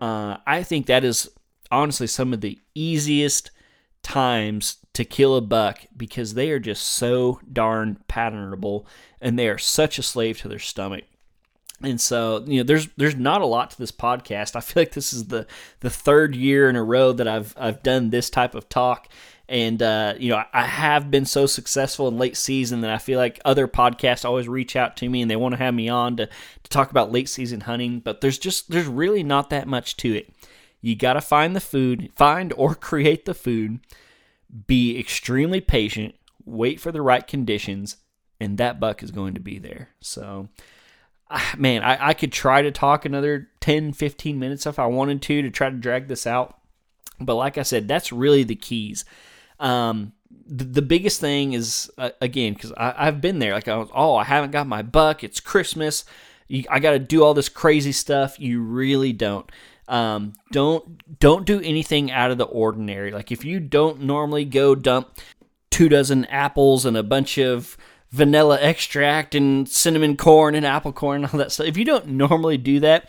uh, 0.00 0.36
I 0.46 0.62
think 0.62 0.86
that 0.86 1.04
is 1.04 1.28
honestly 1.70 2.06
some 2.06 2.32
of 2.32 2.40
the 2.40 2.58
easiest 2.74 3.50
times 4.02 4.78
to 4.94 5.04
kill 5.04 5.36
a 5.36 5.40
buck 5.40 5.80
because 5.96 6.34
they 6.34 6.50
are 6.50 6.58
just 6.58 6.82
so 6.82 7.40
darn 7.52 7.98
patternable 8.08 8.84
and 9.20 9.38
they 9.38 9.48
are 9.48 9.58
such 9.58 9.98
a 9.98 10.02
slave 10.02 10.38
to 10.40 10.48
their 10.48 10.58
stomach. 10.58 11.04
And 11.82 12.00
so, 12.00 12.44
you 12.46 12.58
know, 12.58 12.64
there's 12.64 12.88
there's 12.96 13.14
not 13.14 13.40
a 13.40 13.46
lot 13.46 13.70
to 13.70 13.78
this 13.78 13.92
podcast. 13.92 14.56
I 14.56 14.60
feel 14.60 14.80
like 14.80 14.92
this 14.92 15.12
is 15.12 15.26
the 15.26 15.46
the 15.80 15.90
third 15.90 16.34
year 16.34 16.68
in 16.68 16.76
a 16.76 16.82
row 16.82 17.12
that 17.12 17.28
I've 17.28 17.54
I've 17.56 17.82
done 17.82 18.10
this 18.10 18.30
type 18.30 18.54
of 18.54 18.68
talk. 18.68 19.08
And 19.48 19.80
uh, 19.80 20.14
you 20.18 20.30
know, 20.30 20.42
I 20.52 20.64
have 20.64 21.10
been 21.10 21.24
so 21.24 21.46
successful 21.46 22.08
in 22.08 22.18
late 22.18 22.36
season 22.36 22.82
that 22.82 22.90
I 22.90 22.98
feel 22.98 23.18
like 23.18 23.40
other 23.44 23.66
podcasts 23.66 24.24
always 24.24 24.48
reach 24.48 24.76
out 24.76 24.96
to 24.98 25.08
me 25.08 25.22
and 25.22 25.30
they 25.30 25.36
want 25.36 25.54
to 25.54 25.58
have 25.58 25.72
me 25.72 25.88
on 25.88 26.16
to, 26.16 26.26
to 26.26 26.70
talk 26.70 26.90
about 26.90 27.12
late 27.12 27.28
season 27.28 27.60
hunting. 27.60 28.00
But 28.00 28.20
there's 28.20 28.38
just 28.38 28.70
there's 28.70 28.86
really 28.86 29.22
not 29.22 29.50
that 29.50 29.66
much 29.66 29.96
to 29.98 30.14
it. 30.14 30.32
You 30.80 30.96
got 30.96 31.14
to 31.14 31.20
find 31.20 31.56
the 31.56 31.60
food, 31.60 32.10
find 32.14 32.52
or 32.56 32.74
create 32.76 33.24
the 33.24 33.34
food, 33.34 33.80
be 34.66 34.98
extremely 34.98 35.60
patient, 35.60 36.14
wait 36.44 36.80
for 36.80 36.92
the 36.92 37.02
right 37.02 37.26
conditions, 37.26 37.96
and 38.40 38.58
that 38.58 38.80
buck 38.80 39.02
is 39.02 39.10
going 39.10 39.34
to 39.34 39.40
be 39.40 39.58
there. 39.58 39.90
So, 40.00 40.48
man, 41.56 41.82
I, 41.82 42.08
I 42.08 42.14
could 42.14 42.32
try 42.32 42.62
to 42.62 42.70
talk 42.70 43.04
another 43.04 43.48
10, 43.60 43.92
15 43.92 44.38
minutes 44.38 44.66
if 44.66 44.78
I 44.78 44.86
wanted 44.86 45.22
to 45.22 45.42
to 45.42 45.50
try 45.50 45.70
to 45.70 45.76
drag 45.76 46.08
this 46.08 46.26
out. 46.26 46.56
But 47.20 47.34
like 47.34 47.58
I 47.58 47.62
said, 47.62 47.88
that's 47.88 48.12
really 48.12 48.44
the 48.44 48.54
keys. 48.54 49.04
Um, 49.58 50.12
the, 50.46 50.82
biggest 50.82 51.20
thing 51.20 51.52
is, 51.52 51.90
uh, 51.98 52.10
again, 52.20 52.54
because 52.54 52.72
I've 52.76 53.20
been 53.20 53.40
there. 53.40 53.54
Like, 53.54 53.66
I 53.66 53.76
was, 53.76 53.88
oh, 53.92 54.14
I 54.14 54.24
haven't 54.24 54.52
got 54.52 54.66
my 54.66 54.82
buck. 54.82 55.24
It's 55.24 55.40
Christmas. 55.40 56.04
I 56.70 56.78
got 56.78 56.92
to 56.92 56.98
do 56.98 57.24
all 57.24 57.34
this 57.34 57.48
crazy 57.48 57.92
stuff. 57.92 58.38
You 58.38 58.62
really 58.62 59.12
don't. 59.12 59.50
Um, 59.88 60.34
don't 60.52 61.18
don't 61.18 61.46
do 61.46 61.60
anything 61.60 62.10
out 62.12 62.30
of 62.30 62.38
the 62.38 62.44
ordinary. 62.44 63.10
Like 63.10 63.32
if 63.32 63.44
you 63.44 63.58
don't 63.58 64.02
normally 64.02 64.44
go 64.44 64.74
dump 64.74 65.18
two 65.70 65.88
dozen 65.88 66.24
apples 66.26 66.84
and 66.84 66.96
a 66.96 67.02
bunch 67.02 67.38
of 67.38 67.76
vanilla 68.10 68.58
extract 68.60 69.34
and 69.34 69.68
cinnamon 69.68 70.16
corn 70.16 70.54
and 70.54 70.64
apple 70.64 70.92
corn 70.92 71.24
and 71.24 71.32
all 71.32 71.38
that 71.38 71.52
stuff. 71.52 71.66
If 71.66 71.76
you 71.76 71.84
don't 71.84 72.08
normally 72.08 72.58
do 72.58 72.80
that, 72.80 73.08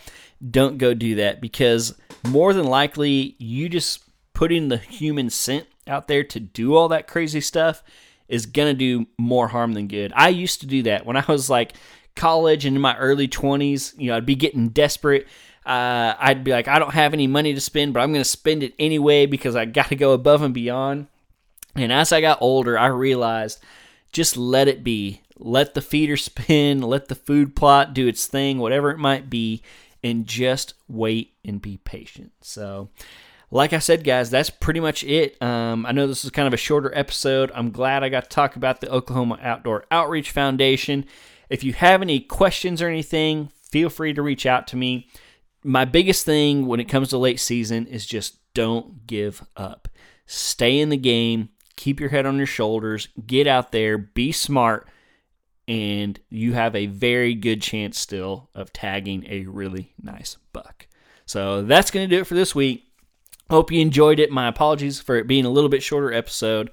don't 0.49 0.77
go 0.77 0.93
do 0.93 1.15
that 1.15 1.41
because 1.41 1.97
more 2.27 2.53
than 2.53 2.65
likely 2.65 3.35
you 3.39 3.69
just 3.69 4.03
putting 4.33 4.69
the 4.69 4.77
human 4.77 5.29
scent 5.29 5.67
out 5.87 6.07
there 6.07 6.23
to 6.23 6.39
do 6.39 6.75
all 6.75 6.89
that 6.89 7.07
crazy 7.07 7.41
stuff 7.41 7.83
is 8.27 8.45
gonna 8.45 8.73
do 8.73 9.07
more 9.17 9.47
harm 9.47 9.73
than 9.73 9.87
good. 9.87 10.13
I 10.15 10.29
used 10.29 10.61
to 10.61 10.67
do 10.67 10.83
that 10.83 11.05
when 11.05 11.17
I 11.17 11.25
was 11.27 11.49
like 11.49 11.73
college 12.15 12.65
and 12.65 12.75
in 12.75 12.81
my 12.81 12.95
early 12.97 13.27
20s. 13.27 13.93
You 13.97 14.11
know, 14.11 14.17
I'd 14.17 14.25
be 14.25 14.35
getting 14.35 14.69
desperate 14.69 15.27
uh, 15.65 16.15
I'd 16.17 16.43
be 16.43 16.51
like, 16.51 16.67
I 16.67 16.79
don't 16.79 16.93
have 16.93 17.13
any 17.13 17.27
money 17.27 17.53
to 17.53 17.61
spend, 17.61 17.93
but 17.93 17.99
I'm 17.99 18.11
going 18.11 18.23
to 18.23 18.29
spend 18.29 18.63
it 18.63 18.73
anyway 18.79 19.25
because 19.25 19.55
I 19.55 19.65
got 19.65 19.89
to 19.89 19.95
go 19.95 20.13
above 20.13 20.41
and 20.41 20.53
beyond. 20.53 21.07
And 21.75 21.91
as 21.91 22.11
I 22.11 22.21
got 22.21 22.41
older, 22.41 22.77
I 22.77 22.87
realized 22.87 23.63
just 24.11 24.37
let 24.37 24.67
it 24.67 24.83
be. 24.83 25.21
Let 25.37 25.73
the 25.73 25.81
feeder 25.81 26.17
spin, 26.17 26.81
let 26.81 27.07
the 27.07 27.15
food 27.15 27.55
plot 27.55 27.93
do 27.93 28.07
its 28.07 28.25
thing, 28.25 28.59
whatever 28.59 28.91
it 28.91 28.97
might 28.97 29.29
be, 29.29 29.61
and 30.03 30.25
just 30.25 30.73
wait 30.87 31.33
and 31.43 31.61
be 31.61 31.77
patient. 31.77 32.31
So, 32.41 32.89
like 33.51 33.73
I 33.73 33.79
said, 33.79 34.03
guys, 34.03 34.29
that's 34.29 34.49
pretty 34.49 34.79
much 34.79 35.03
it. 35.03 35.41
Um, 35.41 35.85
I 35.85 35.91
know 35.91 36.07
this 36.07 36.23
is 36.23 36.31
kind 36.31 36.47
of 36.47 36.53
a 36.53 36.57
shorter 36.57 36.95
episode. 36.95 37.51
I'm 37.53 37.71
glad 37.71 38.03
I 38.03 38.09
got 38.09 38.23
to 38.25 38.29
talk 38.29 38.55
about 38.55 38.79
the 38.79 38.89
Oklahoma 38.89 39.39
Outdoor 39.41 39.85
Outreach 39.91 40.31
Foundation. 40.31 41.05
If 41.49 41.63
you 41.63 41.73
have 41.73 42.01
any 42.01 42.19
questions 42.19 42.81
or 42.81 42.87
anything, 42.87 43.51
feel 43.61 43.89
free 43.89 44.13
to 44.13 44.21
reach 44.21 44.45
out 44.45 44.67
to 44.67 44.77
me 44.77 45.09
my 45.63 45.85
biggest 45.85 46.25
thing 46.25 46.65
when 46.65 46.79
it 46.79 46.85
comes 46.85 47.09
to 47.09 47.17
late 47.17 47.39
season 47.39 47.87
is 47.87 48.05
just 48.05 48.37
don't 48.53 49.05
give 49.07 49.45
up. 49.57 49.87
Stay 50.25 50.79
in 50.79 50.89
the 50.89 50.97
game, 50.97 51.49
keep 51.75 51.99
your 51.99 52.09
head 52.09 52.25
on 52.25 52.37
your 52.37 52.45
shoulders, 52.45 53.07
get 53.25 53.47
out 53.47 53.71
there, 53.71 53.97
be 53.97 54.31
smart, 54.31 54.87
and 55.67 56.19
you 56.29 56.53
have 56.53 56.75
a 56.75 56.87
very 56.87 57.35
good 57.35 57.61
chance 57.61 57.99
still 57.99 58.49
of 58.55 58.73
tagging 58.73 59.25
a 59.29 59.45
really 59.45 59.93
nice 60.01 60.37
buck. 60.51 60.87
So 61.25 61.61
that's 61.61 61.91
going 61.91 62.09
to 62.09 62.15
do 62.15 62.21
it 62.21 62.27
for 62.27 62.33
this 62.33 62.55
week. 62.55 62.85
Hope 63.49 63.71
you 63.71 63.81
enjoyed 63.81 64.19
it. 64.19 64.31
My 64.31 64.47
apologies 64.47 64.99
for 64.99 65.15
it 65.15 65.27
being 65.27 65.45
a 65.45 65.49
little 65.49 65.69
bit 65.69 65.83
shorter 65.83 66.13
episode. 66.13 66.71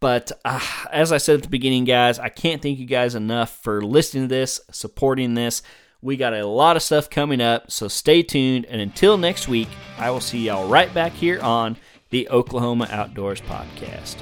But 0.00 0.30
uh, 0.44 0.60
as 0.90 1.12
I 1.12 1.18
said 1.18 1.36
at 1.36 1.42
the 1.42 1.48
beginning, 1.48 1.84
guys, 1.84 2.18
I 2.18 2.28
can't 2.28 2.60
thank 2.60 2.78
you 2.78 2.86
guys 2.86 3.14
enough 3.14 3.62
for 3.62 3.80
listening 3.80 4.24
to 4.24 4.34
this, 4.34 4.60
supporting 4.70 5.32
this. 5.34 5.62
We 6.04 6.18
got 6.18 6.34
a 6.34 6.46
lot 6.46 6.76
of 6.76 6.82
stuff 6.82 7.08
coming 7.08 7.40
up, 7.40 7.70
so 7.70 7.88
stay 7.88 8.22
tuned. 8.22 8.66
And 8.66 8.78
until 8.78 9.16
next 9.16 9.48
week, 9.48 9.68
I 9.96 10.10
will 10.10 10.20
see 10.20 10.38
y'all 10.38 10.68
right 10.68 10.92
back 10.92 11.12
here 11.12 11.40
on 11.40 11.78
the 12.10 12.28
Oklahoma 12.28 12.88
Outdoors 12.90 13.40
Podcast. 13.40 14.20